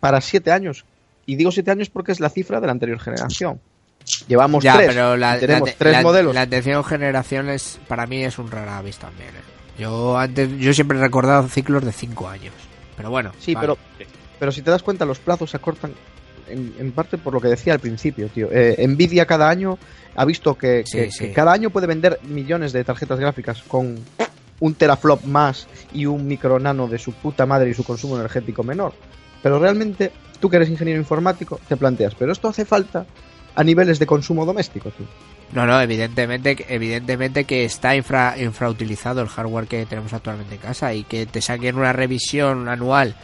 [0.00, 0.84] para 7 años.
[1.26, 3.60] Y digo 7 años porque es la cifra de la anterior generación.
[4.28, 6.34] Llevamos Ya, 3 pero la, tenemos la- 3 la- modelos.
[6.34, 9.30] La atención generaciones para mí es un rara avis también.
[9.30, 9.78] ¿eh?
[9.78, 12.52] Yo antes yo siempre he recordado ciclos de 5 años.
[12.96, 13.32] Pero bueno.
[13.38, 13.76] Sí, vale.
[13.96, 14.06] pero,
[14.38, 15.92] pero si te das cuenta, los plazos se acortan
[16.48, 18.48] en, en parte por lo que decía al principio, tío.
[18.52, 19.78] Eh, Nvidia cada año
[20.16, 21.18] ha visto que, Sí, que- sí.
[21.26, 23.96] que cada año puede vender millones de tarjetas gráficas con
[24.60, 28.62] un teraflop más y un micro nano de su puta madre y su consumo energético
[28.62, 28.92] menor.
[29.42, 33.06] Pero realmente, tú que eres ingeniero informático, te planteas, pero esto hace falta
[33.54, 35.06] a niveles de consumo doméstico, tío.
[35.52, 40.94] No, no, evidentemente, evidentemente que está infra, infrautilizado el hardware que tenemos actualmente en casa
[40.94, 43.16] y que te saquen una revisión anual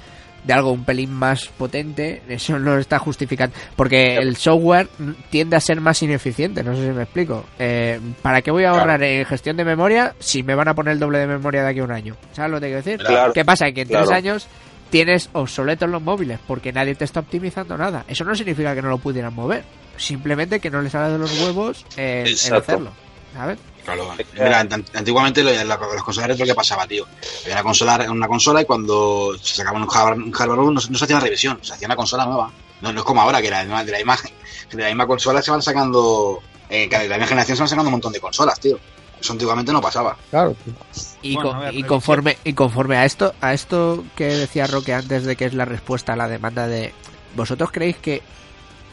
[0.46, 3.54] de algo un pelín más potente, eso no está justificando.
[3.74, 4.88] Porque el software
[5.28, 7.44] tiende a ser más ineficiente, no sé si me explico.
[7.58, 10.92] Eh, ¿Para qué voy a ahorrar en gestión de memoria si me van a poner
[10.92, 12.16] el doble de memoria de aquí a un año?
[12.32, 12.98] ¿Sabes lo que te quiero decir?
[13.04, 13.32] Claro.
[13.32, 13.72] ¿Qué pasa?
[13.72, 14.06] Que en Claro.
[14.06, 14.46] tres años
[14.90, 18.04] tienes obsoletos los móviles porque nadie te está optimizando nada.
[18.06, 19.64] Eso no significa que no lo pudieran mover.
[19.96, 22.58] Simplemente que no les sale de los huevos en Exacto.
[22.58, 22.90] hacerlo.
[23.34, 23.58] ¿Sabes?
[23.86, 27.06] Claro, mira, ant- antiguamente las consolas retro, ¿qué pasaba, tío?
[27.44, 30.80] Había una consola, una consola y cuando se sacaba un hardware, un hardware nuevo, no,
[30.80, 32.50] se- no se hacía una revisión, se hacía una consola nueva.
[32.82, 34.32] No, no es como ahora, que la, de la imagen,
[34.70, 37.88] de la misma consola se van sacando, eh, de la misma generación se van sacando
[37.88, 38.78] un montón de consolas, tío.
[39.20, 40.14] Eso antiguamente no pasaba.
[40.30, 40.74] Claro, tío.
[41.22, 44.66] Y, Bueno, con- a ver, y conforme y conforme a esto a esto que decía
[44.66, 46.92] Roque antes de que es la respuesta a la demanda de
[47.34, 48.20] vosotros creéis que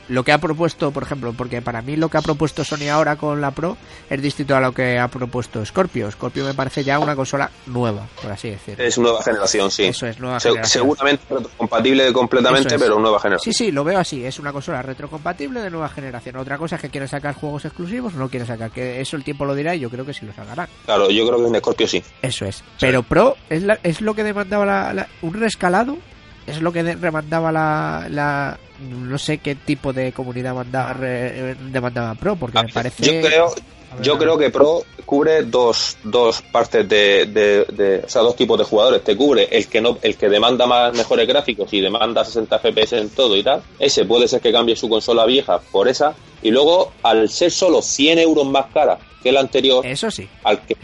[0.09, 3.15] lo que ha propuesto, por ejemplo, porque para mí lo que ha propuesto Sony ahora
[3.15, 3.77] con la Pro
[4.09, 6.11] es distinto a lo que ha propuesto Scorpio.
[6.11, 8.84] Scorpio me parece ya una consola nueva, por así decirlo.
[8.84, 9.84] Es nueva generación, sí.
[9.85, 10.81] Eso es nueva Se- generación.
[10.81, 11.23] seguramente
[11.57, 12.81] compatible completamente, es.
[12.81, 13.53] pero nueva generación.
[13.53, 14.25] Sí, sí, lo veo así.
[14.25, 16.35] Es una consola retrocompatible de nueva generación.
[16.38, 18.71] Otra cosa es que quieren sacar juegos exclusivos o no quieren sacar.
[18.71, 20.67] Que eso el tiempo lo dirá y yo creo que sí lo sacarán.
[20.85, 22.03] Claro, yo creo que en Scorpio sí.
[22.21, 22.63] Eso es.
[22.80, 25.97] Pero Pro es, la- es lo que demandaba la, la- un rescalado.
[26.45, 31.55] Es lo que de- demandaba la, la- No sé qué tipo de comunidad mandaba, re-
[31.72, 33.03] demandaba Pro, porque me parece.
[33.03, 33.53] Yo creo,
[34.01, 38.57] yo creo que Pro cubre dos, dos partes de, de, de- o sea, dos tipos
[38.57, 39.03] de jugadores.
[39.03, 42.93] Te cubre el que no, el que demanda más mejores gráficos y demanda 60 FPS
[42.93, 43.61] en todo y tal.
[43.80, 46.14] Ese puede ser que cambie su consola vieja por esa.
[46.41, 50.27] Y luego, al ser solo 100 euros más cara que la anterior, Eso sí.
[50.43, 50.76] al que,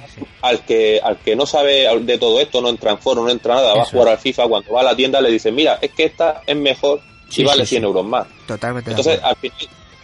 [0.42, 3.56] al que, al que no sabe de todo esto, no entra en foro, no entra
[3.56, 5.92] nada, va a jugar al FIFA, cuando va a la tienda le dicen, mira, es
[5.92, 7.86] que esta es mejor Sí, y vale sí, 100 sí.
[7.88, 8.28] euros más.
[8.48, 9.58] Totalmente Entonces, al final,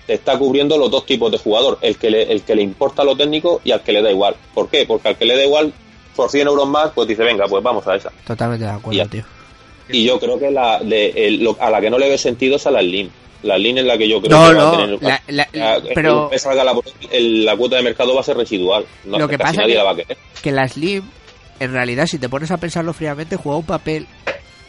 [0.08, 3.04] te está cubriendo los dos tipos de jugador, el que, le, el que le importa
[3.04, 4.36] lo técnico y al que le da igual.
[4.54, 4.86] ¿Por qué?
[4.86, 5.74] Porque al que le da igual,
[6.16, 8.12] por 100 euros más, pues dice, venga, pues vamos a esa.
[8.26, 9.06] Totalmente de acuerdo, ya.
[9.08, 9.24] tío.
[9.90, 12.56] Y yo creo que la, de- el- lo- a la que no le ve sentido
[12.56, 13.10] es a la Slim.
[13.44, 15.02] La Slim es la que yo creo No, que va no, a tener...
[15.04, 16.74] la- la- ya, pero- que salga la,
[17.12, 18.86] el- la cuota de mercado va a ser residual.
[19.06, 20.18] No, Lo que pasa nadie que- la va a querer.
[20.42, 21.04] que la Slim,
[21.60, 24.08] en realidad, si te pones a pensarlo fríamente, juega un papel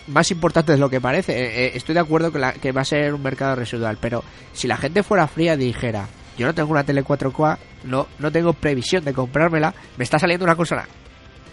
[0.08, 1.32] más importante de lo que parece.
[1.32, 4.22] Eh, eh, estoy de acuerdo que, la- que va a ser un mercado residual, pero
[4.52, 6.06] si la gente fuera fría dijera,
[6.38, 10.44] yo no tengo una tele 4K, no, no tengo previsión de comprármela, me está saliendo
[10.44, 10.86] una consola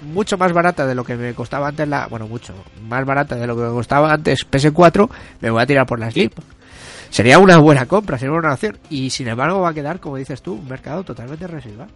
[0.01, 2.07] mucho más barata de lo que me costaba antes la...
[2.07, 2.53] Bueno, mucho
[2.89, 5.09] más barata de lo que me costaba antes PS4,
[5.39, 6.29] me voy a tirar por la Slim.
[7.09, 8.77] Sería una buena compra, sería una opción.
[8.89, 11.87] Y sin embargo va a quedar, como dices tú, un mercado totalmente residual.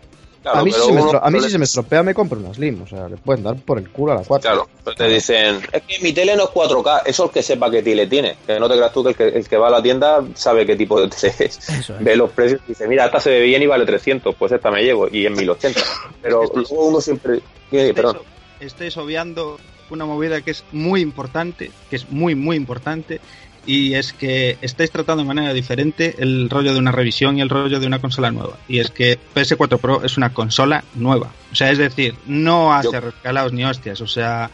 [0.52, 2.04] Claro, a mí, si se, me uno- estro- a mí si le- se me estropea
[2.04, 2.82] me compro una Slim.
[2.82, 4.50] O sea, le pueden dar por el culo a la 4.
[4.50, 7.44] Claro, pero te dicen, es que mi tele no es 4K, eso es el que
[7.44, 8.38] sepa qué tele tiene.
[8.46, 10.66] Que no te creas tú que el, que el que va a la tienda sabe
[10.66, 11.70] qué tipo de tele es.
[11.70, 12.04] Eso es.
[12.04, 14.72] Ve los precios y dice, mira, esta se ve bien y vale 300, pues esta
[14.72, 15.82] me llevo, y en 1080.
[16.22, 17.40] Pero luego uno siempre...
[17.72, 18.18] eh, perdón.
[18.60, 19.60] estáis, estáis obviando
[19.90, 23.22] una movida que es muy importante, que es muy, muy importante,
[23.68, 27.50] y es que estáis tratando de manera diferente el rollo de una revisión y el
[27.50, 28.58] rollo de una consola nueva.
[28.68, 31.30] Y es que PS4 Pro es una consola nueva.
[31.52, 34.02] O sea, es decir, no hace Yo- rescalados ni hostias.
[34.02, 34.50] O sea,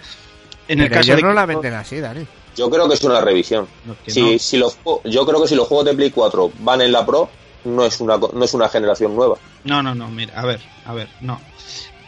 [0.67, 2.25] en el caso ellos de no que- la venden así, Dani.
[2.57, 3.67] Yo creo que es una revisión.
[3.85, 4.39] No, Si, no.
[4.39, 7.29] si los, yo creo que si los juegos de Play 4 van en la Pro,
[7.65, 9.37] no es una, co- no es una generación nueva.
[9.63, 11.39] No, no, no, mira, a ver, a ver, no.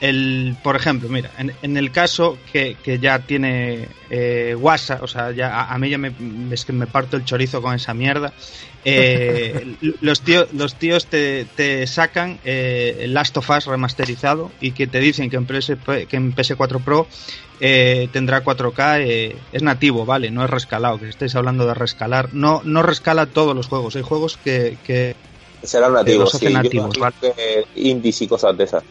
[0.01, 5.07] El, por ejemplo, mira, en, en el caso que, que ya tiene eh, WhatsApp, o
[5.07, 6.11] sea, ya a, a mí ya me,
[6.51, 8.33] es que me parto el chorizo con esa mierda.
[8.83, 14.71] eh, los, tíos, los tíos te, te sacan eh, el Last of Us remasterizado y
[14.73, 17.07] que te dicen que en, PS, que en PS4 Pro
[17.61, 20.29] eh, tendrá 4K, eh, es nativo, ¿vale?
[20.29, 22.33] No es rescalado, que estáis hablando de rescalar.
[22.33, 25.15] No, no rescala todos los juegos, hay juegos que, que
[25.63, 26.53] Serán nativos, los hacen sí.
[26.53, 28.83] Yo nativos, imagino que indies y cosas de esas.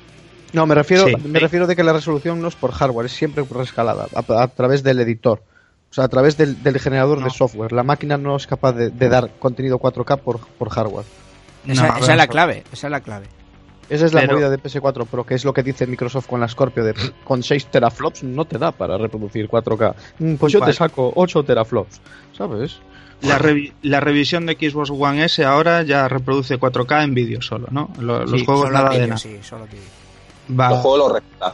[0.55, 1.15] No, me refiero, Sí.
[1.29, 4.49] me refiero de que la resolución no es por hardware, es siempre rescalada a, a
[4.49, 5.43] través del editor.
[5.91, 7.25] O sea, a través del, del generador No.
[7.27, 7.73] de software.
[7.73, 11.05] La máquina no es capaz de, de dar contenido 4K por, por hardware.
[11.67, 13.27] Esa, No, es la por- clave, esa es la clave.
[13.91, 16.41] Esa es la Pero- movida de PS4 Pro, que es lo que dice Microsoft con
[16.41, 19.95] la Scorpio de con 6 teraflops no te da para reproducir 4K.
[20.21, 20.73] Mm, Pues yo Vale.
[20.73, 22.01] te saco 8 teraflops,
[22.37, 22.79] ¿sabes?
[23.23, 27.69] La, revi- la revisión de Xbox One S ahora ya reproduce 4K en vídeo solo,
[27.71, 27.91] ¿no?
[28.01, 29.17] Lo- los Sí, juegos nada de nada.
[29.19, 29.81] sí, solo vídeo.
[30.49, 31.53] Va, Los juegos los rescatan.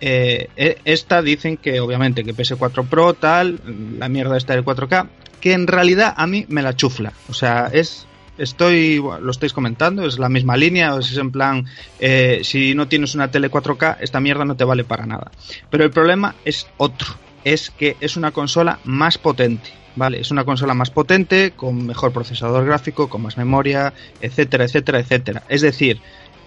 [0.00, 3.60] eh, eh, esta dicen que obviamente que PS4 Pro tal,
[3.98, 5.08] la mierda esta del 4K,
[5.40, 7.12] que en realidad a mí me la chufla.
[7.28, 8.06] O sea, es
[8.38, 11.66] estoy lo estáis comentando, es la misma línea, es en plan
[12.00, 15.30] eh, si no tienes una tele 4K, esta mierda no te vale para nada.
[15.70, 17.08] Pero el problema es otro,
[17.44, 19.70] es que es una consola más potente.
[19.94, 23.92] Vale, es una consola más potente, con mejor procesador gráfico, con más memoria,
[24.22, 25.42] etcétera, etcétera, etcétera.
[25.50, 26.00] Es decir,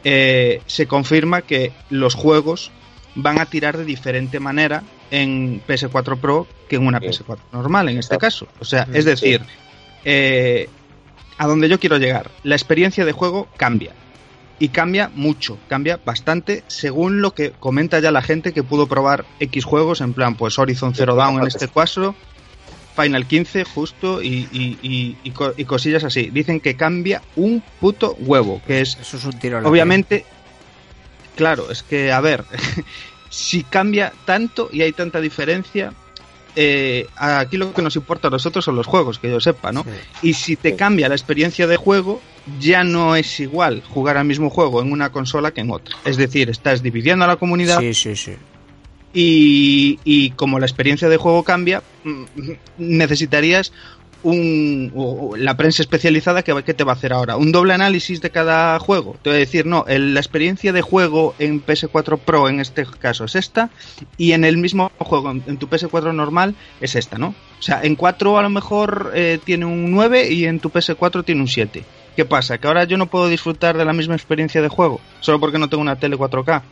[0.06, 2.72] eh, se confirma que los juegos
[3.16, 7.08] van a tirar de diferente manera en PS4 Pro que en una Sí.
[7.08, 8.48] PS4 normal, en este caso.
[8.60, 9.42] O sea, es decir,
[10.04, 10.70] eh,
[11.38, 13.92] a donde yo quiero llegar, la experiencia de juego cambia.
[14.58, 19.26] Y cambia mucho, cambia bastante según lo que comenta ya la gente que pudo probar
[19.42, 22.16] X juegos, en plan, pues Horizon Zero Dawn en este caso,
[22.96, 26.30] Final 15 justo y, y- y- y co- y cosillas así.
[26.32, 29.58] Dicen que cambia un puto huevo, que es Eso es un tiro.
[29.60, 30.26] en Obviamente,
[31.36, 32.46] claro, es que, a ver,
[33.30, 35.92] si cambia tanto y hay tanta diferencia,
[36.56, 39.86] eh, aquí lo que nos importa a nosotros son los juegos, que yo sepa, ¿no?
[40.22, 42.22] Y si te cambia la experiencia de juego,
[42.60, 45.98] ya no es igual jugar al mismo juego en una consola que en otra.
[46.06, 48.36] Es decir, estás dividiendo a la comunidad Sí, sí, sí.
[49.18, 52.24] Y, como la experiencia de juego cambia, mm,
[52.78, 53.72] necesitarías
[54.24, 54.92] un,
[55.38, 57.38] la prensa especializada que, te va a hacer ahora.
[57.38, 59.16] Un doble análisis de cada juego.
[59.22, 62.86] Te voy a decir, no, el- la experiencia de juego en PS4 Pro en este
[63.00, 63.70] caso es esta
[64.18, 67.36] y en el mismo juego, en, en tu PS4 normal, es esta, ¿no?
[67.60, 71.24] O sea, en 4 a lo mejor eh, tiene un 9 y en tu PS4
[71.24, 71.84] tiene un 7.
[72.16, 72.58] ¿Qué pasa?
[72.58, 75.70] Que ahora yo no puedo disfrutar de la misma experiencia de juego solo porque no
[75.70, 76.64] tengo una tele 4K.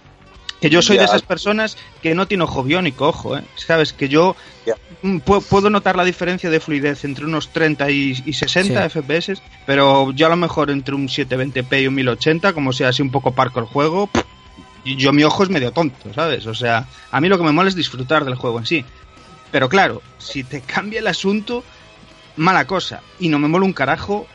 [0.61, 3.43] Que yo soy de esas personas que no tiene ojo biónico, ojo, ¿eh?
[3.55, 4.35] Sabes que yo
[5.01, 9.41] mm, pu- puedo notar la diferencia de fluidez entre unos 30 y, y 60 FPS,
[9.65, 13.11] pero yo a lo mejor entre un 720p y un 1080, como sea así un
[13.11, 14.09] poco parco el juego,
[14.85, 16.45] yo mi ojo es medio tonto, ¿sabes?
[16.45, 18.85] O sea, a mí lo que me mola es disfrutar del juego en sí.
[19.51, 21.63] Pero claro, si te cambia el asunto,
[22.37, 23.01] mala cosa.
[23.19, 24.27] Y no me mola un carajo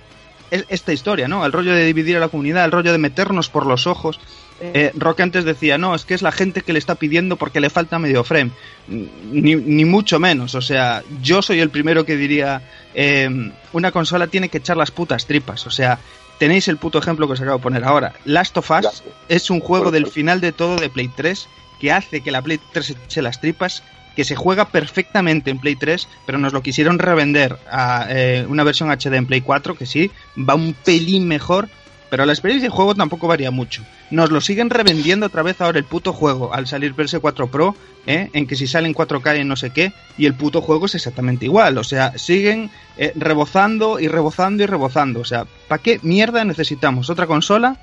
[0.50, 1.44] es- esta historia, ¿no?
[1.46, 4.20] El rollo de dividir a la comunidad, el rollo de meternos por los ojos.
[4.60, 7.60] Eh, Roque antes decía, no, es que es la gente que le está pidiendo porque
[7.60, 8.50] le falta medio frame.
[8.88, 10.54] Ni, ni mucho menos.
[10.54, 12.62] O sea, yo soy el primero que diría,
[12.94, 13.28] eh,
[13.72, 15.66] una consola tiene que echar las putas tripas.
[15.66, 15.98] O sea,
[16.38, 18.14] tenéis el puto ejemplo que os acabo de poner ahora.
[18.24, 21.48] Last of Us es un juego del final de todo de Play 3
[21.78, 23.82] que hace que la Play 3 eche las tripas,
[24.16, 28.64] que se juega perfectamente en Play 3, pero nos lo quisieron revender a eh, una
[28.64, 31.68] versión HD en Play 4, que sí, va un pelín mejor,
[32.10, 33.82] pero la experiencia de juego tampoco varía mucho.
[34.10, 37.76] Nos lo siguen revendiendo otra vez ahora el puto juego al salir PS4 Pro,
[38.06, 38.30] ¿eh?
[38.32, 40.94] en que si sale en 4K y no sé qué, y el puto juego es
[40.94, 41.78] exactamente igual.
[41.78, 45.20] O sea, siguen eh, rebozando y rebozando y rebozando.
[45.20, 47.76] O sea, ¿para qué mierda necesitamos otra consola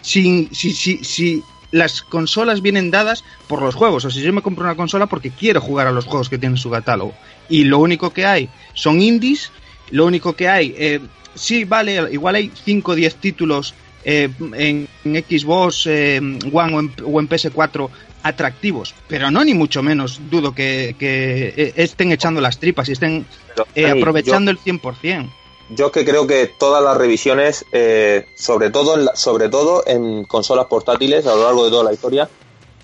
[0.00, 4.04] sin, si, si, si las consolas vienen dadas por los juegos.
[4.04, 6.58] O sea, yo me compro una consola porque quiero jugar a los juegos que tienen
[6.58, 7.14] su catálogo.
[7.48, 9.50] Y lo único que hay son indies.
[9.90, 11.00] Lo único que hay, eh,
[11.34, 16.18] sí, vale, igual hay 5 o 10 títulos eh, en, en Xbox eh,
[16.52, 17.88] One o en, o en PS4
[18.24, 22.92] atractivos, pero no ni mucho menos dudo que, que, eh, estén echando las tripas y
[22.92, 23.26] estén
[23.74, 25.28] eh, aprovechando el 100%.
[25.70, 29.82] Yo, yo que creo que todas las revisiones, eh, sobre, todo en la- sobre todo
[29.86, 32.28] en consolas portátiles a lo largo de toda la historia,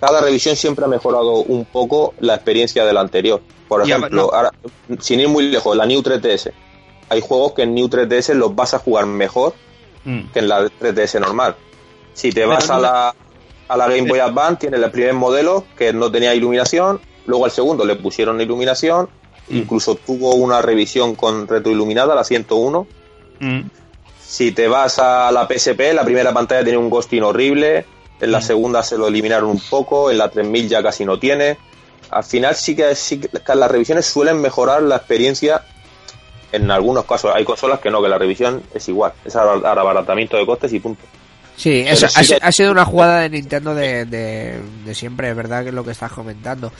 [0.00, 3.40] cada revisión siempre ha mejorado un poco la experiencia de la anterior.
[3.68, 4.30] Por Ya, ejemplo, no.
[4.36, 4.50] ahora,
[5.00, 6.50] sin ir muy lejos, la New 3DS.
[7.10, 9.54] Hay juegos que en New 3DS los vas a jugar mejor
[10.04, 10.30] Mm.
[10.32, 11.56] que en la 3DS normal.
[12.14, 13.14] Si te vas a la,
[13.68, 17.50] a la Game Boy Advance, tienes el primer modelo que no tenía iluminación, luego al
[17.50, 19.08] segundo le pusieron iluminación,
[19.48, 19.56] Mm.
[19.56, 22.86] incluso tuvo una revisión con retroiluminada, la 101,
[23.40, 23.60] Mm.
[24.20, 27.86] Si te vas a la PSP, la primera pantalla tiene un ghosting horrible,
[28.20, 31.56] en la segunda se lo eliminaron un poco, en la 3000 ya casi no tiene.
[32.10, 35.64] Al final sí que, sí que las revisiones suelen mejorar la experiencia
[36.52, 37.32] en algunos casos.
[37.34, 40.80] Hay consolas que no, que la revisión es igual, es ar- abaratamiento de costes y
[40.80, 41.02] punto.
[41.56, 45.28] Sí, eso sí ha, que- ha sido una jugada de Nintendo de, de, de siempre,
[45.30, 46.70] es verdad que es lo que estás comentando.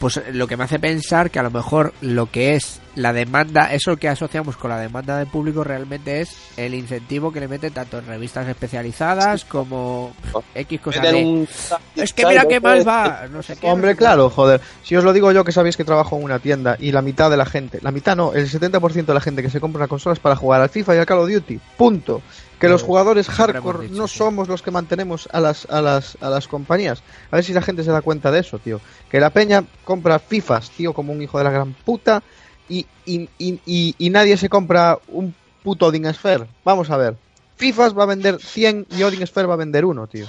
[0.00, 3.12] Pues eh, lo que me hace pensar que a lo mejor lo que es la
[3.12, 7.46] demanda, eso que asociamos con la demanda del público realmente es el incentivo que le
[7.48, 10.12] meten tanto en revistas especializadas como
[10.54, 11.24] X cosas de...
[11.24, 11.48] un-
[11.94, 13.66] Es que mira qué mal va, no sé qué.
[13.68, 14.60] Hombre, claro, joder.
[14.82, 17.30] Si os lo digo yo que sabéis que trabajo en una tienda y la mitad
[17.30, 19.88] de la gente, la mitad no, el 70% de la gente que se compra una
[19.88, 21.60] consola es para jugar al FIFA y al Call of Duty.
[21.76, 22.22] Punto.
[22.60, 26.28] Que los jugadores hardcore dicho, no somos los que mantenemos a las, a las, a
[26.30, 27.02] las compañías.
[27.30, 28.80] A ver si la gente se da cuenta de eso, tío.
[29.10, 32.22] Que la peña compra FIFAs, tío, como un hijo de la gran puta
[32.68, 36.46] y, y, y, y- y nadie se compra un puto Odin Sphere.
[36.64, 37.16] Vamos a ver.
[37.56, 40.26] FIFAs va a vender 100 y Odin Sphere va a vender uno, tío.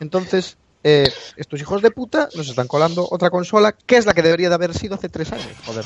[0.00, 4.22] Entonces, eh, estos hijos de puta nos están colando otra consola que es la que
[4.22, 5.48] debería de haber sido hace tres años.
[5.66, 5.84] Joder.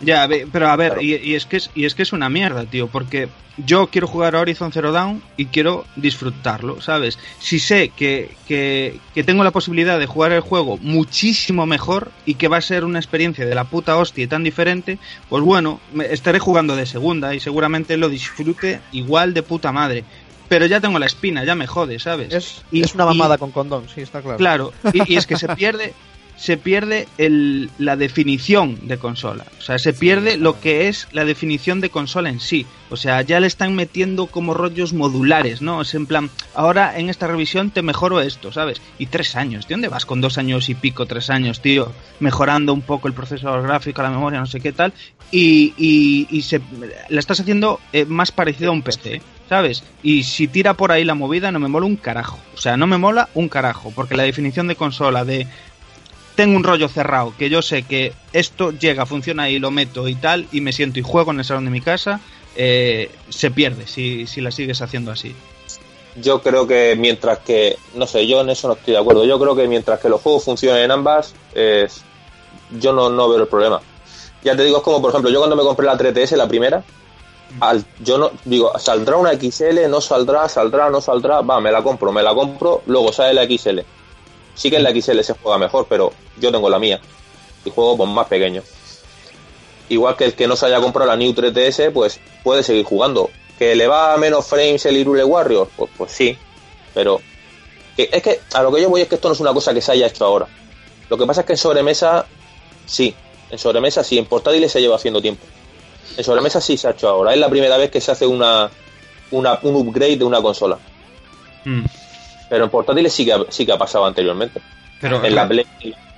[0.00, 1.02] Ya, pero a ver, Claro.
[1.02, 3.28] y, y es que es, y es que es una mierda, tío, porque
[3.64, 7.18] yo quiero jugar a Horizon Zero Dawn y quiero disfrutarlo, ¿sabes?
[7.38, 12.34] Si sé que, que, que tengo la posibilidad de jugar el juego muchísimo mejor y
[12.34, 14.98] que va a ser una experiencia de la puta hostia y tan diferente,
[15.30, 20.04] pues bueno, me- estaré jugando de segunda y seguramente lo disfrute igual de puta madre.
[20.48, 22.32] Pero ya tengo la espina, ya me jode, ¿sabes?
[22.34, 24.36] Es, Y- es una y- mamada con condón, sí, está claro.
[24.36, 25.94] Claro, y, y es que se pierde
[26.36, 29.46] se pierde el, la definición de consola.
[29.58, 32.66] O sea, se pierde lo que es la definición de consola en sí.
[32.90, 35.80] O sea, ya le están metiendo como rollos modulares, ¿no?
[35.80, 38.80] Es en plan, ahora en esta revisión te mejoro esto, ¿sabes?
[38.98, 41.92] Y tres años, ¿de dónde vas con dos años y pico, tres años, tío?
[42.20, 44.92] Mejorando un poco el procesador gráfico, la memoria, no sé qué tal.
[45.32, 46.60] Y, y, y se,
[47.08, 49.22] la estás haciendo eh, más parecido a un PC.
[49.48, 49.84] ¿Sabes?
[50.02, 52.36] Y si tira por ahí la movida, no me mola un carajo.
[52.56, 53.92] O sea, no me mola un carajo.
[53.94, 55.46] Porque la definición de consola de
[56.36, 60.14] tengo un rollo cerrado, que yo sé que esto llega, funciona y lo meto y
[60.14, 62.20] tal, y me siento y juego en el salón de mi casa,
[62.54, 65.34] eh, se pierde si, si la sigues haciendo así.
[66.16, 69.26] Yo creo que mientras que, no sé, yo en eso no estoy de acuerdo.
[69.26, 71.34] Yo creo que mientras que los juegos funcionen en ambas,
[72.78, 73.80] yo no, no veo el problema.
[74.42, 76.82] Ya te digo, es como por ejemplo, yo cuando me compré la 3DS, la primera,
[77.60, 81.82] al, yo no digo, saldrá una XL, no saldrá, saldrá, no saldrá, va, me la
[81.82, 83.80] compro, me la compro, luego sale la XL.
[84.56, 87.00] Sí que en la XL se juega mejor, pero yo tengo la mía
[87.64, 88.62] y juego pues más pequeño.
[89.88, 93.30] Igual que el que no se haya comprado la New 3DS, pues puede seguir jugando.
[93.58, 95.70] ¿Que le va a menos frames el Irule Warriors?
[95.76, 96.36] Pues, pues sí,
[96.92, 97.20] pero
[97.96, 99.80] es que a lo que yo voy es que esto no es una cosa que
[99.80, 100.46] se haya hecho ahora.
[101.08, 102.26] Lo que pasa es que en sobremesa,
[102.84, 103.14] sí,
[103.50, 105.44] en sobremesa sí, en portátiles se lleva haciendo tiempo.
[106.16, 107.32] En sobremesa sí se ha hecho ahora.
[107.32, 108.70] Es la primera vez que se hace una,
[109.30, 110.78] una un upgrade de una consola.
[111.64, 111.84] Mm.
[112.48, 114.60] Pero en portátiles sí que sí que ha pasado anteriormente.
[115.00, 115.66] Pero, En la, Play-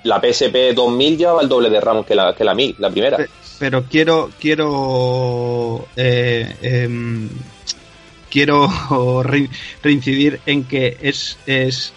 [0.03, 3.17] la PSP 2000 llevaba el doble de RAM que la, que la 1000, la primera.
[3.17, 3.29] Pe-
[3.59, 7.29] pero quiero quiero eh, em,
[8.29, 8.67] quiero
[9.23, 9.49] re-
[9.83, 11.93] reincidir en que es es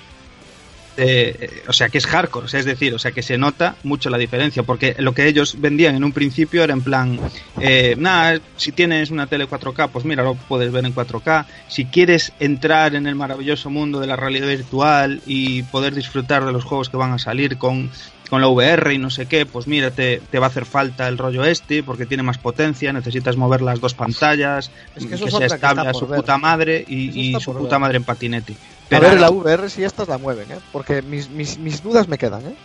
[0.97, 3.77] eh, o sea que es hardcore, o sea, es decir, o sea que se nota
[3.83, 7.19] mucho la diferencia, porque lo que ellos vendían en un principio era en plan,
[7.61, 11.47] eh, nada, si tienes una tele 4K, pues mira, lo puedes ver en 4K.
[11.69, 16.53] Si quieres entrar en el maravilloso mundo de la realidad virtual y poder disfrutar de
[16.53, 17.91] los juegos que van a salir con,
[18.33, 21.09] con la VR y no sé qué, pues mira, te, te va a hacer falta
[21.09, 25.39] el rollo este, porque tiene más potencia, necesitas mover las dos pantallas, Es que que,
[25.39, 26.21] que estable a su ver.
[26.21, 27.81] puta madre y, su puta ver.
[27.81, 28.55] madre en patinete.
[28.97, 30.59] A Pero ver la VR si estas la mueven, ¿eh?
[30.73, 32.57] Porque mis, mis, mis dudas me quedan, ¿eh?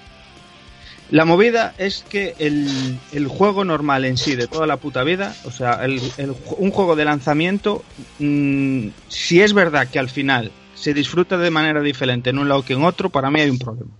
[1.09, 5.33] La movida es que el, el juego normal en sí, de toda la puta vida,
[5.45, 6.01] o sea, el,
[6.57, 7.83] un juego de lanzamiento,
[8.19, 12.63] mm, si es verdad que al final se disfruta de manera diferente en un lado
[12.63, 13.91] que en otro, para mí hay un problema.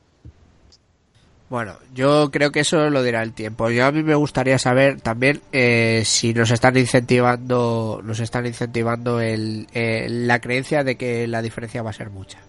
[1.50, 3.70] Bueno, yo creo que eso lo dirá el tiempo.
[3.70, 9.22] Yo a mí me gustaría saber también eh, si nos están incentivando, nos están incentivando
[9.22, 12.40] el, eh, la creencia de que la diferencia va a ser mucha.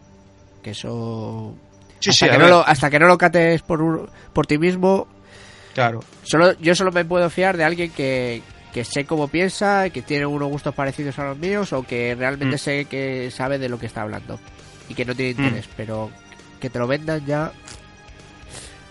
[0.62, 1.55] Que eso
[2.01, 4.59] Sí, hasta, sí, que no lo, hasta que no lo cates por, un- por ti
[4.59, 5.07] mismo,
[5.75, 6.01] Claro.
[6.25, 8.43] solo yo solo me puedo fiar de alguien que,
[8.73, 12.57] que sé cómo piensa, que tiene unos gustos parecidos a los míos o que realmente
[12.57, 12.59] Mm.
[12.59, 14.41] sé que sabe de lo que está hablando
[14.89, 15.45] y que no tiene Mm.
[15.47, 16.11] interés, pero
[16.61, 17.53] que te lo vendan ya.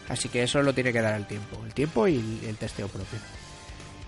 [0.09, 3.19] Así que eso lo tiene que dar el tiempo, el tiempo y el, testeo propio.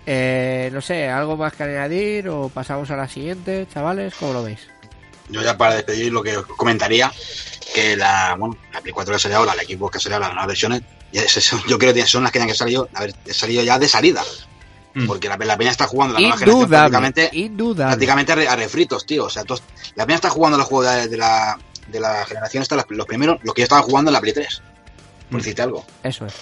[0.06, 4.42] Eh, no sé, algo más que añadir o pasamos a la siguiente, chavales, ¿cómo lo
[4.42, 4.60] veis?
[5.28, 7.12] Yo ya para despedir lo que os comentaría,
[7.74, 10.16] que la, bueno, la Play 4 que ha salido ahora, la Xbox que ha salido
[10.16, 10.82] ahora, las nuevas versiones,
[11.12, 13.78] ya es- son- yo creo que son las que tienen que salir, haber salido ya
[13.78, 14.22] de salida.
[14.94, 15.06] Mm.
[15.06, 17.90] Porque la, la peña está jugando la nueva generación Indudable, prácticamente, indudable.
[17.92, 19.26] prácticamente a, re- a refritos, tío.
[19.26, 19.44] O sea,
[19.94, 21.56] la peña está jugando los juegos de, de la,
[21.86, 24.32] de la generación esta, los, los primeros, los que ya estaban jugando en la Play
[24.32, 24.62] 3.
[25.30, 25.84] Por decirte algo.
[26.02, 26.34] Eso es.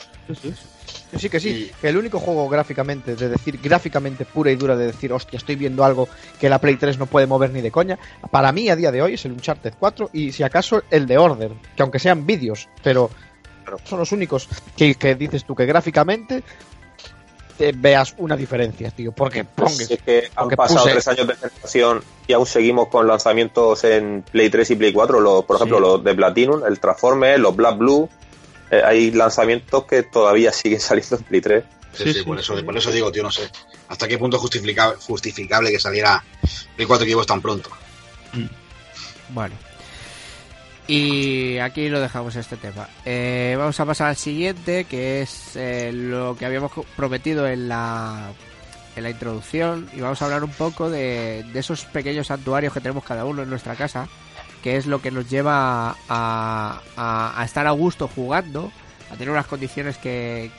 [1.10, 1.70] Que sí, que sí.
[1.82, 5.56] Y- el único juego gráficamente, de decir, gráficamente pura y dura, de decir, hostia, estoy
[5.56, 6.08] viendo algo
[6.40, 7.98] que la Play 3 no puede mover ni de coña,
[8.30, 11.16] para mí a día de hoy es el Uncharted 4 y si acaso el de
[11.18, 13.10] Order, que aunque sean vídeos, pero
[13.84, 16.42] son los únicos que, que dices tú que gráficamente
[17.56, 19.10] te veas una diferencia, tío.
[19.12, 19.76] Porque pongas.
[19.78, 23.82] Si es que han pasado puse- tres años de generación y aún seguimos con lanzamientos
[23.84, 25.82] en Play 3 y Play 4, los, por ejemplo Sí.
[25.82, 28.08] los de Platinum, el Transformer, los Black Blue,
[28.70, 31.64] eh, hay lanzamientos que todavía siguen saliendo en Play 3.
[31.92, 32.62] Sí, Sí, sí, sí, por, eso, sí.
[32.62, 33.50] por eso digo, tío, no sé.
[33.88, 36.22] ¿Hasta qué punto es justificable, justificable que saliera
[36.76, 37.70] Play 4 equipos tan pronto?
[39.30, 39.54] Bueno.
[40.86, 42.88] Y aquí lo dejamos este tema.
[43.04, 48.30] Eh, vamos a pasar al siguiente, que es eh, lo que habíamos prometido en la,
[48.96, 49.90] en la introducción.
[49.94, 53.42] Y vamos a hablar un poco de, de esos pequeños santuarios que tenemos cada uno
[53.42, 54.08] en nuestra casa,
[54.62, 58.70] que es lo que nos lleva a, a- estar a gusto jugando,
[59.12, 60.50] a tener unas condiciones que,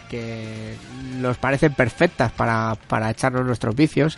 [1.17, 2.77] nos parecen perfectas para
[3.11, 4.17] echarnos nuestros vicios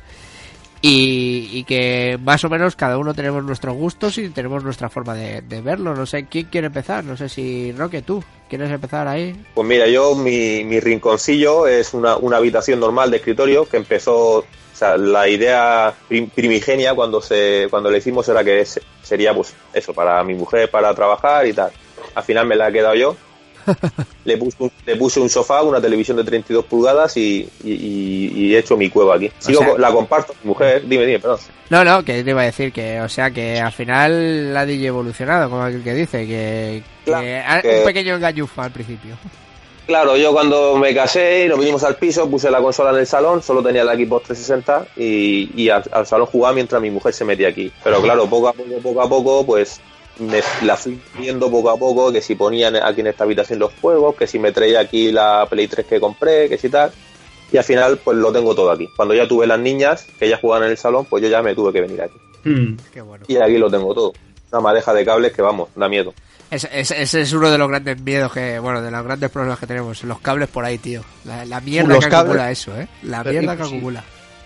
[0.82, 5.14] y, y que más o menos cada uno tenemos nuestros gustos y tenemos nuestra forma
[5.14, 5.94] de, de verlo.
[5.94, 9.36] No sé quién quiere empezar, no sé si Roque, tú quieres empezar ahí.
[9.54, 14.40] Pues mira, yo mi, mi rinconcillo es una, una habitación normal de escritorio que empezó,
[14.40, 18.66] o sea, la idea prim- primigenia cuando se cuando le hicimos era que
[19.04, 21.72] sería pues eso, para mi mujer, para trabajar y tal.
[22.16, 23.16] Al final me la he quedado yo.
[24.26, 28.32] Le puse, un, le puse un sofá, una televisión de 32 pulgadas y, y, y-
[28.36, 29.32] y he hecho mi cueva aquí.
[29.40, 31.40] Sigo sea- la comparto con mi mujer, dime, dime, perdón.
[31.70, 34.88] No, no, que te iba a decir que, o sea, que al final la DJ
[34.88, 37.26] evolucionado, como aquel que dice, que, Claro,
[37.80, 39.16] un pequeño engañufa al principio.
[39.88, 43.08] Claro, yo cuando me casé y nos vinimos al piso, puse la consola en el
[43.08, 47.14] salón, solo tenía la Xbox 360 y, y al, al salón jugaba mientras mi mujer
[47.14, 47.72] se metía aquí.
[47.84, 49.82] Pero claro, poco a poco, poco a poco, pues
[50.22, 53.74] me la fui viendo poco a poco, que si ponían aquí en esta habitación los
[53.82, 56.92] juegos, que si me traía aquí la Play 3 que compré, que si tal.
[57.52, 58.88] Y al final, pues lo tengo todo aquí.
[58.96, 61.54] Cuando ya tuve las niñas, que ellas jugaban en el salón, pues yo ya me
[61.54, 62.18] tuve que venir aquí.
[62.46, 62.78] Mm.
[62.94, 63.26] Qué bueno.
[63.28, 64.14] Y aquí lo tengo todo.
[64.52, 66.14] Una madeja de cables que vamos, da miedo.
[66.50, 69.60] Ese, ese- ese es uno de los grandes miedos que, bueno, de los grandes problemas
[69.60, 70.04] que tenemos.
[70.04, 71.02] Los cables por ahí, tío.
[71.26, 72.88] La, la mierda Los que cables- acumula eso, ¿eh?
[73.04, 73.70] La Pero, mierda que sí.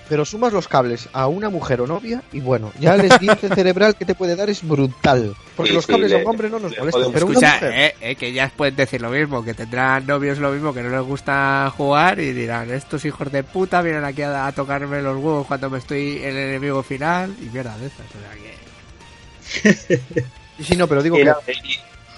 [0.07, 3.95] Pero sumas los cables a una mujer o novia y bueno, ya el esguince cerebral
[3.95, 5.35] que te puede dar es brutal.
[5.55, 7.33] Porque Sí, los sí, cables a le- un hombre no nos le molestan, pero una
[7.39, 7.71] Escucha, mujer...
[7.75, 10.89] eh, eh, que ya pueden decir lo mismo, que tendrán novios lo mismo, que no
[10.89, 15.15] les gusta jugar y dirán, estos hijos de puta vienen aquí a, a tocarme los
[15.17, 18.05] huevos cuando me estoy en el enemigo final y mierda de estas.
[18.05, 20.01] O sea que...
[20.63, 21.33] Sí, no, pero digo Y que,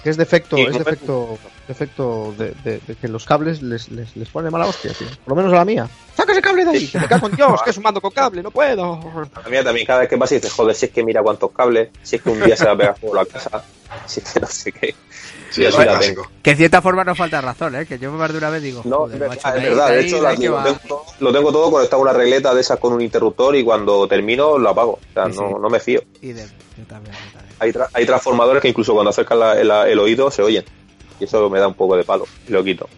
[0.08, 3.90] que es defecto, y es no- defecto, defecto de, de- de que los cables les,
[3.90, 5.06] les, les pone mala hostia, tío.
[5.24, 5.86] Por lo menos a la mía.
[6.16, 6.86] ¡Saca ese cable de ahí!
[6.88, 7.60] ¡Que me cago en Dios!
[7.64, 8.42] ¡Que es un mando con cable!
[8.42, 8.94] ¡No puedo!
[8.94, 11.90] A mí también cada vez que pasa dices, joder, si es que mira cuántos cables,
[12.02, 13.62] si es que un día se va a pegar fuego la casa,
[14.06, 14.94] si es que no sé qué.
[15.50, 16.30] Sí, Y eso así es la clásico.
[16.42, 17.84] Que en cierta forma no falta razón, ¿eh?
[17.86, 19.68] Que yo más de una vez digo, No, joder, es verdad, macho, es de ahí-
[19.68, 19.88] verdad.
[19.88, 22.12] de De hecho, de la- ahí lo, tengo todo, lo tengo todo conectado a una
[22.14, 24.92] regleta de esas con un interruptor y cuando termino lo apago.
[24.92, 25.38] O sea, Sí, sí.
[25.40, 26.00] no, no me fío.
[26.00, 27.47] Yo también, yo también.
[27.60, 30.64] Hay, tra- hay transformadores que incluso cuando acercan la- el, el oído se oyen.
[31.18, 32.24] Y eso me da un poco de palo.
[32.46, 32.88] Y lo quito.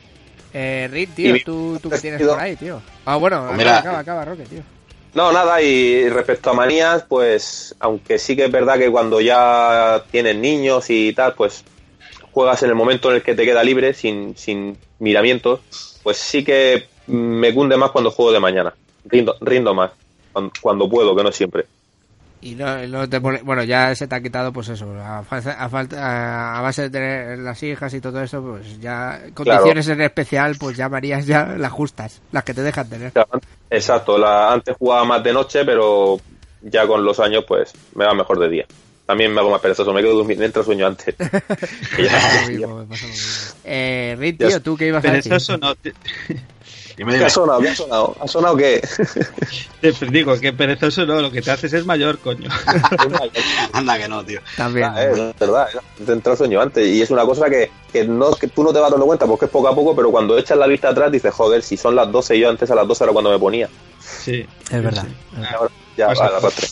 [0.53, 2.81] Eh, tío, Y- ¿tú, tú qué tienes por ahí, tío?
[3.07, 3.79] Ah, bueno, acaba, mira.
[3.79, 4.63] acaba, acaba, Roque, tío.
[5.15, 10.05] No, nada, y respecto a manías, pues, aunque sí que es verdad que cuando ya
[10.11, 11.65] tienes niños y tal, pues
[12.31, 15.61] juegas en el momento en el que te queda libre, sin, sin miramientos,
[16.05, 18.73] pues sí que me cunde más cuando juego de mañana.
[19.05, 19.91] Rindo, rindo más,
[20.33, 21.67] cuando, cuando puedo, que no siempre.
[22.43, 25.63] Y no, no te pone- bueno, ya se te ha quitado, pues eso, a, falta-
[25.63, 30.01] a, falta, a base de tener las hijas y todo eso, pues ya condiciones en
[30.01, 33.13] especial, pues ya Marías ya las justas, las que te dejan tener.
[33.69, 36.19] Exacto, la, antes jugaba más de noche, pero
[36.63, 38.65] ya con los años, pues me va mejor de día.
[39.05, 41.15] También me hago más perezoso, me quedo durmiendo, entro sueño antes.
[41.99, 43.55] Ya- Me pasa lo mismo.
[43.65, 45.33] Eh, tío, ¿tú qué ibas a decir?
[45.35, 45.75] eso no.
[47.01, 47.27] Dime, ¿Qué dime.
[47.29, 47.61] ha sonado?
[47.63, 48.17] ¿Qué ha sonado?
[48.21, 48.87] ¿Ha sonado qué?
[49.81, 52.51] te digo que perezoso no, lo que te haces es mayor, coño.
[53.73, 54.43] Anda que no, tío.
[54.55, 54.91] También.
[54.93, 55.67] Ah, es verdad,
[56.05, 56.87] te entra el sueño antes.
[56.87, 59.47] Y es una cosa que, que, no, que tú no te vas dando cuenta porque
[59.47, 62.13] es poco a poco, pero cuando echas la vista atrás dices, joder, si son las
[62.13, 63.71] 12 y yo antes a las 12 era cuando me ponía.
[63.99, 64.47] Sí.
[64.71, 65.07] es verdad.
[65.55, 66.21] Ahora ya va sí.
[66.21, 66.69] la rastre.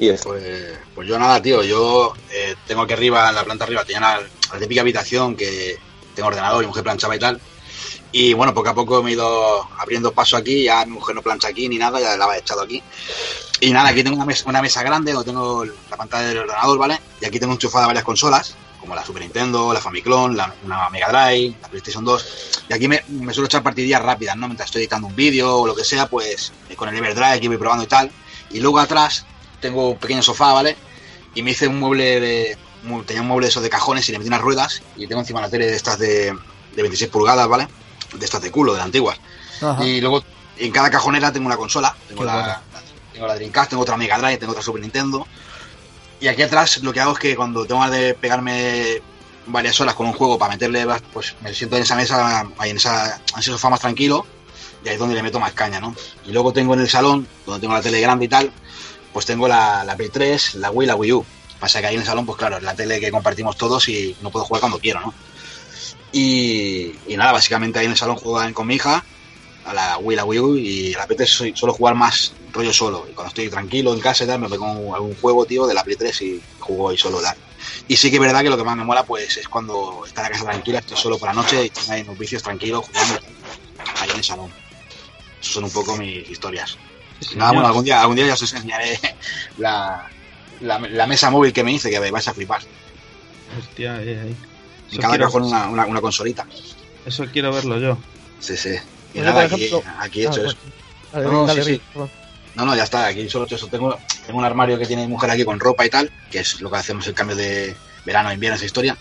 [0.00, 0.30] Y eso.
[0.30, 1.62] Pues, pues yo nada, tío.
[1.62, 4.20] Yo eh, tengo aquí arriba, en la planta arriba, tenía la,
[4.54, 5.78] la típica habitación que
[6.16, 7.40] tengo ordenador y mujer planchaba y tal.
[8.10, 10.64] Y bueno, poco a poco me he ido abriendo paso aquí.
[10.64, 12.82] Ya mi mujer no plancha aquí ni nada, ya la he echado aquí.
[13.60, 17.00] Y nada, aquí tengo una mesa, grande donde tengo la pantalla del ordenador, ¿vale?
[17.20, 18.54] Y aquí tengo enchufada varias consolas.
[18.80, 22.60] como la Super Nintendo, la Famicom, la, una Mega Drive, la PlayStation 2.
[22.68, 23.02] Y aquí me,
[23.32, 24.46] suelo echar partidillas rápidas, ¿no?
[24.46, 27.48] Mientras estoy editando un vídeo o lo que sea, pues eh, con el Everdrive aquí
[27.48, 28.10] voy probando y tal.
[28.50, 29.26] Y luego atrás
[29.60, 30.76] tengo un pequeño sofá, ¿vale?
[31.34, 32.58] Y me hice un mueble de.
[33.06, 34.82] Tenía un mueble de esos de cajones y le metí unas ruedas.
[34.96, 36.32] Y tengo encima la tele de estas de
[36.76, 37.66] 26 pulgadas, ¿vale?
[38.14, 39.18] De estas de culo, de las antiguas.
[39.60, 39.84] Ajá.
[39.84, 40.22] Y luego
[40.56, 41.94] en cada cajonera tengo una consola.
[42.08, 42.62] Tengo la, buena.
[43.12, 45.26] tengo la Dreamcast, tengo otra Mega Drive, tengo otra Super Nintendo.
[46.20, 49.02] Y aquí atrás lo que hago es que cuando tengo ganas de pegarme
[49.46, 52.76] varias horas con un juego para meterle, pues me siento en esa mesa, ahí en,
[52.76, 54.26] esa, en ese sofá más tranquilo.
[54.84, 55.94] Y ahí es donde le meto más caña, ¿no?
[56.24, 58.52] Y luego tengo en el salón, donde tengo la tele grande y tal,
[59.12, 61.24] pues tengo la, la Play 3, la Wii y la Wii U.
[61.58, 64.16] Pasa que ahí en el salón, pues claro, es la tele que compartimos todos y
[64.22, 65.14] no puedo jugar cuando quiero, ¿no?
[66.12, 69.04] Y, y nada, básicamente ahí en el salón juegan con mi hija,
[69.66, 72.32] a la Wii, la Wii U, y a la Play 3 soy- suelo jugar más
[72.52, 73.06] rollo solo.
[73.10, 75.74] Y cuando estoy tranquilo en casa y tal, me pego un- algún juego, tío, de
[75.74, 77.36] la Play 3 y juego ahí solo, tal.
[77.86, 80.22] Y sí que es verdad que lo que más me mola, pues, es cuando está
[80.22, 82.42] en la casa tranquila, estoy solo por la noche y estoy ahí en los vicios
[82.42, 83.20] tranquilos, jugando
[84.00, 84.50] ahí en el salón.
[85.40, 86.78] Esas son un poco mis historias.
[87.20, 87.54] Sí, Nada, señor.
[87.54, 88.98] bueno, algún día, algún día ya os enseñaré
[89.58, 90.08] la,
[90.60, 92.62] la, la mesa móvil que me hice, que vais a flipar.
[93.58, 94.36] Hostia, ahí, ahí.
[94.92, 96.46] En cada quiero, cajón una, una, una consolita.
[97.06, 97.98] eso quiero verlo yo.
[98.40, 98.70] Sí, sí.
[99.14, 99.58] Y Oye, nada, por
[100.00, 100.56] aquí, he hecho Ah, eso.
[101.12, 101.80] Dale, No, dale, sí.
[102.54, 103.06] No, no, ya está.
[103.06, 103.66] Aquí solo he hecho eso.
[103.68, 106.60] Tengo, tengo un armario que tiene mi mujer aquí con ropa y tal, que es
[106.60, 107.74] lo que hacemos el cambio de
[108.04, 108.96] verano a invierno, esa historia.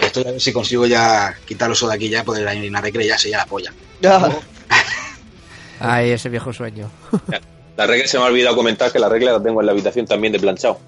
[0.00, 2.80] Estoy a ver si consigo ya quitarlo eso de aquí ya, poder ir a una
[2.80, 3.72] recre y ya se ya la polla.
[4.00, 4.20] Ya.
[5.80, 6.90] Ay, ese viejo sueño.
[7.76, 10.06] La regla se me ha olvidado comentar que la regla la tengo en la habitación
[10.06, 10.78] también de planchado.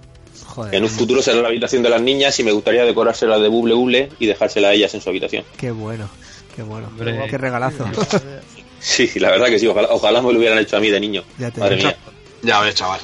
[0.47, 3.49] Joder, En un futuro será la habitación de las niñas y me gustaría decorársela de
[3.49, 5.45] buble buble y dejársela a ellas en su habitación.
[5.57, 6.09] qué bueno.
[6.55, 6.87] Qué bueno.
[6.89, 7.27] Hombre.
[7.29, 7.85] Qué regalazo.
[8.81, 11.23] Sí, la verdad que sí, ojalá, ojalá me lo hubieran hecho a mí de niño.
[11.39, 11.89] Ya te Madre digo.
[11.89, 11.97] mía.
[12.43, 13.01] Ya ves, chaval.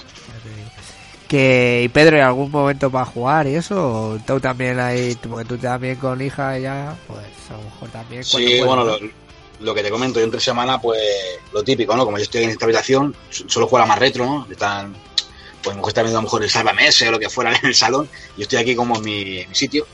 [1.28, 3.76] Que, y Pedro, ¿en algún momento para jugar y eso?
[4.14, 7.20] ¿O tú también ahí, tú- porque tú también con hija ya, pues
[7.50, 8.24] a lo mejor también.
[8.24, 8.98] Sí, bueno, ¿no?
[8.98, 9.10] lo,
[9.60, 11.00] lo que te comento, yo entre semana, pues
[11.52, 12.04] lo típico, ¿no?
[12.04, 14.46] Como yo estoy en esta habitación, su- suelo jugar a más retro, ¿no?
[14.50, 14.92] Están,
[15.62, 17.54] pues mi mujer está viendo a lo mejor el Sálvame ese o lo que fuera
[17.62, 19.86] en el salón, y yo estoy aquí como en mi, mi sitio.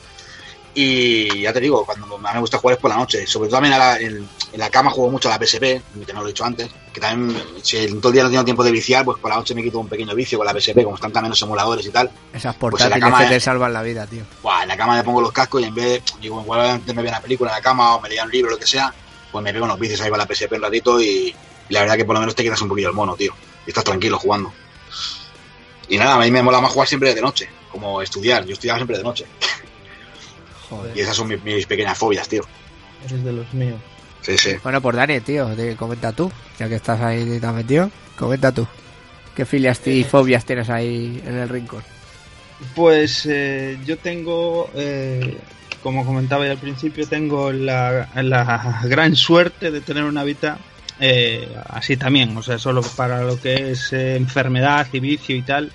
[0.78, 3.26] Y ya te digo, cuando más me gusta jugar es por la noche.
[3.26, 6.12] Sobre todo también a la- en, en la cama juego mucho a la PSP, que
[6.12, 6.68] no lo he dicho antes.
[6.92, 9.54] Que también, si todo el día no tengo tiempo de viciar, pues por la noche
[9.54, 12.10] me quito un pequeño vicio con la PSP, como están también los emuladores y tal.
[12.30, 14.24] Esas pues portátiles cama que te salvan la vida, tío.
[14.42, 16.94] Buah, en la cama me pongo los cascos y en vez de, digo, igual antes
[16.94, 18.66] me veo una película en la cama o me leía un libro o lo que
[18.66, 18.92] sea,
[19.32, 21.34] pues me pego unos vicios ahí para la PSP un ratito y,
[21.70, 23.32] y la verdad que por lo menos te quitas un poquillo el mono, tío.
[23.66, 24.52] Y estás tranquilo jugando.
[25.88, 28.44] Y nada, a mí me mola más jugar siempre de noche, como estudiar.
[28.44, 29.24] Yo estudiaba siempre de noche.
[30.68, 30.96] Joder.
[30.96, 32.42] Y esas son mis, mis pequeñas fobias, tío.
[33.04, 33.78] Eres de los míos.
[34.22, 34.56] Sí, sí.
[34.62, 38.66] Bueno, pues Dani, tío, te- comenta tú, ya que estás ahí tan metido, comenta tú.
[39.36, 41.84] ¿Qué filias y fobias tienes ahí en el rincón?
[42.74, 45.36] Pues eh, yo tengo, eh,
[45.82, 50.58] como comentaba ya al principio, tengo la, la gran suerte de tener una vida
[51.00, 55.42] eh, así también, o sea, solo para lo que es eh, enfermedad y vicio y
[55.42, 55.70] tal,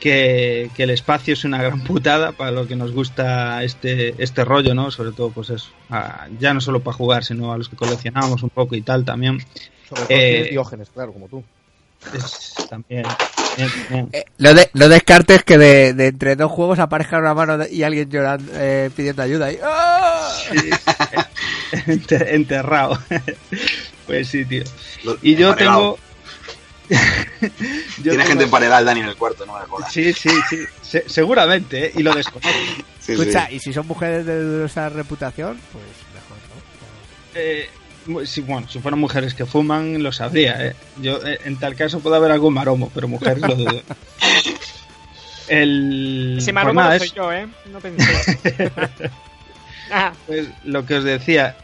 [0.00, 4.44] que, que el espacio es una gran putada para lo que nos gusta este, este
[4.44, 4.90] rollo, ¿no?
[4.90, 8.42] Sobre todo, pues eso, a- ya no solo para jugar, sino a los que coleccionamos
[8.42, 9.38] un poco y tal también.
[9.88, 11.42] Sobre todo Eh, Diógenes, claro, como tú.
[12.14, 14.08] Es también, también- también.
[14.12, 17.82] Eh, no, de- no descartes que de, de entre dos juegos aparezca una mano y
[17.82, 19.50] alguien llorando, eh, pidiendo ayuda.
[19.52, 20.30] Y, ¡Ah!
[21.86, 22.98] Enter- enterrado.
[24.08, 24.64] Pues sí, tío.
[25.04, 25.94] Lo- Y yo emparedado.
[25.94, 25.98] tengo.
[27.38, 29.92] Yo Tiene tengo- gente emparedada el Dani en el cuarto, no me jodas.
[29.92, 30.58] Sí, sí, sí.
[30.82, 31.92] Se- seguramente, ¿eh?
[31.94, 32.50] y lo desconozco.
[33.08, 33.22] Sí, sí.
[33.22, 37.40] Escucha, y si son mujeres de dudosa reputación, pues mejor, ¿no?
[37.40, 37.70] Eh,
[38.44, 40.66] bueno, si fueran mujeres que fuman, lo sabría.
[40.66, 40.76] ¿eh?
[41.00, 43.82] Yo, eh, en tal caso, puede haber algún maromo, pero mujeres lo dudo.
[45.48, 46.34] El.
[46.38, 47.48] Ese pues maromo nada, no es- soy yo, ¿eh?
[47.72, 48.70] No pensé.
[49.90, 51.56] Ah, Pues lo que os decía,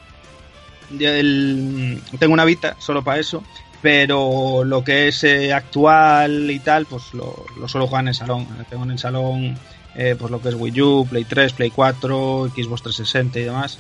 [0.89, 3.43] tengo una Vita solo para eso,
[3.83, 8.15] pero lo que es eh, actual y tal, pues lo, lo suelo jugar en el
[8.15, 8.47] salón.
[8.69, 9.59] Tengo en el salón
[9.95, 13.79] eh, pues lo que es Wii U, Play 3, Play 4, Xbox 360 y demás.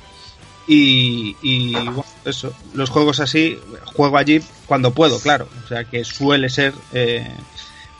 [0.66, 5.48] Y, y, bueno, eso, los juegos así, juego allí cuando puedo, claro.
[5.64, 7.26] O sea que suele ser eh,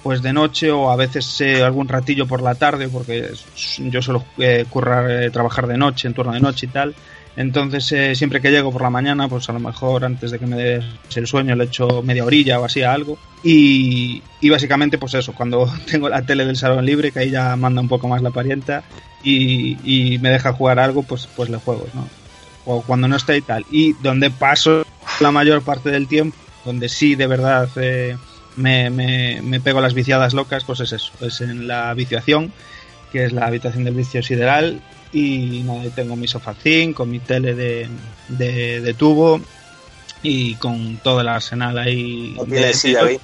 [0.02, 3.32] pues de noche o a veces eh, algún ratillo por la tarde, porque
[3.78, 6.94] yo suelo eh, currar, trabajar de noche, en turno de noche y tal.
[7.36, 10.47] Entonces, eh, siempre que llego por la mañana, pues a lo mejor antes de que
[10.47, 10.85] me des
[11.16, 13.19] el sueño le echo media orilla o así a algo.
[13.43, 17.81] Y, básicamente, pues eso, cuando tengo la tele del salón libre, que ahí ya manda
[17.81, 18.85] un poco más la parienta
[19.23, 22.09] y, y me deja jugar algo, pues, pues le juego, ¿no?
[22.66, 23.66] O cuando no está y tal.
[23.70, 24.86] Y donde paso
[25.20, 28.16] la mayor parte del tiempo, donde sí de verdad eh,
[28.56, 32.52] me, me, me pego las viciadas locas, pues es eso, es en la viciación,
[33.12, 34.81] que es la habitación del vicio sideral,
[35.14, 37.88] Y nada, ahí tengo mi sofacín con mi tele de,
[38.28, 39.40] de, de tubo
[40.22, 42.34] y con todo el arsenal ahí.
[42.36, 43.20] ¿No de- silla gamer?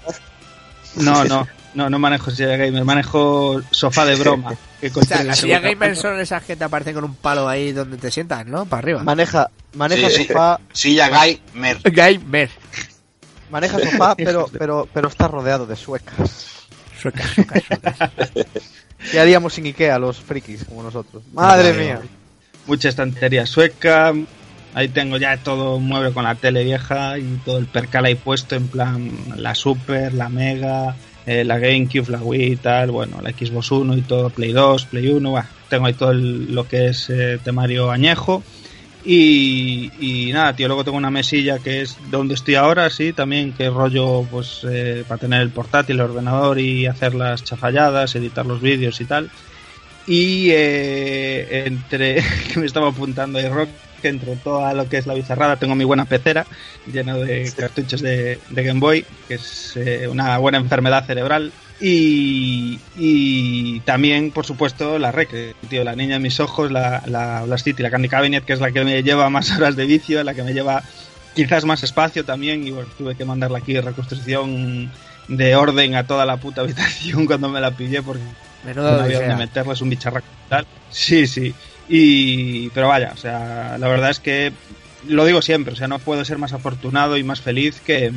[0.96, 4.54] No, no, no, no manejo silla gamer, manejo sofá de broma.
[4.80, 5.70] que O sea, las silla seguro.
[5.72, 8.66] gamer son esas que te aparecen con un palo ahí donde te sientas, ¿no?
[8.66, 9.02] Para arriba.
[9.02, 10.24] Maneja, maneja Sí.
[10.26, 11.78] sofá, Silla Guy Mer.
[11.84, 12.50] Gamer.
[13.50, 16.46] maneja sofá, pero, pero, pero está rodeado de suecas.
[17.00, 18.10] Suecas, suecas, suecas.
[19.10, 21.22] ¿Qué haríamos sin Ikea los frikis como nosotros?
[21.32, 22.01] Madre mía.
[22.66, 24.12] Mucha estantería sueca.
[24.74, 28.14] Ahí tengo ya todo un mueble con la tele vieja y todo el percal ahí
[28.14, 30.94] puesto en plan la Super, la Mega,
[31.27, 34.85] eh, la GameCube, la Wii y tal, bueno, la Xbox One y todo, Play 2,
[34.86, 38.44] Play 1, buah, tengo ahí todo el- lo que es eh, temario añejo.
[39.05, 43.52] Y, y nada, tío, luego tengo una mesilla que es donde estoy ahora, sí, también,
[43.52, 48.44] que rollo, pues, eh, para tener el portátil, el ordenador y hacer las chafalladas, editar
[48.44, 49.31] los vídeos y tal.
[50.06, 52.22] Y eh, entre,
[52.52, 53.70] que me estaba apuntando ahí Rock,
[54.02, 56.47] que entre toda lo que es la bizarrada tengo mi buena pecera,
[56.90, 61.52] llena de cartuchos de, de Game Boy, que es eh, una buena enfermedad cerebral.
[61.81, 67.43] Y, y también, por supuesto, la Rec, tío, la niña de mis ojos, la, la
[67.43, 70.23] Blast City, la Candy Cabinet, que es la que me lleva más horas de vicio,
[70.23, 70.82] la que me lleva
[71.35, 72.66] quizás más espacio también.
[72.66, 74.90] Y bueno, tuve que mandarla aquí de reconstrucción
[75.28, 78.23] de orden a toda la puta habitación cuando me la pillé porque
[78.65, 80.66] Menudo no había donde meterla, es un bicharraco tal.
[80.90, 81.55] Sí, sí.
[81.89, 84.52] Y, pero vaya, o sea, la verdad es que
[85.09, 88.12] lo digo siempre, o sea, no puedo ser más afortunado y más feliz que,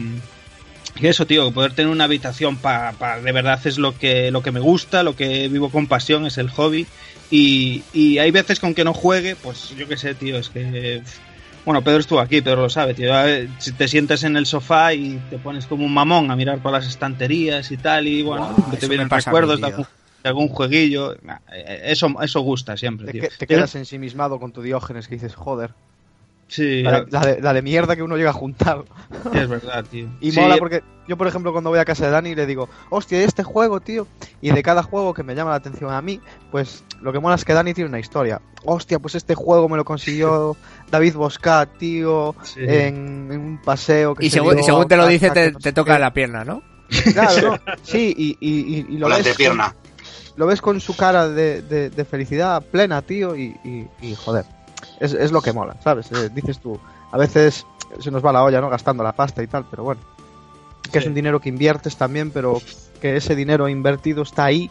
[0.96, 4.52] que eso, tío, poder tener una habitación para, de verdad es lo que, lo que
[4.52, 6.86] me gusta, lo que vivo con pasión, es el hobby.
[7.32, 11.02] Y, y hay veces con que no juegue, pues yo qué sé, tío, es que...
[11.66, 13.14] Bueno, Pedro estuvo aquí, Pedro lo sabe, tío.
[13.14, 16.36] A ver, Si te sientas en el sofá y te pones como un mamón a
[16.36, 19.88] mirar por las estanterías y tal, y bueno, que te vienen recuerdos de algún,
[20.24, 21.16] de algún jueguillo.
[21.24, 23.30] Nah, eh, Eso, eso gusta siempre, Te, tío.
[23.40, 25.72] te quedas ensimismado con tu Diógenes que dices, joder,
[26.56, 28.84] Sí, la de, la de- la de mierda que uno llega a juntar.
[29.32, 30.08] sí, es verdad, tío.
[30.22, 32.70] Y Sí, mola porque yo, por ejemplo, cuando voy a casa de Dani le digo,
[32.92, 34.06] hostia, ¿y este juego, tío?
[34.40, 36.20] Y de cada juego que me llama la atención a mí,
[36.52, 38.40] pues lo que mola es que Dani tiene una historia.
[38.66, 40.56] Hostia, pues este juego me lo consiguió
[40.92, 42.60] David Boscat, tío, Sí.
[42.62, 44.14] en, en un paseo.
[44.14, 46.00] Que Y se según, dio, según te lo dice, te, no te toca qué.
[46.00, 46.62] la pierna, ¿no?
[47.14, 47.60] Claro, ¿no?
[47.82, 49.58] Sí, y, y, y- y lo, Con la ves con,
[50.36, 54.46] lo ves con su cara de, de- de felicidad plena, tío, y, y- y, joder,
[55.00, 56.12] es, es lo que mola, ¿sabes?
[56.12, 56.80] Eh, dices tú,
[57.12, 57.66] a veces
[58.00, 58.70] se nos va la olla, ¿no?
[58.70, 60.02] Gastando la pasta y tal, pero bueno,
[60.92, 62.62] que es un dinero que inviertes también, pero
[63.02, 64.70] que ese dinero invertido está ahí,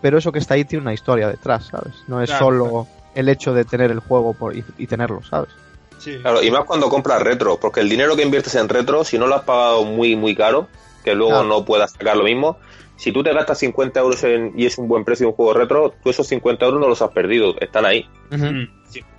[0.00, 1.94] pero eso que está ahí tiene una historia detrás, ¿sabes?
[2.08, 2.86] No es Claro, solo claro.
[3.14, 5.50] el hecho de tener el juego por, y, y tenerlo, ¿sabes?
[5.98, 6.18] sí.
[6.20, 9.26] Claro, y más cuando compras retro, porque el dinero que inviertes en retro, si no
[9.26, 10.66] lo has pagado muy, muy caro,
[11.04, 11.48] que luego Claro.
[11.48, 12.58] no puedas sacar lo mismo,
[12.96, 15.54] si tú te gastas 50 euros en- y es un buen precio de un juego
[15.54, 18.06] retro, tú esos 50 euros no los has perdido, están ahí.
[18.30, 18.64] Mm,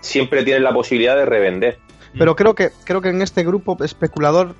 [0.02, 1.80] Siempre tienes la posibilidad de revender.
[2.18, 4.54] Pero creo que creo que en este grupo especulador,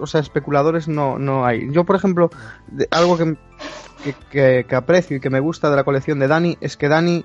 [0.00, 1.70] o sea, especuladores no, no hay.
[1.70, 2.30] Yo, por ejemplo,
[2.68, 3.36] de- algo que,
[4.02, 6.88] que, que- que aprecio y que me gusta de la colección de Dani es que
[6.88, 7.24] Dani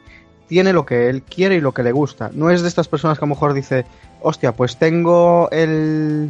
[0.50, 2.30] tiene lo que él quiere y lo que le gusta.
[2.34, 3.86] No es de estas personas que a lo mejor dice,
[4.22, 6.30] hostia, pues tengo el...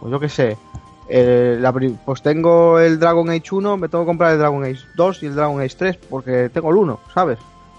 [0.00, 0.56] Pues yo qué sé.
[1.60, 1.72] La
[2.04, 5.26] pues tengo el Dragon Age 1, me tengo que comprar el Dragon Age 2 y
[5.26, 7.38] el Dragon Age 3 porque tengo el 1, ¿sabes?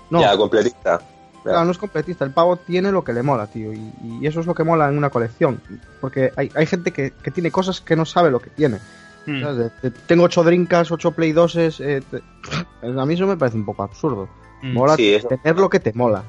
[0.09, 0.99] No, Ya, completista.
[1.43, 3.91] Claro, no es completista, el pavo tiene lo que le mola, tío, y,
[4.21, 5.59] y eso es lo que mola en una colección,
[5.99, 8.77] porque hay, hay gente que, que tiene cosas que no sabe lo que tiene.
[9.25, 9.41] mm.
[9.41, 9.57] ¿sabes?
[9.81, 12.23] De- de- tengo 8 drinkas, 8 Play 2 eh, te-
[12.99, 14.29] a mí eso me parece un poco absurdo.
[14.61, 14.73] Mm.
[14.73, 15.27] Mola Sí, eso.
[15.27, 16.23] tener lo que te mola.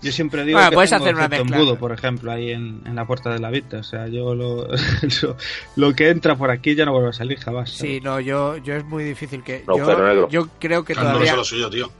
[0.00, 1.56] Yo siempre digo Bueno, que puedes tengo hacer una mezcla.
[1.56, 3.78] embudo, por ejemplo, ahí en, en la puerta de la vista.
[3.78, 4.68] O sea, yo lo,
[5.22, 5.36] lo,
[5.76, 7.70] lo que entra por aquí ya no vuelve a salir jamás.
[7.72, 7.92] ¿sabes?
[7.94, 9.64] Sí, no, yo, yo es muy difícil que.
[9.66, 10.28] No, pero yo, negro.
[10.30, 11.26] yo creo que todavía.
[11.26, 11.90] sabe lo suyo, tío.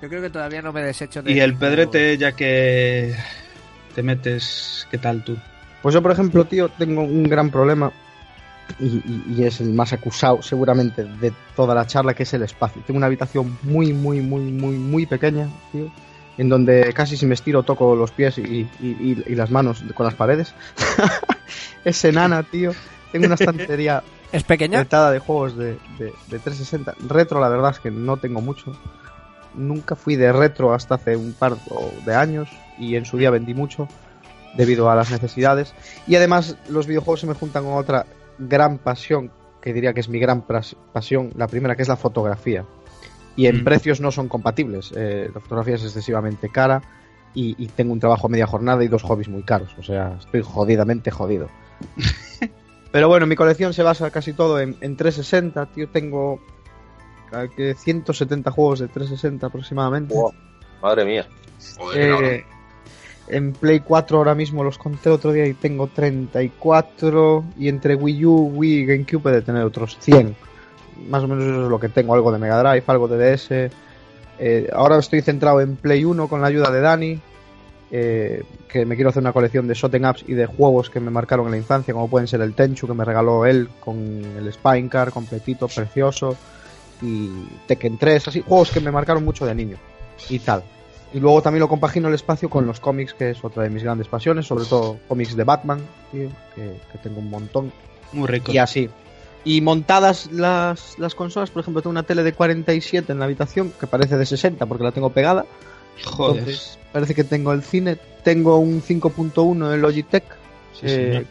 [0.00, 1.32] Yo creo que todavía no me desecho de.
[1.32, 3.16] Y el pedrete, ya que
[3.96, 5.36] te metes, ¿qué tal tú?
[5.82, 7.90] Pues yo, por ejemplo, tío, tengo un gran problema,
[8.78, 12.42] y, y- y es el más acusado seguramente de toda la charla, que es el
[12.44, 12.80] espacio.
[12.86, 15.90] Tengo una habitación muy, muy, muy, muy, muy pequeña, tío,
[16.38, 19.84] en donde casi si me estiro toco los pies y, y- y- y las manos
[19.94, 20.54] con las paredes.
[21.84, 22.72] es enana, tío.
[23.12, 24.02] Tengo una estantería
[24.32, 24.84] ¿Es pequeña?
[24.84, 26.94] de juegos de, de- de 360.
[27.08, 28.72] Retro, la verdad es que no tengo mucho.
[29.54, 31.56] Nunca fui de retro hasta hace un par
[32.04, 32.48] de años
[32.78, 33.88] y en su día vendí mucho
[34.56, 35.74] debido a las necesidades.
[36.06, 38.06] Y además los videojuegos se me juntan con otra
[38.38, 40.42] gran pasión, que diría que es mi gran
[40.92, 42.64] pasión, la primera que es la fotografía.
[43.38, 43.64] Y en Mm.
[43.64, 44.92] precios no son compatibles.
[44.96, 46.82] Eh, la fotografía es excesivamente cara
[47.34, 49.70] y, y tengo un trabajo a media jornada y dos hobbies muy caros.
[49.78, 51.48] O sea, estoy jodidamente jodido.
[52.92, 55.66] Pero bueno, mi colección se basa casi todo en, en 360.
[55.66, 56.40] Tío, tengo
[57.32, 60.14] eh, que 170 juegos de 360 aproximadamente.
[60.14, 60.32] Wow,
[60.82, 61.26] madre mía.
[61.76, 62.44] Joder, Eh,
[63.28, 67.44] En Play 4 ahora mismo los conté otro día y tengo 34.
[67.58, 70.34] Y entre Wii U, Wii y GameCube he de tener otros 100.
[71.08, 72.14] Más o menos eso es lo que tengo.
[72.14, 73.70] Algo de Mega Drive, algo de DS.
[74.38, 77.20] Eh, ahora estoy centrado en Play 1 con la ayuda de Dani.
[77.90, 81.10] eh, que me quiero hacer una colección de shooting ups y de juegos que me
[81.10, 84.52] marcaron en la infancia, como pueden ser el Tenchu que me regaló él con el
[84.52, 86.36] Spinecar completito, precioso,
[87.00, 87.30] y
[87.66, 89.78] Tekken 3, así, juegos que me marcaron mucho de niño
[90.28, 90.62] y tal.
[91.14, 93.82] Y luego también lo compagino el espacio con los cómics, que es otra de mis
[93.82, 95.80] grandes pasiones, sobre todo cómics de Batman,
[96.12, 97.72] tío, que, que tengo un montón.
[98.12, 98.52] Muy rico.
[98.52, 98.90] Y así.
[99.48, 103.72] Y montadas las, las consolas, por ejemplo, tengo una tele de 47 en la habitación,
[103.80, 105.46] que parece de 60 porque la tengo pegada.
[106.04, 106.40] Joder.
[106.40, 107.96] Entonces, parece que tengo el cine.
[108.22, 110.24] Tengo un 5.1 en Logitech
[110.74, 111.24] Sí, eh,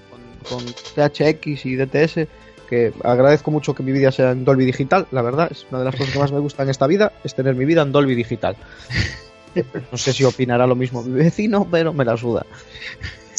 [0.50, 2.28] con THX y DTS.
[2.68, 5.50] Que agradezco mucho que mi vida sea en Dolby Digital, la verdad.
[5.52, 7.66] Es una de las cosas que más me gusta en esta vida, es tener mi
[7.66, 8.56] vida en Dolby Digital.
[9.92, 12.46] No sé si opinará lo mismo mi vecino, pero me la suda.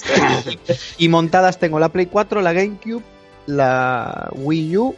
[0.98, 3.04] y montadas tengo la Play 4, la GameCube,
[3.48, 4.94] la Wii U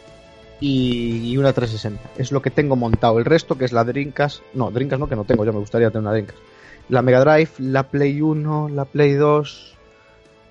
[0.59, 2.21] y, una 360.
[2.21, 3.17] Es lo que tengo montado.
[3.17, 5.89] El resto, que es la Dreamcast, no, Dreamcast no, que no tengo, yo me gustaría
[5.89, 6.39] tener una Dreamcast.
[6.89, 9.77] La Mega Drive, la Play 1, la Play 2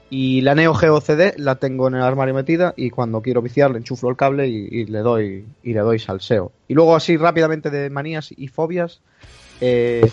[0.09, 3.71] y la Neo Geo CD la tengo en el armario metida y cuando quiero viciar
[3.71, 6.51] le enchuflo el cable y, y le doy y le doy salseo.
[6.67, 9.03] Y luego así rápidamente de manías y fobias,
[9.61, 10.11] eh,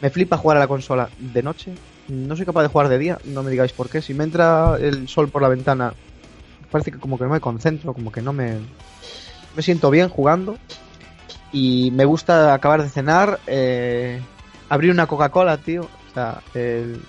[0.00, 1.72] me flipa jugar a la consola de noche.
[2.08, 4.00] No soy capaz de jugar de día, no me digáis por qué.
[4.00, 5.94] Si me entra el sol por la ventana,
[6.74, 8.58] parece que como que no me concentro, como que no me,
[9.54, 10.58] me siento bien jugando.
[11.52, 14.20] Y me gusta acabar de cenar, eh,
[14.68, 15.82] abrir una Coca-Cola, tío.
[15.82, 17.00] O sea, el-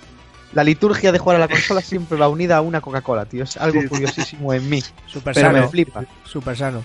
[0.52, 3.42] la liturgia de jugar a la consola siempre va unida a una Coca-Cola, tío.
[3.42, 4.80] Es algo curiosísimo en mí.
[5.06, 5.68] Súper Pero me sano.
[5.70, 6.04] flipa.
[6.24, 6.84] Súper sano.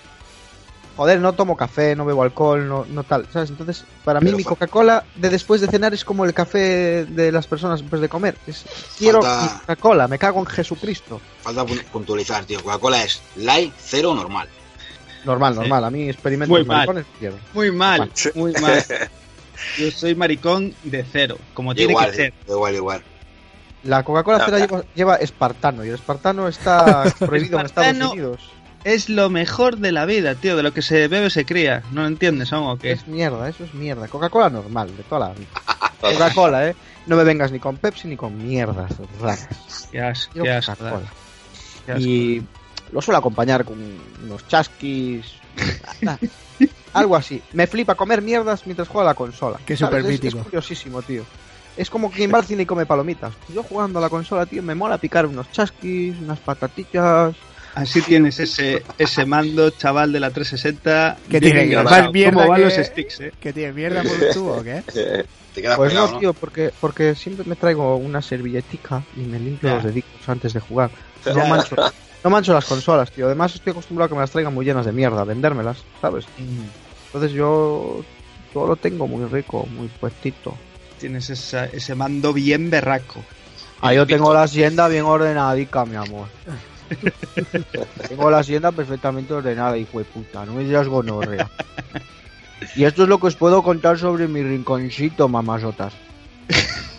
[0.97, 3.49] Joder, no tomo café, no bebo alcohol, no, no tal, ¿sabes?
[3.49, 7.31] Entonces, para mí Pero mi Coca-Cola de después de cenar es como el café de
[7.31, 8.35] las personas después de comer.
[8.45, 8.65] Es,
[8.99, 11.21] quiero Falta- mi Coca-Cola, me cago en Jesucristo.
[11.41, 12.61] Falta pun- puntualizar, tío.
[12.61, 14.47] Coca-Cola es light, cero, normal.
[15.23, 16.77] Normal, normal, a mí experimentos Muy mal.
[16.77, 17.35] maricones quiero.
[17.53, 18.83] Muy mal, muy mal.
[19.77, 22.33] Yo soy maricón de cero, como tiene Igual, que ser.
[22.47, 23.03] igual, igual.
[23.83, 24.65] La Coca-Cola No, cero no.
[24.65, 28.41] lleva, lleva espartano y el espartano está prohibido en Estados Unidos.
[28.83, 30.55] Es lo mejor de la vida, tío.
[30.57, 31.83] De lo que se bebe se cría.
[31.91, 32.91] ¿No lo entiendes, o qué?
[32.91, 34.07] Es mierda, eso es mierda.
[34.07, 35.47] Coca-Cola normal, de toda la vida.
[36.01, 36.75] Coca-Cola, eh.
[37.05, 39.47] No me vengas ni con Pepsi ni con mierdas raras.
[39.91, 41.05] Qué asco, Quiero qué asco, Coca-Cola.
[41.85, 42.03] qué asco.
[42.03, 42.43] Y
[42.91, 43.77] lo suelo acompañar con
[44.23, 45.25] unos chasquis.
[46.93, 47.41] Algo así.
[47.53, 49.59] Me flipa comer mierdas mientras juego a la consola.
[49.65, 50.37] Qué súper Es- mítico.
[50.39, 51.23] Es curiosísimo, tío.
[51.77, 53.33] Es como quien va al cine y come palomitas.
[53.53, 57.33] Yo jugando a la consola, tío, me mola picar unos chasquis, unas patatillas.
[57.75, 61.17] Así tienes ese, ese mando, chaval de la 360.
[61.29, 63.31] Que tiene más mierda ¿Cómo van que- los sticks, eh?
[63.39, 64.83] ¿Que tiene mierda por un tubo o qué?
[65.53, 66.19] Te quedas Pues pegado, no, ¿no?
[66.19, 69.75] tío, porque, porque siempre me traigo una servilletica y me limpio Ya.
[69.75, 70.89] los dedicos antes de jugar.
[71.25, 71.75] No mancho,
[72.23, 73.25] no mancho las consolas, tío.
[73.25, 76.25] Además estoy acostumbrado a que me las traigan muy llenas de mierda, vendérmelas, ¿sabes?
[77.07, 78.03] Entonces yo
[78.53, 80.55] todo lo tengo muy rico, muy puestito.
[80.99, 83.21] Tienes esa- ese mando bien berraco.
[83.81, 86.27] Ah, yo tengo la hacienda bien ordenadica, mi amor.
[88.07, 90.45] tengo la hacienda perfectamente ordenada, hijo de puta.
[90.45, 91.49] No me digas gonorrea.
[92.75, 95.93] Y esto es lo que os puedo contar sobre mi rinconcito, mamasotas.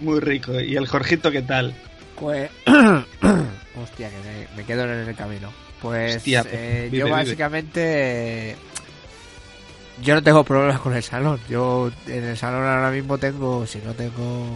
[0.00, 0.58] Muy rico.
[0.60, 1.74] ¿Y el Jorgito qué tal?
[2.18, 2.50] Pues.
[2.66, 5.50] Hostia, que me, me quedo en el camino.
[5.80, 6.16] Pues.
[6.16, 8.50] Hostia, eh, vive, yo básicamente.
[8.50, 8.56] eh,
[10.02, 11.40] Yo no tengo problemas con el salón.
[11.48, 13.66] Yo en el salón ahora mismo tengo.
[13.66, 14.46] Si no tengo.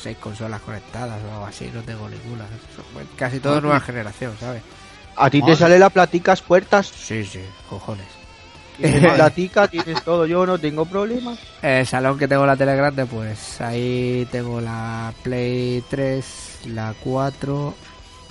[0.00, 2.44] Seis consolas conectadas o algo así, no tengo ninguna.
[3.16, 4.62] Casi todo nueva generación, ¿sabes?
[5.16, 5.56] A ti te Madre.
[5.56, 6.86] sale la platicas puertas.
[6.88, 7.40] Sí, sí,
[7.70, 8.06] cojones.
[8.76, 10.26] Tienes platica, tienes todo.
[10.26, 11.38] Yo no tengo problemas.
[11.62, 17.74] El salón que tengo la tele grande, pues ahí tengo la Play 3, la 4,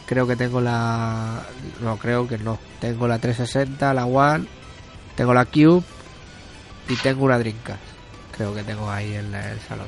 [0.05, 1.41] creo que tengo la...
[1.81, 2.59] No, creo que no.
[2.79, 4.45] Tengo la 360, la One,
[5.15, 5.81] tengo la Cube
[6.89, 7.81] y tengo una Dreamcast.
[8.37, 9.87] Creo que tengo ahí en el salón.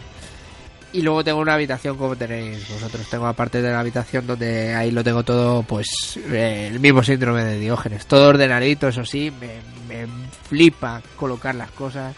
[0.93, 3.07] Y luego tengo una habitación como tenéis vosotros.
[3.09, 5.85] Tengo aparte de la habitación donde ahí lo tengo todo, pues
[6.31, 8.05] eh, el mismo síndrome de Diógenes.
[8.07, 9.57] Todo ordenadito, eso sí, me,
[9.87, 10.07] me
[10.47, 12.15] flipa colocar las cosas.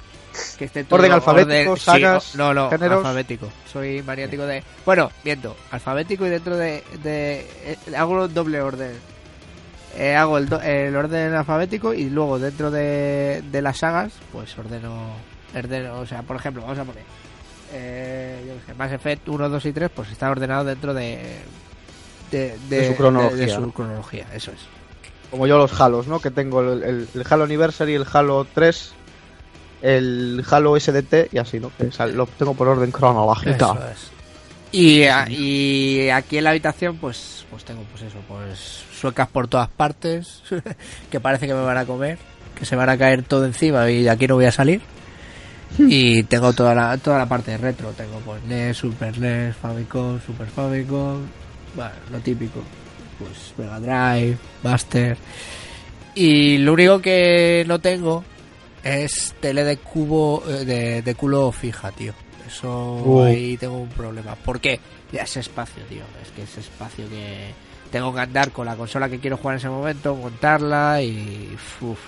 [0.57, 2.99] Que esté todo Orden alfabético, orden- sí, sagas, no, no, géneros.
[2.99, 3.49] alfabético.
[3.73, 4.63] Soy maniático de.
[4.85, 6.83] Bueno, miento, alfabético y dentro de.
[7.03, 8.91] de eh, hago doble orden.
[9.97, 14.55] Eh, hago el, do- el orden alfabético y luego dentro de, de las sagas, pues
[14.57, 15.13] ordeno,
[15.55, 15.99] ordeno.
[15.99, 17.03] O sea, por ejemplo, vamos a poner.
[17.71, 21.37] Eh, yo sé, Mass Effect 1, 2 y 3, pues está ordenado dentro de.
[22.31, 23.37] De, De su cronología.
[23.37, 24.59] de su cronología, eso es.
[25.31, 26.19] Como yo los Halos, ¿no?
[26.19, 28.91] Que tengo el, el- el Halo Anniversary, el Halo 3,
[29.81, 31.71] el Halo SDT y así, ¿no?
[31.77, 33.77] Que lo tengo por orden cronológico.
[33.91, 34.11] Es.
[34.71, 39.47] Y, a- y aquí en la habitación, pues, pues tengo, pues eso, pues suecas por
[39.47, 40.43] todas partes,
[41.11, 42.17] que parece que me van a comer,
[42.55, 44.81] que se van a caer todo encima y de aquí no voy a salir.
[45.77, 50.19] Y tengo toda la, toda la parte de retro, tengo pues NES, Super NES, Famicom,
[50.25, 51.21] Super Famicom,
[51.75, 52.61] bueno, lo típico,
[53.17, 55.17] pues Mega Drive, Master.
[56.15, 58.23] Y lo único que no tengo
[58.83, 62.13] es tele de cubo, eh, de, de culo fija, tío.
[62.47, 63.23] Eso Uh.
[63.23, 64.35] ahí tengo un problema.
[64.35, 64.79] ¿Por qué?
[65.11, 66.03] Ya ese espacio, tío.
[66.21, 67.53] Es que ese espacio que
[67.91, 71.55] tengo que andar con la consola que quiero jugar en ese momento, montarla y.
[71.81, 71.99] Uf,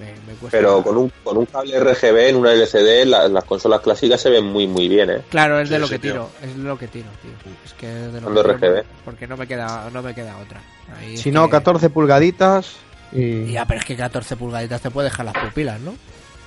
[0.00, 0.58] me, me cuesta.
[0.58, 4.30] Pero con un, con un cable RGB en una LCD, la- las consolas clásicas se
[4.30, 5.22] ven muy, muy bien, ¿eh?
[5.28, 6.12] Claro, es de Sí, lo sí, que tío.
[6.12, 7.30] tiro, es de lo que tiro, tío.
[7.64, 8.84] Es que es de lo Cuando que tiro, RGB.
[9.04, 10.60] porque no me queda, no me queda otra.
[10.98, 12.72] Ahí Si no, que- 14 pulgaditas
[13.12, 13.46] y...
[13.52, 15.94] Ya, pero es que 14 pulgaditas te puede dejar las pupilas, ¿no?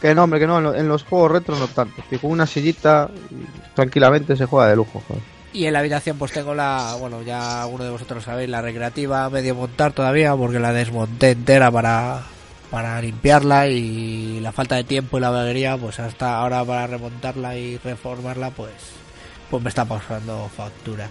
[0.01, 2.03] Que no, hombre, que no, en, lo- en los juegos retro no tanto.
[2.09, 5.21] Que con una sillita y tranquilamente se juega de lujo, joder.
[5.53, 9.25] Y en la habitación pues tengo la, bueno, ya alguno de vosotros sabéis, la recreativa
[9.25, 12.23] a medio montar todavía porque la desmonté entera para,
[12.73, 17.55] para limpiarla y la falta de tiempo y la vaguería pues hasta ahora para remontarla
[17.55, 18.71] y reformarla pues,
[19.51, 21.07] pues me está pasando factura.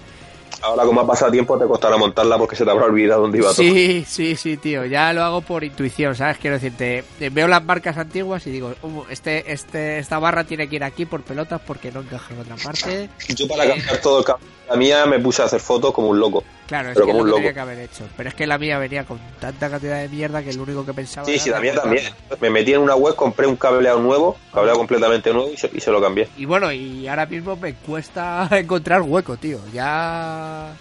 [0.61, 3.49] Ahora, como ha pasado tiempo, te costará montarla porque se te habrá olvidado dónde iba
[3.49, 3.63] todo.
[3.63, 6.39] Sí, sí, sí, tío, ya lo hago por intuición, ¿sabes?
[6.39, 10.69] Quiero decirte, eh, veo las marcas antiguas y digo, "Uh, este, este, esta barra tiene
[10.69, 13.09] que ir aquí por pelotas porque no encaja en otra parte.
[13.37, 14.33] Yo para cambiar todo el de
[14.73, 16.43] la mía me puse a hacer fotos como un loco.
[16.67, 17.37] Claro, es Pero que como lo un que loco.
[17.41, 18.05] tenía que haber hecho.
[18.17, 20.95] Pero es que la mía venía con tanta cantidad de mierda que lo único que
[20.95, 22.05] pensaba Sí, era sí, la mía también.
[22.41, 25.81] Me metí en una web, compré un cableado nuevo, cableado completamente nuevo y se, y
[25.81, 26.29] se lo cambié.
[26.37, 29.59] Y bueno, y ahora mismo me cuesta encontrar hueco, tío.
[29.73, 30.73] Ya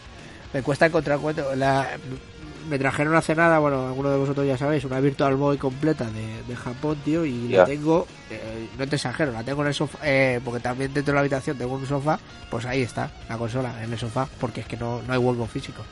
[0.54, 1.44] me cuesta encontrar hueco.
[1.56, 1.90] La...
[2.70, 6.44] Me trajeron hace nada, bueno, alguno de vosotros ya sabéis, una Virtual Boy completa de,
[6.48, 9.98] de Japón, tío, y la tengo, eh, no te exagero, la tengo en el sofá,
[10.04, 12.20] eh, porque también dentro de la habitación tengo un sofá,
[12.50, 15.46] pues ahí está, la consola, en el sofá, porque es que no, no hay hueco
[15.48, 15.84] físico.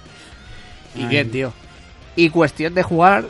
[0.96, 1.08] Y Ay.
[1.08, 1.54] bien, tío.
[2.16, 3.26] Y cuestión de jugar,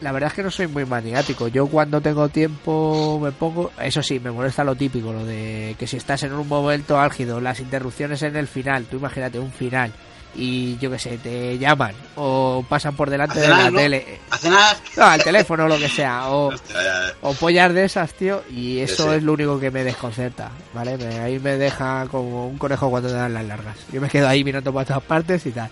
[0.00, 1.48] la verdad es que no soy muy maniático.
[1.48, 5.86] Yo cuando tengo tiempo me pongo, eso sí, me molesta lo típico, lo de que
[5.86, 9.92] si estás en un momento álgido, las interrupciones en el final, tú imagínate un final
[10.36, 13.78] y yo que sé, te llaman o pasan por delante de la ¿no?
[13.78, 14.76] tele, A cenar.
[14.96, 17.12] no, al teléfono o lo que sea, o, ya.
[17.22, 20.96] o pollas de esas, tío, y eso es lo único que me desconcerta, ¿vale?
[20.98, 23.76] Me- ahí me deja como un conejo cuando te dan las largas.
[23.92, 25.70] Yo me quedo ahí mirando para todas partes y tal.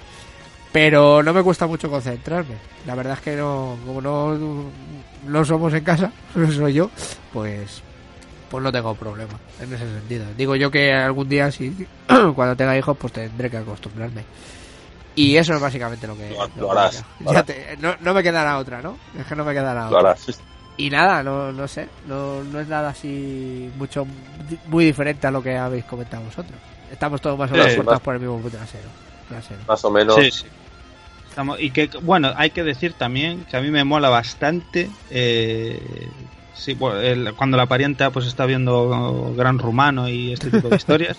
[0.73, 2.57] Pero no me cuesta mucho concentrarme.
[2.87, 4.37] La verdad es que no, como no,
[5.25, 6.91] no somos en casa, solo soy yo,
[7.33, 7.81] pues
[8.55, 10.27] pues no tengo problema en ese sentido.
[10.37, 11.75] Digo yo que algún día, si
[12.37, 14.23] cuando tenga hijos, pues tendré que acostumbrarme.
[15.17, 16.31] Y eso es básicamente lo que...
[16.31, 17.07] Lo- lo lo que harás, queda.
[17.19, 17.47] lo Ya harás.
[17.47, 18.97] te- no, no me quedará otra, ¿no?
[19.19, 20.11] Es que no me quedará Lo otra.
[20.13, 20.41] harás.
[20.77, 24.07] Y nada, no, no sé, no, no es nada así mucho
[24.69, 26.57] muy diferente a lo que habéis comentado vosotros.
[26.93, 27.81] Estamos todos más o menos Sí.
[28.05, 28.89] por el mismo trasero.
[29.29, 29.61] trasero.
[29.67, 30.15] Más o menos.
[30.15, 30.45] Sí, sí.
[31.29, 34.89] Estamos- y que, bueno, hay que decir también que a mí me mola bastante.
[35.11, 35.81] eh,
[36.57, 40.77] sí, bueno, el- cuando la parienta pues está viendo Gran Rumano y este tipo de
[40.77, 41.17] historias.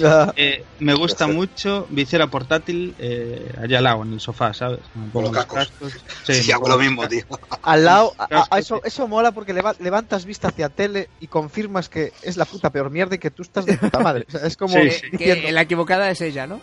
[0.36, 4.80] eh, me gusta mucho visera portátil eh, allá al lado, en el sofá, ¿sabes?
[4.94, 5.92] Me pongo los cascos.
[6.24, 7.18] Sí, Sí, me hago lo mismo, cascos.
[7.28, 7.38] tío.
[7.62, 11.88] Al lado, a- a- eso, eso mola porque leva- levantas vista hacia tele y confirmas
[11.88, 14.26] que es la puta peor mierda y que tú estás de puta madre.
[14.28, 15.10] O sea, es como Sí, Que- sí.
[15.10, 16.60] que diciendo, la equivocada es ella, ¿no?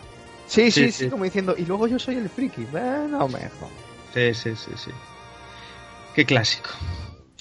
[0.47, 1.09] sí, sí, Sí, sí, sí.
[1.09, 2.65] como diciendo, y luego yo soy el friki.
[2.71, 3.69] Bueno, mejor.
[4.13, 4.91] Sí, sí, sí, sí.
[6.15, 6.69] Qué clásico.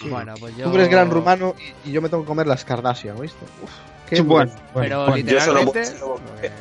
[0.03, 0.65] Bueno, pues yo...
[0.71, 1.55] Tú eres gran rumano
[1.85, 3.45] y, y yo me tengo que comer las Kardashian, ¿oíste?
[3.63, 3.71] Uf,
[4.09, 5.71] qué Sí, bueno, Pero bueno, yo no literalmente...
[6.01, 6.53] pues,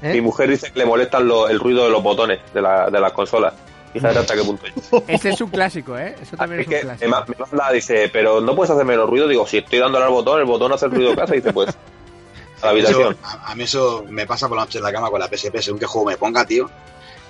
[0.00, 0.12] ¿Eh?
[0.12, 3.00] Mi mujer dice que le molestan lo- el ruido de los botones de, la, de
[3.00, 3.52] las consolas.
[3.92, 4.64] Fíjate hasta qué punto.
[5.08, 6.14] Este es un clásico, ¿eh?
[6.22, 7.10] Eso también Así es un clásico.
[7.36, 9.26] me manda, dice, pero no puedes hacer menos ruido.
[9.26, 11.34] Digo, si estoy dándole al botón, el botón hace el ruido que hace.
[11.36, 13.14] Dice, pues, a la habitación.
[13.14, 15.26] Eso- a, a mí eso me pasa por la noche en la cama con la
[15.26, 15.56] PSP.
[15.60, 16.70] Según qué juego me ponga, tío.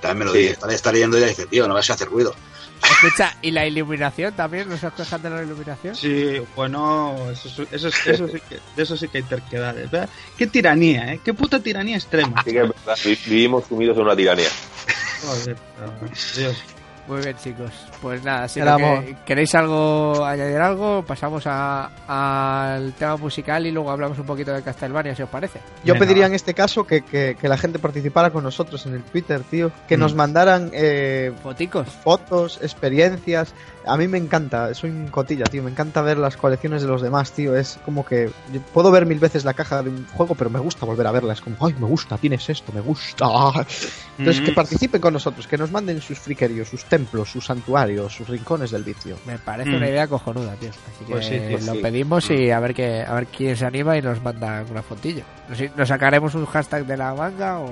[0.02, 0.38] También me lo Sí.
[0.38, 0.52] dice.
[0.52, 2.34] Está, está leyendo y ya dice, tío, no vas a hacer ruido.
[2.82, 4.68] Escucha, ¿y la iluminación también?
[4.68, 5.94] ¿No se os quejan de la iluminación?
[5.94, 9.90] Sí, bueno, eso, eso, eso, eso sí que, de eso sí que hay terquedades.
[9.90, 10.08] ¿verdad?
[10.36, 11.20] Qué tiranía, ¿eh?
[11.24, 12.40] Qué puta tiranía extrema.
[12.40, 14.48] Así que es verdad, vi- vivimos sumidos en una tiranía.
[15.22, 15.56] Joder,
[16.36, 16.56] Dios.
[17.08, 17.70] Muy bien, chicos.
[18.02, 23.90] Pues nada, si que- queréis algo, añadir algo, pasamos a- al tema musical y luego
[23.90, 25.58] hablamos un poquito de Castlevania, si os parece.
[25.84, 28.94] Yo Venga, pediría en este caso que, que- que la gente participara con nosotros en
[28.94, 29.72] el Twitter, tío.
[29.88, 30.00] Que Mm.
[30.00, 31.88] nos mandaran eh, Foticos.
[31.88, 33.54] fotos, experiencias.
[33.86, 35.62] A mí me encanta, soy un cotilla, tío.
[35.62, 37.56] Me encanta ver las colecciones de los demás, tío.
[37.56, 40.58] Es como que yo puedo ver mil veces la caja de un juego, pero me
[40.58, 41.32] gusta volver a verla.
[41.32, 43.24] Es como, ay, me gusta, tienes esto, me gusta.
[44.18, 44.54] Entonces, que Mm.
[44.54, 48.70] participen con nosotros, que nos manden sus friquerios, sus temas templos, sus santuarios, sus rincones
[48.70, 49.16] del vicio.
[49.26, 49.74] Me parece Mm.
[49.76, 50.70] una idea cojonuda, tío.
[50.70, 51.78] Así que Pues sí, tío, lo sí.
[51.82, 54.82] pedimos y a ver que, a ver quién se anima y nos manda una
[55.56, 57.66] sé, ¿Nos sacaremos un hashtag de la manga o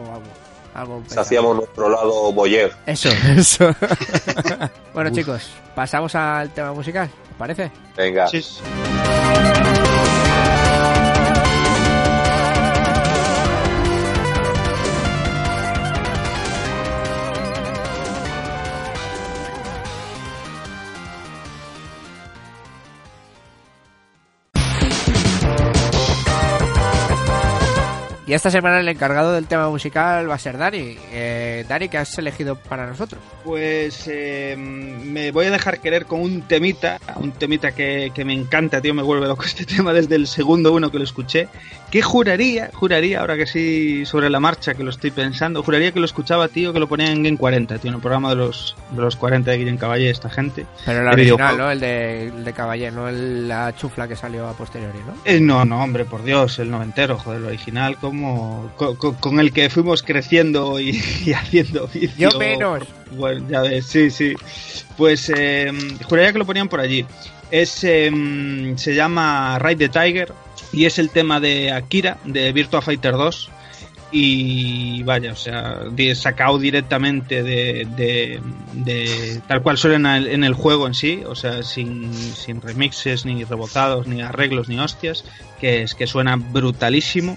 [0.74, 1.02] algo?
[1.16, 2.72] Hacíamos nuestro lado boyer.
[2.86, 3.74] Eso, eso.
[4.94, 7.70] bueno, chicos, pasamos al tema musical, ¿os parece?
[7.96, 8.28] Venga.
[8.28, 8.42] Sí,
[28.26, 30.96] Y esta semana el encargado del tema musical va a ser Dani.
[31.12, 33.22] Eh, Dani, ¿qué has elegido para nosotros?
[33.44, 38.32] Pues eh, me voy a dejar querer con un temita, un temita que, que me
[38.32, 41.46] encanta, tío, me vuelve loco este tema desde el segundo uno que lo escuché,
[41.92, 46.00] que juraría, juraría, ahora que sí, sobre la marcha que lo estoy pensando, juraría que
[46.00, 48.74] lo escuchaba, tío, que lo ponía en Game 40, tío, en el programa de los,
[48.90, 50.66] de los 40 de Guillem Caballé, esta gente.
[50.84, 51.58] Pero el original, videojuego.
[51.58, 51.70] ¿no?
[51.70, 55.14] El de, el de Caballé, no el- la chufla que salió a posteriori, ¿no?
[55.24, 58.15] Eh, no, no, hombre, por Dios, el noventero, joder, el original, como
[58.76, 60.90] con, con- con el que fuimos creciendo y,
[61.26, 62.30] y haciendo vicio.
[62.30, 62.84] Yo menos.
[63.12, 64.34] Bueno, ya ves, sí, sí.
[64.96, 65.72] Pues eh,
[66.04, 67.04] juraría que lo ponían por allí.
[67.50, 68.10] Es, eh,
[68.76, 70.32] se llama Ride the Tiger
[70.72, 73.50] y es el tema de Akira, de Virtua Fighter 2.
[74.12, 75.80] Y vaya, o sea,
[76.14, 78.40] sacado directamente de, de-
[78.72, 82.62] de- tal cual suena en el, en el juego en sí, o sea, sin, sin
[82.62, 85.24] remixes, ni rebotados, ni arreglos, ni hostias,
[85.60, 87.36] que es que suena brutalísimo.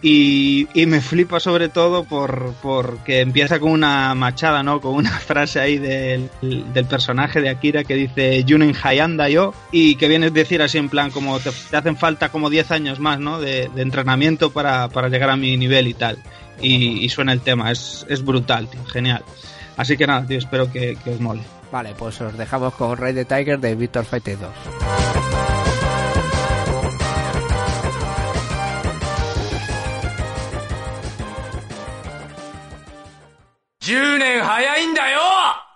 [0.00, 4.80] Y, y me flipa sobre todo por porque empieza con una machada, ¿no?
[4.80, 9.96] Con una frase ahí del, del personaje de Akira que dice Junen Hayanda yo y
[9.96, 13.18] que viene a decir así en plan como te, hacen falta como 10 años más,
[13.18, 13.40] ¿no?
[13.40, 16.18] De, de entrenamiento para, para llegar a mi nivel y tal.
[16.60, 19.22] Y, suena el tema, es, es brutal, tío, genial.
[19.76, 21.42] Así que nada, tío, espero que, os mole.
[21.70, 25.57] Vale, pues os dejamos con Ray the Tiger de Victor Fighter 2.
[33.88, 35.20] 10年早いんだよ「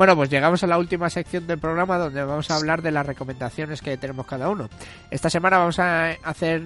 [0.00, 3.04] Bueno, pues llegamos a la última sección del programa donde vamos a hablar de las
[3.04, 4.70] recomendaciones que tenemos cada uno.
[5.10, 6.62] Esta semana vamos a hacer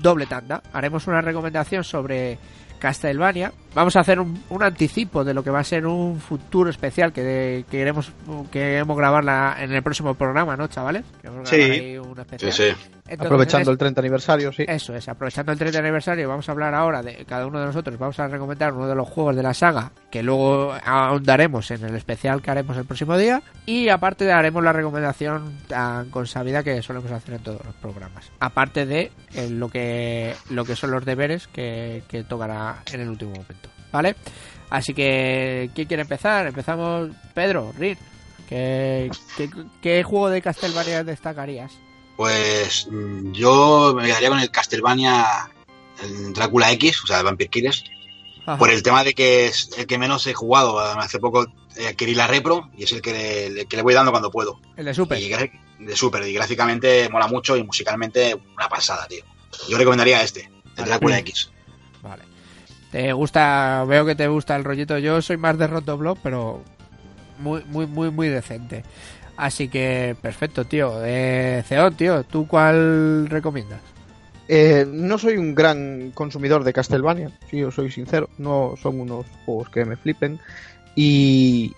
[0.00, 0.62] doble tanda.
[0.72, 2.38] Haremos una recomendación sobre
[2.78, 3.52] Castlevania.
[3.76, 7.12] Vamos a hacer un, un anticipo de lo que va a ser un futuro especial
[7.12, 8.10] que, que queremos
[8.50, 11.04] que queremos grabarla en el próximo programa, ¿no, chavales?
[11.44, 11.58] Sí.
[11.58, 12.52] grabar ahí un especial.
[12.52, 12.96] Sí, sí.
[13.08, 14.64] Entonces, Aprovechando el 30 aniversario, sí.
[14.66, 17.96] eso es, aprovechando el 30 aniversario, vamos a hablar ahora de cada uno de nosotros,
[17.98, 21.94] vamos a recomendar uno de los juegos de la saga que luego ahondaremos en el
[21.94, 27.12] especial que haremos el próximo día y aparte haremos la recomendación tan consabida que solemos
[27.12, 28.32] hacer en todos los programas.
[28.40, 33.08] Aparte de eh, lo que lo que son los deberes que, que tocará en el
[33.08, 34.16] último momento, ¿vale?
[34.70, 36.46] Así que, ¿quién quiere empezar?
[36.46, 37.96] Empezamos, Pedro, Rin.
[38.48, 39.50] ¿Qué, qué,
[39.82, 41.72] qué juego de Castlevania destacarías?
[42.16, 45.26] Pues mm, yo me quedaría con el Castlevania
[46.02, 47.84] el Drácula X, o sea, el Vampire Killers,
[48.44, 48.58] Ajá.
[48.58, 50.78] por el tema de que es el que menos he jugado.
[50.78, 51.46] Hace poco
[51.76, 54.30] eh, adquirí la Repro y es el que le, el que le voy dando cuando
[54.30, 54.60] puedo.
[54.76, 55.20] El de Super.
[55.20, 55.28] Y
[55.84, 59.24] de Super, y gráficamente mola mucho y musicalmente una pasada, tío.
[59.68, 60.84] Yo recomendaría este, el.
[60.84, 61.50] Drácula X.
[62.90, 63.84] ¿Te gusta?
[63.86, 64.98] Veo que te gusta el rollito.
[64.98, 66.62] Yo soy más de Rotoblock, pero
[67.38, 68.84] muy, muy, muy, muy decente.
[69.36, 71.04] Así que perfecto, tío.
[71.04, 73.80] Eh, Ceón, tío, ¿tú cuál recomiendas?
[74.48, 78.30] Eh, no soy un gran consumidor de Castlevania, si yo soy sincero.
[78.38, 80.38] No son unos juegos que me flipen.
[80.94, 81.74] Y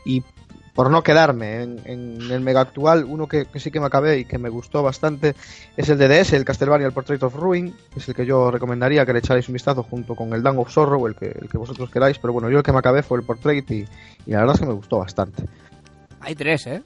[0.78, 4.20] por no quedarme en, en el mega actual, uno que, que sí que me acabé
[4.20, 5.34] y que me gustó bastante
[5.76, 7.74] es el de DS, el Castlevania, el Portrait of Ruin.
[7.92, 10.56] que Es el que yo recomendaría que le echarais un vistazo junto con el Dawn
[10.59, 12.20] of Sorrow, el que, el que vosotros queráis.
[12.20, 13.86] Pero bueno, yo el que me acabé fue el Portrait y,
[14.24, 15.42] y la verdad es que me gustó bastante.
[16.20, 16.80] Hay tres, ¿eh?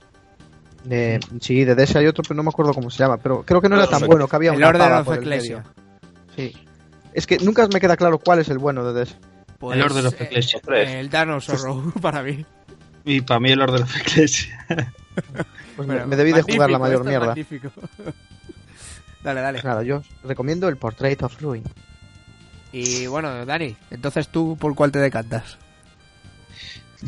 [0.89, 3.19] Eh, sí, de DS hay otro, pero no me acuerdo cómo se llama.
[3.19, 5.65] Pero creo que no era tan bueno, que había El Order pava of el Ecclesia.
[6.35, 6.51] Sí.
[7.13, 9.19] Es que nunca me queda claro cuál es el bueno de DS.
[9.59, 10.63] Pues, el Order of eh, Ecclesia.
[10.67, 12.47] el Dawn of Sorrow, para mí.
[13.05, 14.67] Y para mí el Order of Ecclesia.
[15.77, 17.35] Pues me- Bueno, me debí de jugar la mayor mierda.
[19.23, 19.59] dale, dale.
[19.59, 21.65] Pues nada, yo os recomiendo el Portrait of Ruin.
[22.73, 25.59] Y bueno, Dani, entonces tú, ¿por cuál te decantas?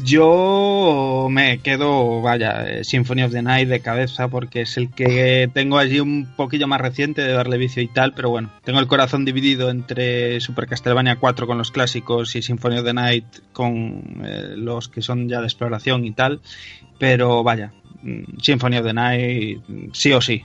[0.03, 5.49] Yo me quedo, vaya, eh, Symphony of the Night de cabeza porque es el que
[5.55, 8.89] tengo allí un poquillo más reciente de darle vicio y tal, pero bueno, tengo el
[8.89, 14.23] corazón dividido entre Super Castlevania 4 con los clásicos y Symphony of the Night con
[14.25, 16.41] eh, los que son ya de exploración y tal,
[16.99, 17.73] pero vaya,
[18.03, 20.45] mm, Symphony of the Night mm, sí o sí,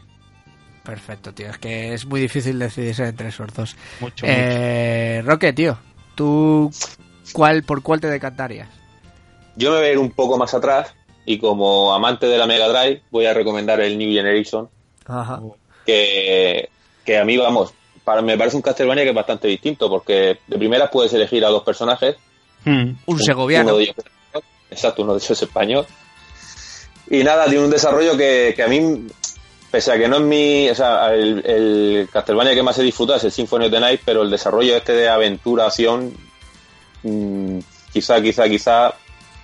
[0.84, 1.50] Perfecto, tío.
[1.50, 3.76] Es que es muy difícil decidirse entre esos dos.
[4.00, 4.26] mucho.
[4.26, 4.26] mucho.
[4.26, 5.78] Eh, Roque, tío,
[6.16, 6.72] ¿tú
[7.32, 8.79] cuál, por cuál te decantarías?
[9.60, 10.94] Yo me voy a ir un poco más atrás
[11.26, 14.70] y como amante de la Mega Drive voy a recomendar el New Generation,
[15.06, 15.42] Ajá.
[15.86, 16.70] que,
[17.04, 17.74] que a mí, vamos,
[18.06, 21.50] para, me parece un Castlevania que es bastante distinto, porque de primeras puedes elegir a
[21.50, 22.16] dos personajes.
[22.64, 23.68] Mm, Un segoviano.
[23.72, 25.86] Uno de ellos es español, exacto, uno de ellos es español.
[27.10, 29.08] Y nada, tiene un desarrollo que, que a mí,
[29.70, 30.70] pese a que no es mi.
[30.70, 34.02] O sea, el, el Castlevania que más he disfrutado es el Symphony of the Night,
[34.06, 36.14] pero el desarrollo este de aventura, acción,
[37.04, 37.60] mm,
[37.92, 38.94] quizá, quizá, quizá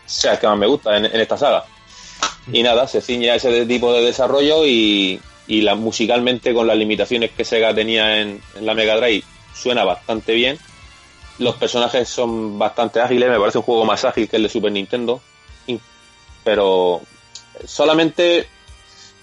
[0.06, 1.66] sea que más me gusta en, en esta saga.
[2.52, 6.78] Y nada, se ciñe a ese tipo de desarrollo y, y la, musicalmente con las
[6.78, 9.24] limitaciones que Sega tenía en, en la Mega Drive
[9.54, 10.58] suena bastante bien.
[11.40, 14.72] Los personajes son bastante ágiles, me parece un juego más ágil que el de Super
[14.72, 15.22] Nintendo.
[16.44, 17.02] Pero
[17.66, 18.48] solamente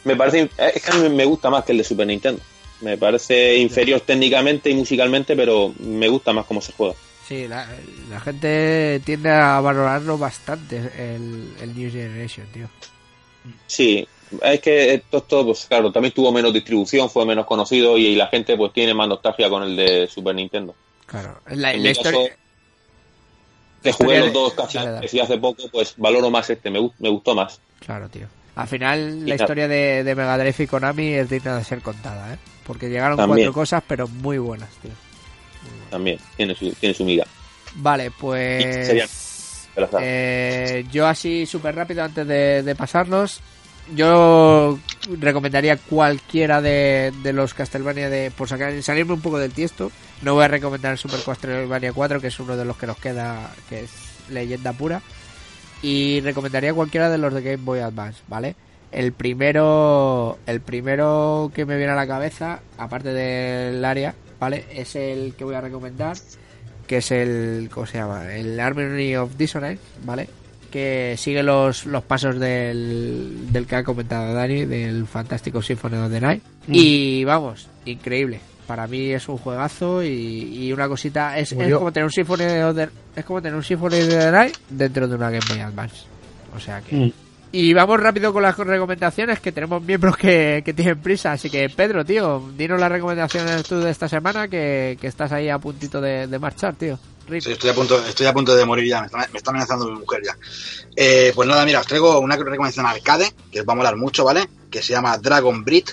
[0.03, 2.43] me parece es que a mí me gusta más que el de Super Nintendo.
[2.81, 6.95] Me parece inferior técnicamente y musicalmente, pero me gusta más cómo se juega.
[7.33, 7.67] Sí, la,
[8.11, 12.69] la gente tiende a valorarlo bastante el, el New Generation, tío.
[13.67, 14.07] Sí,
[14.43, 18.55] es que esto, pues claro, también tuvo menos distribución, fue menos conocido y, la gente
[18.57, 20.75] pues tiene más nostalgia con el de Super Nintendo.
[21.07, 21.41] Claro.
[21.47, 22.37] La, En la mi caso, historia...
[23.83, 26.93] Que jugué historia los dos casi Dale, hace poco, pues valoro más este, me, gu-
[26.99, 27.61] me gustó más.
[27.81, 28.27] Claro, tío.
[28.55, 31.81] Al final, la Y historia de, de Mega Drive y Konami es digna de ser
[31.81, 32.39] contada, ¿eh?
[32.67, 33.49] Porque llegaron También.
[33.49, 34.93] cuatro cosas, pero muy buenas, tío.
[35.93, 37.25] También, tiene su, tiene su miga.
[37.77, 38.87] Vale, pues...
[38.87, 39.07] sería-
[39.75, 43.41] Pero, o sea, Eh, yo así súper rápido antes de, de pasarnos,
[43.95, 44.79] yo
[45.21, 49.91] recomendaría cualquiera de, de los Castlevania de por sacar, salirme un poco del tiesto.
[50.23, 52.97] No voy a recomendar el Super Castlevania 4, que es uno de los que nos
[52.99, 53.91] queda, que es
[54.31, 55.03] leyenda pura.
[55.83, 58.55] Y recomendaría cualquiera de los de Game Boy Advance, ¿vale?
[58.93, 64.65] El primero, el primero que me viene a la cabeza, aparte del área, ¿vale?
[64.75, 66.17] Es el que voy a recomendar,
[66.89, 68.35] que es el, ¿cómo se llama?
[68.35, 70.29] El Harmony of Dissonance, ¿vale?
[70.69, 76.11] Que sigue los, los pasos del, del que ha comentado Dani, del fantástico Symphony of
[76.11, 76.43] the Night.
[76.67, 78.41] Y vamos, increíble.
[78.67, 80.09] Para mí es un juegazo y,
[80.67, 83.63] y una cosita, es, es como tener un Symphony of the, es como tener un
[83.63, 85.97] Symphony of the Night dentro de una Game Boy Advance.
[86.57, 87.13] O sea que Mm.
[87.55, 91.33] Y vamos rápido con las recomendaciones, que tenemos miembros que, que tienen prisa.
[91.33, 95.51] Así que, Pedro, tío, dinos las recomendaciones tú de esta semana, que, que estás ahí
[95.51, 96.99] a puntito de, de marchar, tío.
[97.29, 99.85] Sí, estoy a punto, estoy a punto de morir ya, me está, me está amenazando
[99.87, 100.37] mi mujer ya.
[100.97, 104.25] Eh, pues nada, mira, os traigo una recomendación arcade, que os va a molar mucho,
[104.25, 104.49] ¿vale?
[104.71, 105.85] Que se llama Dragon Breed,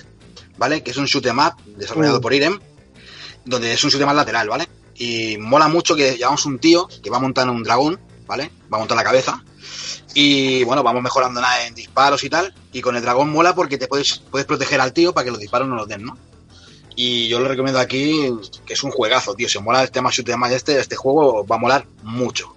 [0.56, 0.82] ¿vale?
[0.82, 2.20] Que es un shoot 'em up desarrollado Uh.
[2.22, 2.58] por Irem,
[3.44, 4.66] donde es un shoot 'em up lateral, ¿vale?
[4.96, 8.00] Y mola mucho que llevamos un tío que va montando un dragón,
[8.30, 8.50] ¿vale?
[8.72, 9.42] Va a montar la cabeza.
[10.14, 12.54] Y bueno, vamos mejorando nada en disparos y tal.
[12.72, 15.40] Y con el dragón mola porque te puedes, puedes proteger al tío para que los
[15.40, 16.16] disparos no los den, ¿no?
[16.96, 18.30] Y yo lo recomiendo aquí,
[18.66, 19.48] que es un juegazo, tío.
[19.48, 22.54] Si os mola el tema shoot 'em up este, este juego va a molar mucho.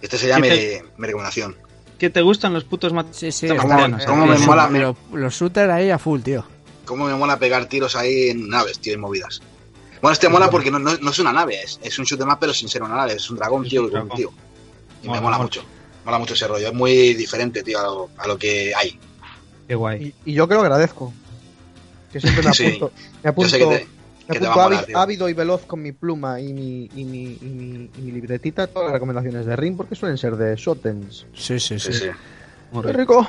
[0.00, 1.56] Este sería ¿Qué mi, te- mi recomendación.
[1.98, 4.04] ¿Qué te gustan los putos mat- Sí, sí, ¿Cómo- marcianos?
[4.06, 4.68] cómo me los, mola?
[4.68, 6.44] los, los shooters ahí a full, tío.
[6.84, 9.40] Cómo me mola pegar tiros ahí en naves, tío, en movidas.
[10.02, 12.28] Bueno, este mola porque no, no, no es una nave, es, es un shoot 'em
[12.30, 14.16] up, pero sin ser una nave, es un dragón, Es tío, un dragón.
[14.16, 14.30] tío.
[15.06, 15.62] Y me mola mucho.
[16.04, 18.98] Mola mucho ese rollo, es muy diferente, tío, a lo, a lo que hay.
[19.66, 20.14] Qué guay.
[20.24, 21.12] Y, y yo que lo agradezco.
[22.12, 22.66] Que siempre me Sí.
[22.66, 23.70] apunto, me Yo apunto, sé que te,
[24.28, 26.88] me que te va apunto a molar, ávido, y veloz con mi pluma y mi,
[26.94, 30.16] y mi, y mi, y mi libretita a todas las recomendaciones de Ring porque suelen
[30.18, 31.26] ser de Shotens.
[31.34, 32.06] Sí, sí, Sí, sí.
[32.82, 33.28] ¡Qué rico!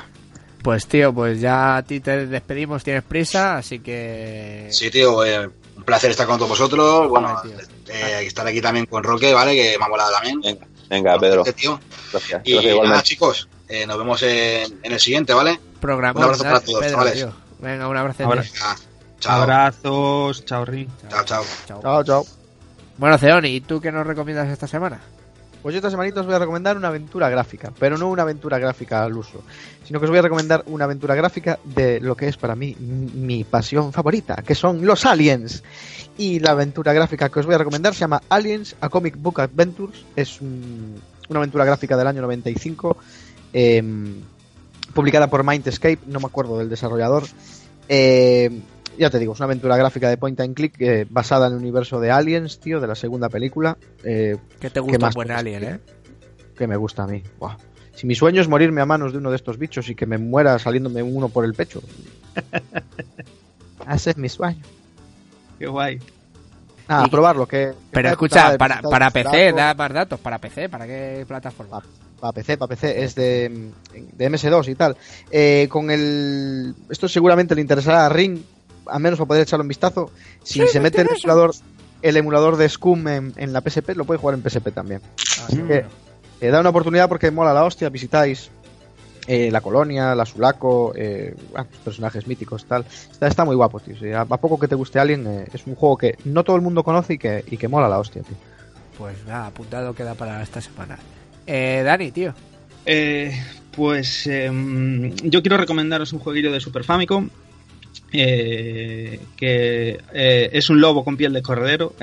[0.62, 4.66] Pues, tío, pues ya a ti te despedimos, tienes prisa, así que...
[4.70, 5.48] Sí, tío, eh,
[5.78, 7.08] un placer estar con todos vosotros.
[7.08, 7.40] Bueno,
[7.88, 9.54] eh, estar aquí también con Roque, ¿vale?
[9.54, 10.40] Que me ha molado también.
[10.42, 11.40] Venga, venga, Pedro.
[11.40, 11.80] Este tío.
[12.12, 12.42] Gracias.
[12.44, 15.58] Y Gracias nada, chicos, eh, nos vemos en, en el siguiente, ¿vale?
[15.80, 16.18] Programa.
[16.18, 17.14] Un abrazo para todos, Pedro, chavales.
[17.14, 17.32] tío.
[17.60, 18.24] Venga, un abrazo.
[18.24, 18.76] Ahora- Venga,
[19.20, 19.42] chao.
[19.42, 20.88] Abrazos, chao, Rin.
[21.08, 21.44] Chao, chao.
[21.66, 22.26] Chao, chao.
[22.98, 25.00] Bueno, Ceoni, ¿y tú qué nos recomiendas esta semana?
[25.62, 28.58] Pues yo esta semanita os voy a recomendar una aventura gráfica, pero no una aventura
[28.58, 29.42] gráfica al uso,
[29.84, 32.76] sino que os voy a recomendar una aventura gráfica de lo que es para mí
[32.78, 35.62] mi pasión favorita, que son los aliens.
[36.16, 39.40] Y la aventura gráfica que os voy a recomendar se llama Aliens, a Comic Book
[39.40, 40.04] Adventures.
[40.16, 42.96] Es un- una aventura gráfica del año 95,
[43.52, 44.14] em,
[44.94, 47.24] publicada por Mindscape, no me acuerdo del desarrollador.
[47.88, 48.60] Eh,
[48.98, 51.58] ya te digo, es una aventura gráfica de point and click eh, basada en el
[51.58, 53.76] universo de Aliens, tío, de la segunda película.
[54.04, 55.80] Eh, ¿Qué te gusta un más buen alien, eh?
[56.56, 57.22] que me gusta a mí.
[57.38, 57.56] Buah.
[57.94, 60.18] Si mi sueño es morirme a manos de uno de estos bichos y que me
[60.18, 61.82] muera saliéndome uno por el pecho.
[63.92, 64.62] Ese es mi sueño.
[65.58, 65.98] Qué guay.
[67.04, 67.46] Y- probarlo.
[67.46, 71.82] Que, que Pero escucha, para, para PC, da más datos, para PC, ¿para qué plataforma?
[72.20, 73.70] Para PC, para PC, es de,
[74.12, 74.96] de MS2 y tal.
[75.30, 76.74] Eh, con el.
[76.88, 78.40] Esto seguramente le interesará a Ring,
[78.88, 80.10] al menos para poder echarle un vistazo.
[80.42, 81.54] Si se mete el emulador,
[82.02, 85.00] el emulador de Scum en, en la PSP, lo puede jugar en PSP también.
[85.46, 85.84] Así que
[86.40, 88.50] eh, da una oportunidad porque mola la hostia, visitáis
[89.26, 92.84] eh, la colonia, la Sulaco, eh, bueno, los personajes míticos, tal.
[93.10, 93.96] Está, está muy guapo, tío.
[93.98, 96.56] Sí, a, a poco que te guste Alien, eh, es un juego que no todo
[96.56, 98.36] el mundo conoce y que, y que mola la hostia, tío.
[98.96, 100.98] Pues nada, apuntado queda para esta semana.
[101.46, 102.34] Eh, Dani, tío.
[102.84, 103.32] Eh,
[103.70, 107.28] pues em, yo quiero recomendaros un jueguillo de Super Famicom.
[108.12, 111.94] Eh, que eh, es un lobo con piel de corredero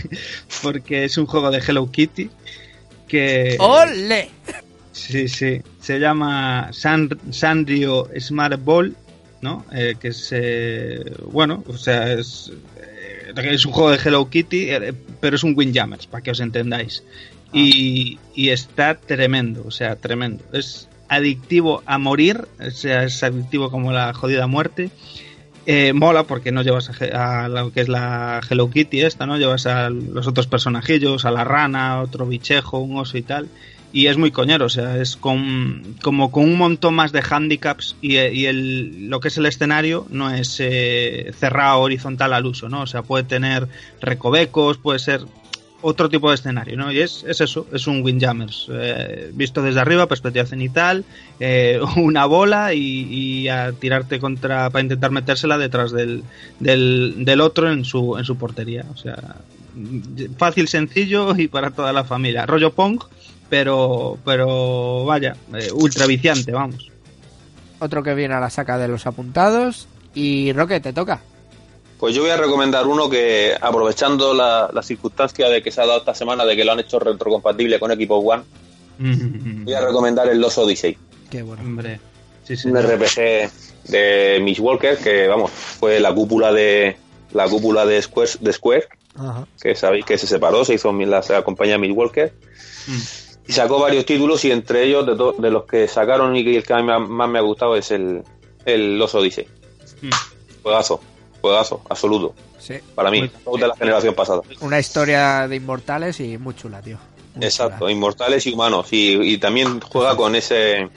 [0.62, 2.30] porque es un juego de Hello Kitty
[3.06, 4.30] que ¡Ole!
[4.92, 8.94] sí sí se llama San, Sanrio Smart Ball
[9.40, 12.52] no Eh, que es eh, bueno o sea es
[13.36, 14.68] es un juego de Hello Kitty
[15.20, 17.02] pero es un Windjammers para que os entendáis
[17.52, 20.44] y, y está tremendo, o sea, tremendo.
[20.52, 24.90] Es adictivo a morir, o sea, es adictivo como la jodida muerte.
[25.70, 29.36] Eh, mola porque no llevas a, lo que es la Hello Kitty esta, ¿no?
[29.36, 33.50] Llevas a los otros personajillos, a la rana, otro bichejo, un oso y tal.
[33.92, 37.96] Y es muy coñero, o sea, es con, como con un montón más de handicaps
[38.00, 42.70] y, y el, lo que es el escenario no es eh, cerrado horizontal al uso,
[42.70, 42.80] ¿no?
[42.80, 43.68] O sea, puede tener
[44.00, 45.20] recovecos, puede ser
[45.80, 46.90] otro tipo de escenario, ¿no?
[46.90, 48.66] Y es, es eso, es un Windjammers.
[48.70, 51.04] Eh, visto desde arriba, perspectiva cenital,
[51.38, 56.24] eh, una bola y, a tirarte contra, para intentar metérsela detrás del,
[56.58, 58.84] del, del otro en su, en su portería.
[58.92, 59.36] O sea,
[60.36, 62.46] fácil, sencillo y para toda la familia.
[62.46, 63.00] Rollo Pong,
[63.48, 66.90] pero, pero vaya, eh, ultra viciante, vamos.
[67.78, 69.86] Otro que viene a la saca de los apuntados.
[70.14, 71.20] Y Roque, te toca.
[71.98, 75.86] Pues yo voy a recomendar uno que, aprovechando la, la circunstancia de que se ha
[75.86, 78.42] dado esta semana de que lo han hecho retrocompatible con Equipo One,
[78.98, 80.96] voy a recomendar el Los Odyssey.
[81.30, 81.62] Qué bueno.
[81.62, 82.00] Hombre,
[82.44, 82.68] sí, sí.
[82.68, 83.50] un RPG
[83.88, 86.96] de Miss Walker que vamos fue la cúpula de
[87.32, 89.46] la cúpula de Square, de Square Ajá.
[89.60, 92.32] que sabéis que se separó se hizo la, la compañía Miss Walker
[92.86, 93.00] Mm.
[93.48, 96.56] y sacó varios títulos y entre ellos de, to- de los que sacaron y que
[96.56, 98.22] el que a mí más me ha gustado es el
[98.64, 99.46] el Los Odyssey
[100.00, 100.08] Mm.
[100.62, 101.00] juegazo
[101.40, 102.74] juegazo absoluto Sí.
[102.94, 106.98] para mí Muy- de la generación pasada Una historia de inmortales y muy chula, tío.
[107.34, 107.92] Muy Exacto, chula.
[107.92, 108.86] inmortales y humanos.
[108.92, 110.88] Y, y también juega con ese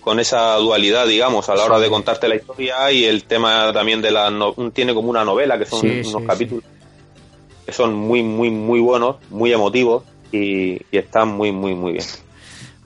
[0.00, 4.00] con esa dualidad, digamos, a la hora de contarte la historia y el tema también
[4.00, 4.30] de la...
[4.30, 6.64] no- tiene como una novela, que son Sí, unos sí, capítulos
[7.66, 10.02] que son muy, muy, muy buenos, muy emotivos
[10.32, 12.04] y, y están muy, muy, muy bien.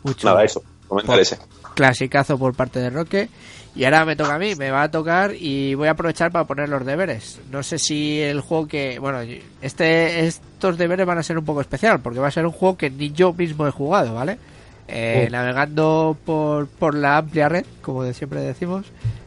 [0.03, 0.27] Mucho.
[0.27, 1.39] Nada, eso, comentar ese.
[1.75, 3.29] clasicazo por parte de Roque.
[3.77, 6.45] Y ahora me toca a mí, me va a tocar y voy a aprovechar para
[6.45, 7.41] poner los deberes.
[7.51, 8.99] No sé si el juego que.
[9.01, 9.19] Bueno,
[9.63, 12.77] este estos deberes van a ser un poco especial, porque va a ser un juego
[12.77, 14.39] que ni yo mismo he jugado, ¿vale?
[14.87, 15.31] Eh, Oh.
[15.33, 18.87] Navegando por, por la amplia red, como de siempre decimos,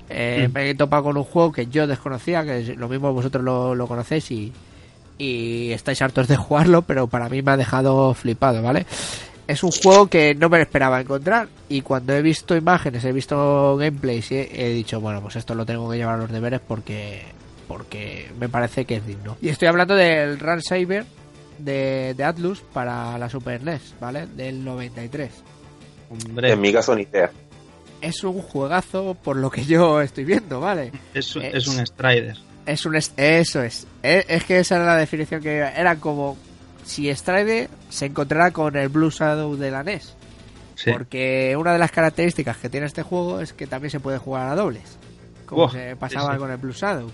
[0.10, 0.54] eh, Mm.
[0.54, 3.76] me he topado con un juego que yo desconocía, que es- lo mismo vosotros lo,
[3.76, 4.54] lo conocéis y,
[5.18, 8.86] y estáis hartos de jugarlo, pero para mí me ha dejado flipado, ¿vale?
[9.48, 13.78] Es un juego que no me esperaba encontrar y cuando he visto imágenes, he visto
[13.78, 16.60] gameplays y he, he dicho, bueno, pues esto lo tengo que llevar a los deberes
[16.60, 17.24] porque
[17.68, 19.38] porque me parece que es digno.
[19.42, 21.06] Y estoy hablando del Run Saber
[21.60, 24.28] de, de Atlus para la Super NES, ¿vale?
[24.28, 25.32] Del 93.
[26.10, 27.30] Hombre, En mi caso, ni idea.
[28.02, 30.92] Es un juegazo por lo que yo estoy viendo, ¿vale?
[31.14, 32.38] es, es- es un Strider.
[32.66, 33.88] Es un eso es.
[34.04, 34.26] es.
[34.30, 36.38] es que esa era la definición que era como
[36.88, 40.16] si Stride se encontrara con el Blue Shadow de la NES.
[40.76, 40.92] Sí.
[40.92, 44.48] Porque una de las características que tiene este juego es que también se puede jugar
[44.48, 44.98] a dobles.
[45.46, 47.12] Como se pasaba sí, con el Blue Shadow.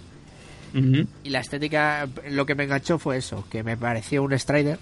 [1.24, 4.80] Y la estética, lo que me enganchó fue eso, que me pareció un Strider.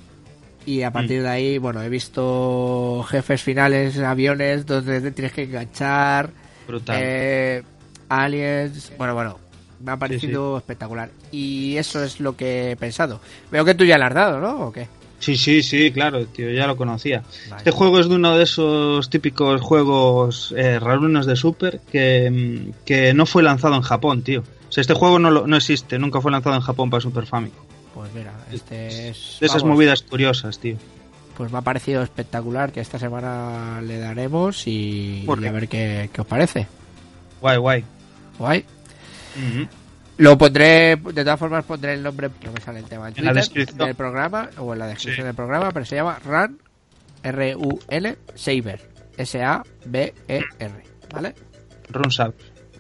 [0.65, 5.43] Y a partir de ahí, bueno, he visto jefes finales, aviones, donde te tienes que
[5.43, 6.30] enganchar,
[6.68, 6.97] Brutal.
[7.01, 7.63] eh,
[8.09, 9.39] aliens, bueno, bueno,
[9.84, 11.10] me ha parecido espectacular.
[11.32, 13.20] Y eso es lo que he pensado.
[13.52, 14.68] Veo que tú ya le has dado, ¿no?
[14.68, 14.88] ¿O qué?
[15.20, 17.22] Sí, sí, sí, claro, tío, ya lo conocía.
[17.49, 17.58] Vale.
[17.60, 22.84] Este juego es de uno de esos típicos juegos eh, rarunos de Super que, mm,
[22.86, 24.41] que no fue lanzado en Japón, tío.
[24.68, 27.28] O sea, este juego no, lo- no existe, nunca fue lanzado en Japón para Super
[27.28, 27.64] Famicom.
[27.94, 29.38] Pues mira, este es...
[29.40, 30.78] De esas vamos, movidas curiosas, tío.
[31.38, 35.68] Pues me ha parecido espectacular que esta semana le daremos y, ¿Por y a ver
[35.68, 36.68] qué, qué os parece.
[37.41, 37.84] Guay, guay.
[38.40, 38.66] Guay.
[40.18, 43.26] Lo pondré, de todas formas pondré el nombre, no me sale el tema, en En
[43.26, 43.78] la descripción.
[43.80, 45.28] del programa o en la descripción Sí.
[45.28, 46.60] del programa, pero se llama Run,
[47.24, 48.82] R-U-N, Saber,
[49.18, 50.84] S-A-B-E-R,
[51.14, 51.36] ¿vale?
[51.90, 52.36] Run Saber.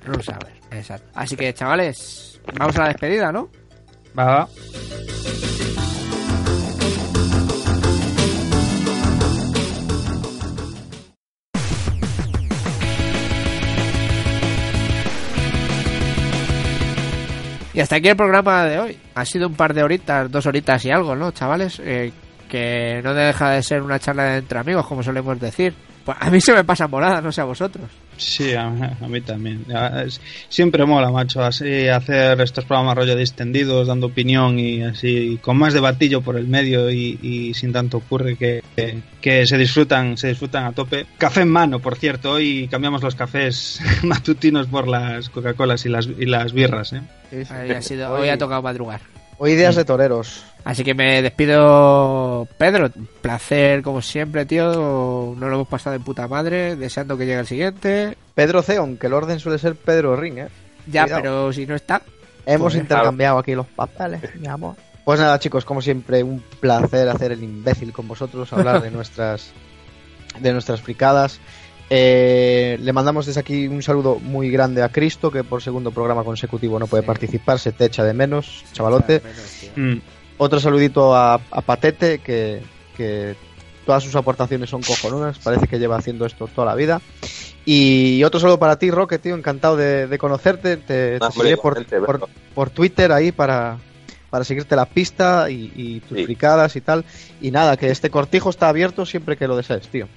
[0.05, 1.09] Run Saber, exacto.
[1.15, 3.49] Así que chavales, vamos a la despedida, ¿no?
[4.17, 4.49] Va, va.
[17.73, 18.97] Y hasta aquí el programa de hoy.
[19.15, 21.79] Ha sido un par de horitas, dos horitas y algo, ¿no, chavales?
[21.83, 22.11] Eh,
[22.49, 25.73] que no deja de ser una charla entre amigos, como solemos decir.
[26.03, 27.89] Pues a mí se me pasa morada, no sé a vosotros.
[28.21, 29.65] Sí, a, a mí también.
[30.47, 35.73] Siempre mola, macho, así hacer estos programas rollo distendidos, dando opinión y así, con más
[35.73, 40.27] debatillo por el medio y, y sin tanto ocurre que, que, que se disfrutan, se
[40.27, 41.07] disfrutan a tope.
[41.17, 46.05] Café en mano, por cierto, hoy cambiamos los cafés matutinos por las Coca-Colas y las,
[46.05, 47.01] y las birras, ¿eh?
[47.31, 49.01] Hoy ha, sido, hoy ha tocado madrugar.
[49.43, 50.43] Hoy días de toreros.
[50.63, 52.91] Así que me despido, Pedro.
[53.23, 55.33] Placer, como siempre, tío.
[55.35, 56.75] No lo hemos pasado de puta madre.
[56.75, 58.15] Deseando que llegue el siguiente.
[58.35, 60.47] Pedro Ceon, que el orden suele ser Pedro Ring, ¿eh?
[60.85, 61.21] Ya, Cuidado.
[61.23, 62.03] pero si no está.
[62.45, 62.83] Hemos Joder.
[62.83, 64.75] intercambiado aquí los papeles, mi amor.
[65.05, 69.53] Pues nada, chicos, como siempre, un placer hacer el imbécil con vosotros, hablar de nuestras
[70.39, 71.39] de nuestras fricadas.
[71.93, 76.23] Eh, le mandamos desde aquí un saludo muy grande a Cristo, que por segundo programa
[76.23, 77.07] consecutivo no puede Sí.
[77.07, 79.21] participar, se te echa de menos, chavalote.
[79.75, 79.97] Mm.
[80.37, 82.61] Otro saludito a, a Patete, que,
[82.95, 83.35] que
[83.85, 87.01] todas sus aportaciones son cojonudas, parece que lleva haciendo esto toda la vida.
[87.65, 90.77] Y otro saludo para ti, Roque, tío, encantado de, de conocerte.
[90.77, 91.57] Te, te Hombre, seguiré
[92.55, 93.77] por, Twitter ahí para,
[94.29, 96.23] para seguirte la pista y, y tus Sí.
[96.23, 97.03] fricadas y tal.
[97.41, 100.07] Y nada, que este cortijo está abierto siempre que lo desees, tío.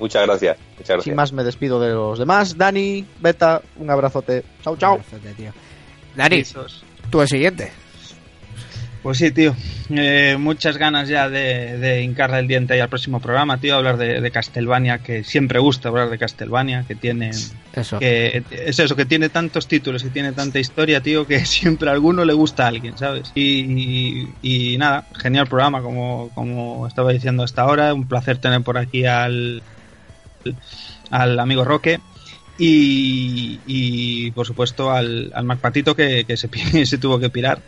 [0.00, 0.56] Muchas gracias.
[0.78, 2.56] Muchas Sin más me despido de los demás.
[2.58, 4.42] Dani, Beta, un abrazote.
[4.62, 5.00] Chao, chao.
[6.16, 6.42] Dani,
[7.10, 7.70] tú el siguiente.
[9.02, 9.54] Pues sí, tío.
[9.90, 13.76] Eh, muchas ganas ya de, de hincarle el diente ahí al próximo programa, tío.
[13.76, 17.28] Hablar de, de Castlevania, que siempre gusta hablar de Castlevania, que tiene.
[17.74, 17.98] Eso.
[17.98, 21.92] Que es eso, que tiene tantos títulos y tiene tanta historia, tío, que siempre a
[21.92, 23.30] alguno le gusta a alguien, ¿sabes?
[23.34, 27.92] Y, y- y nada, genial programa, como, como estaba diciendo hasta ahora.
[27.92, 29.62] Un placer tener por aquí al,
[31.10, 32.00] al amigo Roque.
[32.56, 36.48] Y, y, por supuesto al, al Mac Patito que, que se,
[36.86, 37.60] se tuvo que pirar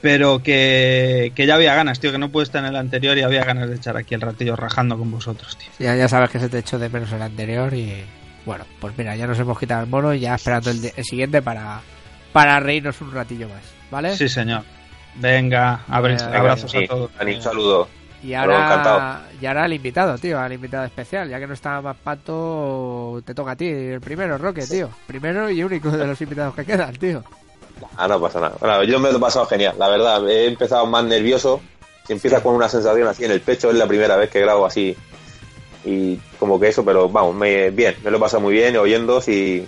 [0.00, 3.22] pero que, que ya había ganas, tío, que no pude estar en el anterior y
[3.22, 5.68] había ganas de echar aquí el ratillo rajando con vosotros, tío.
[5.78, 8.02] Ya, ya sabes que se te echó de menos el anterior y
[8.44, 11.04] bueno, pues mira, ya nos hemos quitado el mono y ya esperando el, de- el
[11.04, 11.82] siguiente para,
[12.32, 14.16] para reírnos un ratillo más, ¿vale?
[14.16, 14.64] Sí, señor.
[15.14, 17.08] Venga, Venga, abrazos Sí, a todos.
[17.24, 17.88] Un saludo.
[18.22, 21.28] Y ahora, y ahora el invitado, tío, al invitado especial.
[21.28, 24.88] Ya que no está más pato, te toca a ti, el primero, Roque, tío.
[25.06, 27.24] Primero y único de los invitados que quedan, tío.
[27.96, 28.56] Ah, no pasa nada.
[28.60, 30.28] Bueno, yo me lo he pasado genial, la verdad.
[30.28, 31.60] He empezado más nervioso.
[32.06, 34.66] Si empiezas con una sensación así en el pecho, es la primera vez que grabo
[34.66, 34.96] así.
[35.84, 39.20] Y como que eso, pero vamos, me, bien, me lo he pasado muy bien oyendo
[39.26, 39.66] y,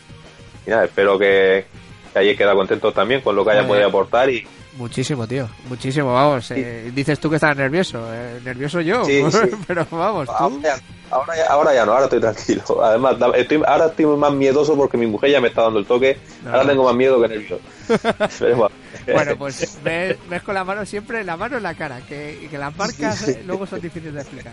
[0.65, 1.67] y nada, espero que,
[2.13, 5.49] que hayáis quedado contentos también con lo que haya podido aportar y Muchísimo, tío.
[5.69, 6.51] Muchísimo, vamos.
[6.51, 8.05] eh, dices tú que estás nervioso.
[8.13, 9.05] eh, nervioso yo.
[9.05, 9.39] Sí, sí.
[9.67, 10.61] Pero vamos, ahora tú.
[10.63, 10.77] ya,
[11.11, 12.63] ahora, ya, ahora ya no, ahora estoy tranquilo.
[12.85, 16.19] Además, estoy, ahora estoy más miedoso porque mi mujer ya me está dando el toque.
[16.45, 17.61] No, ahora tengo más miedo que nervioso.
[18.41, 18.75] Pero bueno.
[19.13, 22.01] Bueno, pues ves, ves con la mano siempre, la mano en la cara.
[22.09, 24.53] Que, que las marcas luego son difíciles de explicar.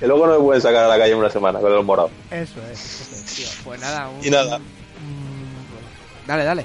[0.00, 2.10] Que luego no me pueden sacar a la calle en una semana con los morados.
[2.30, 3.46] Eso es, eso es, tío.
[3.64, 4.56] Pues nada, un- Y nada.
[4.56, 4.62] un-
[6.26, 6.64] Dale, dale.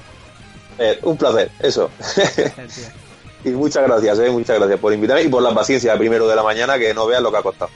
[1.03, 1.89] Un placer, eso.
[3.41, 6.43] Y muchas gracias, eh, muchas gracias por invitarme y por la paciencia primero de la
[6.43, 7.71] mañana que no veas lo que ha costado.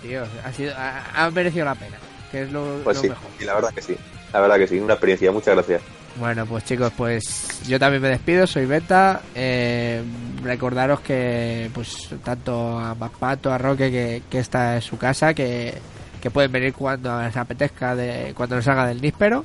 [0.00, 0.22] Tío.
[0.42, 1.98] Ha, sido, ha, ha merecido la pena.
[2.30, 3.28] Que es lo, Pues lo sí, mejor.
[3.38, 3.96] y la verdad que sí.
[4.32, 5.82] La verdad que sí, una experiencia, muchas gracias.
[6.16, 9.20] Bueno, pues chicos, pues yo también me despido, soy Beta.
[9.34, 10.02] Eh,
[10.42, 15.74] recordaros que, pues, tanto a Pato, a Roque, que, que esta es su casa, que,
[16.22, 19.44] que pueden venir cuando les apetezca, de, cuando nos haga del níspero.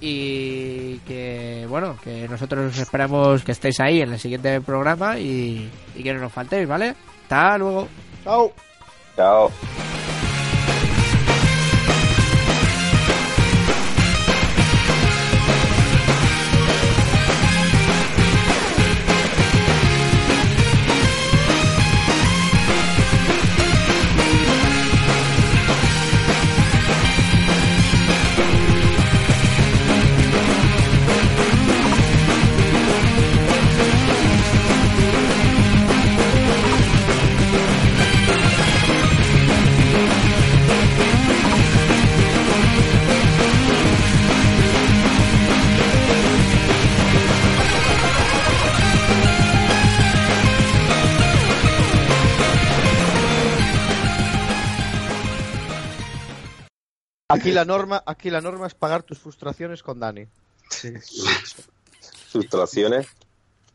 [0.00, 6.02] Y que, bueno, que nosotros esperamos que estéis ahí en el siguiente programa y, y
[6.02, 6.94] que no nos faltéis, ¿vale?
[7.22, 7.88] Hasta luego.
[8.24, 8.52] Chao.
[9.16, 9.50] Chao.
[57.30, 60.26] Aquí la norma, aquí la norma es pagar tus frustraciones con Dani.
[62.30, 63.06] Frustraciones.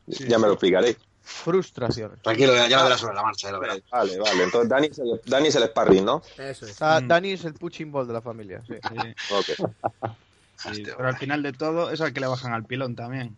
[0.07, 0.97] Ya me lo explicaré.
[1.21, 2.19] Frustraciones.
[2.23, 3.79] Tranquilo, ya, lo verás sobre la marcha, ya lo verás.
[3.91, 4.43] Vale, vale.
[4.43, 6.23] Entonces Dani es el, Dani es el sparring, ¿no?
[6.37, 6.71] Eso es.
[6.71, 8.63] O sea, Dani es el punching ball de la familia.
[8.67, 8.73] sí.
[8.73, 8.97] Sí,
[9.33, 10.73] Ok.
[10.75, 13.37] sí, pero al final de todo es al que le bajan al pilón también.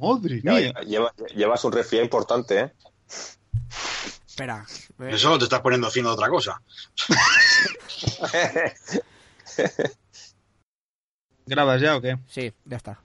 [0.00, 0.72] Madre mía.
[0.82, 2.72] lleva- llevas un resfriado importante, ¿eh?
[4.26, 4.64] Espera.
[5.00, 6.60] eh, Eso te estás poniendo fino de otra cosa.
[11.46, 12.18] ¿Grabas ya o qué?
[12.28, 13.00] Sí, ya está.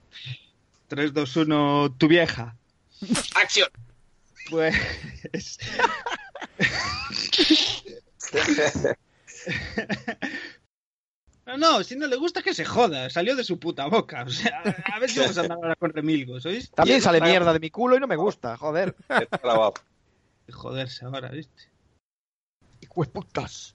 [0.88, 2.56] 3, 2, 1, tu vieja.
[3.36, 3.70] ¡Acción!
[4.50, 4.76] Pues.
[11.46, 14.24] No, no, si no le gusta que se joda, salió de su puta boca.
[14.24, 14.62] O sea,
[14.94, 16.70] a ver si vamos a andar ahora con remilgos, ¿oís?
[16.72, 18.96] También sale para- mierda de mi culo y no me gusta, joder.
[19.10, 19.74] Está grabado.
[20.52, 21.64] Joderse ahora, ¿viste?
[22.82, 23.75] Hijo de putas.